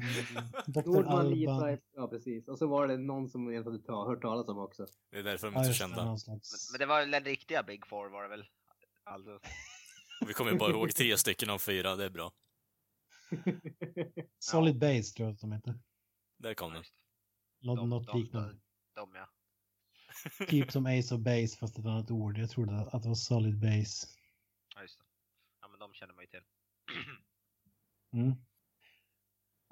[0.68, 0.86] Dr.
[0.86, 1.78] Nordman, Alban.
[1.96, 2.48] Ja precis.
[2.48, 4.88] Och så var det någon som jag hade ta- hört talas om också.
[5.12, 6.06] Det är därför de Ja, inte är det, kända.
[6.72, 8.46] Men, det var den riktiga Big Four var det väl?
[9.04, 9.40] Alltså,
[10.28, 12.32] vi kommer bara ihåg tre stycken av fyra, det är bra.
[14.40, 15.80] Solid Base tror jag att de heter.
[16.38, 16.84] Där kom den.
[17.62, 18.56] Något, De- något de- liknande.
[18.96, 19.30] de ja.
[20.48, 22.38] Typ som Ace of Base fast ett annat ord.
[22.38, 24.08] Jag trodde att det var Solid Base.
[24.76, 25.06] Ja, just det.
[25.62, 26.44] Ja, men de känner man ju till.
[28.14, 28.36] Mm.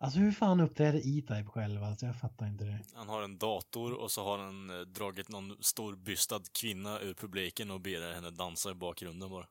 [0.01, 1.83] Alltså hur fan uppträder E-Type själv?
[1.83, 2.79] Alltså jag fattar inte det.
[2.95, 7.13] Han har en dator och så har han eh, dragit någon stor bystad kvinna ur
[7.13, 9.47] publiken och ber henne dansa i bakgrunden bara.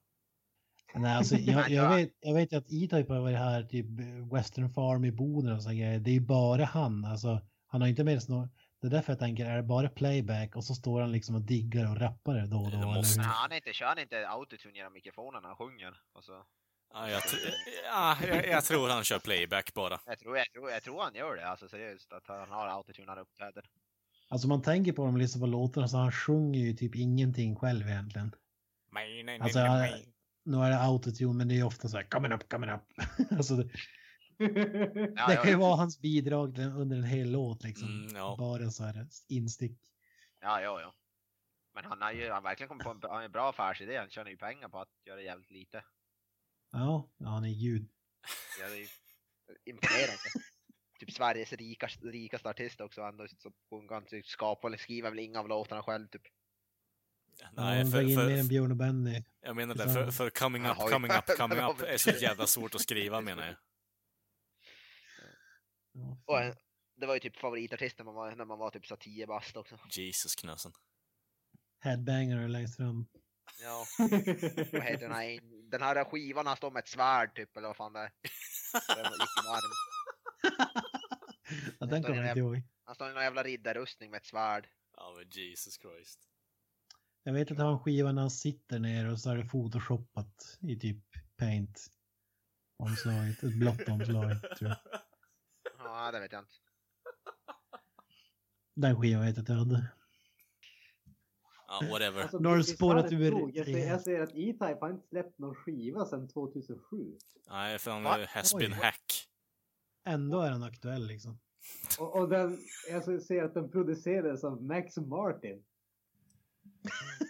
[0.94, 3.86] Nej, alltså, jag, jag, vet, jag vet ju att E-Type har varit här, typ
[4.32, 5.98] Western Farm i Boden och så grejer.
[5.98, 7.40] Det är bara han, alltså.
[7.66, 8.50] Han har inte med sig något.
[8.80, 11.40] Det är därför jag tänker, är det bara playback och så står han liksom och
[11.40, 12.78] diggar och rappar det då och då?
[12.78, 13.20] Måste-?
[13.20, 16.00] Nej, han är inte, kör han inte autotune genom mikrofonen när han sjunger?
[16.14, 16.32] Alltså,
[16.92, 17.52] Ja, jag, tr-
[17.84, 20.00] ja, jag, jag tror han kör playback bara.
[20.06, 22.12] jag, tror, jag, tror, jag tror han gör det, alltså seriöst.
[22.12, 23.64] Att han har autotune när han uppträder.
[24.28, 27.56] Alltså man tänker på dem och lyssnar på låtarna så han sjunger ju typ ingenting
[27.56, 28.34] själv egentligen.
[28.92, 30.14] Nej, nej, Alltså, nej.
[30.44, 32.82] Nu är det autotune men det är ofta så här coming up, coming up.
[33.30, 33.70] alltså det,
[35.16, 37.88] Ja, det kan ju vara hans bidrag under en hel låt liksom.
[37.88, 38.36] Mm, ja.
[38.38, 39.78] Bara så här instick.
[40.40, 40.94] Ja, ja, ja.
[41.74, 43.96] Men han har ju han verkligen kommit på en, bra- en bra affärsidé.
[43.98, 45.82] Han tjänar ju pengar på att göra jävligt lite.
[46.70, 47.88] Ja, ja han är gud.
[48.58, 48.88] Det är
[49.64, 50.16] imponerande.
[51.00, 53.02] typ Sveriges rikaste, rikaste artist också.
[53.02, 56.22] Ändå, så hon kan typ skapa eller skriva väl inga av låtarna själv typ.
[57.52, 59.24] Nej, han drar för, in mer än för, Björn och Benny.
[59.40, 62.46] jag menar det, för, för coming up, coming up, coming ja, up är så jävla
[62.46, 63.56] svårt att skriva menar jag.
[65.92, 66.54] Ja, Och en,
[66.96, 69.56] det var ju typ favoritartist när man var, när man var typ så 10 bast
[69.56, 69.78] också.
[69.90, 70.72] Jesus knösen.
[71.80, 73.06] Headbanger längst fram.
[73.62, 73.86] Ja,
[74.72, 75.40] vad heter den här,
[75.70, 78.12] den här skivan han står med ett svärd typ eller vad fan det är.
[81.78, 82.62] Ja, den kommer jag inte ihåg.
[82.84, 84.68] Han står i någon jävla riddarrustning med ett svärd.
[84.96, 86.20] Ja men Jesus Christ.
[87.22, 89.48] Jag vet att det har en skiva när han sitter ner och så är det
[89.48, 91.04] photoshoppat i typ
[91.36, 91.86] paint.
[92.76, 94.76] Omslaget, ett blått omslag tror jag.
[95.78, 96.54] Ja, det vet jag inte.
[98.74, 99.86] Den skivan vet jag att jag hade.
[101.70, 102.22] Ja, whatever.
[102.22, 103.50] Alltså, Nu har du spårat ur.
[103.54, 107.18] Jag ser, jag ser att E-Type har inte släppt någon skiva sedan 2007.
[107.48, 109.26] Nej, för han är has been hack.
[110.04, 111.38] Ändå är den aktuell liksom.
[111.98, 112.58] Och, och den,
[112.90, 115.62] jag ser att den producerades av Max Martin.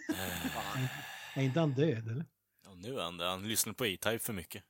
[1.35, 2.25] Är inte han död eller?
[2.67, 3.25] Och nu är han det.
[3.25, 4.63] Han lyssnar på E-Type för mycket.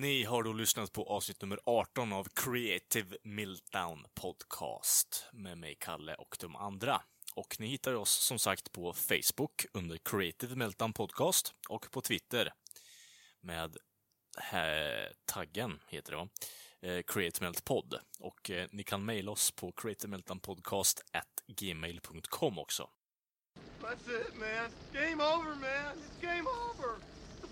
[0.00, 6.14] Ni har då lyssnat på avsnitt nummer 18 av Creative Meltdown Podcast med mig, Kalle
[6.14, 7.02] och de andra.
[7.34, 12.52] Och ni hittar oss som sagt på Facebook under Creative Meltdown Podcast och på Twitter
[13.40, 13.76] med
[14.38, 16.28] här, taggen, heter det va?
[16.80, 17.52] Eh, Creative
[18.20, 22.90] Och eh, ni kan mejla oss på creativemeltdownpodcast at gmail.com också.
[23.80, 24.70] That's it, man.
[24.92, 25.96] Game over, man.
[25.96, 27.19] It's game over.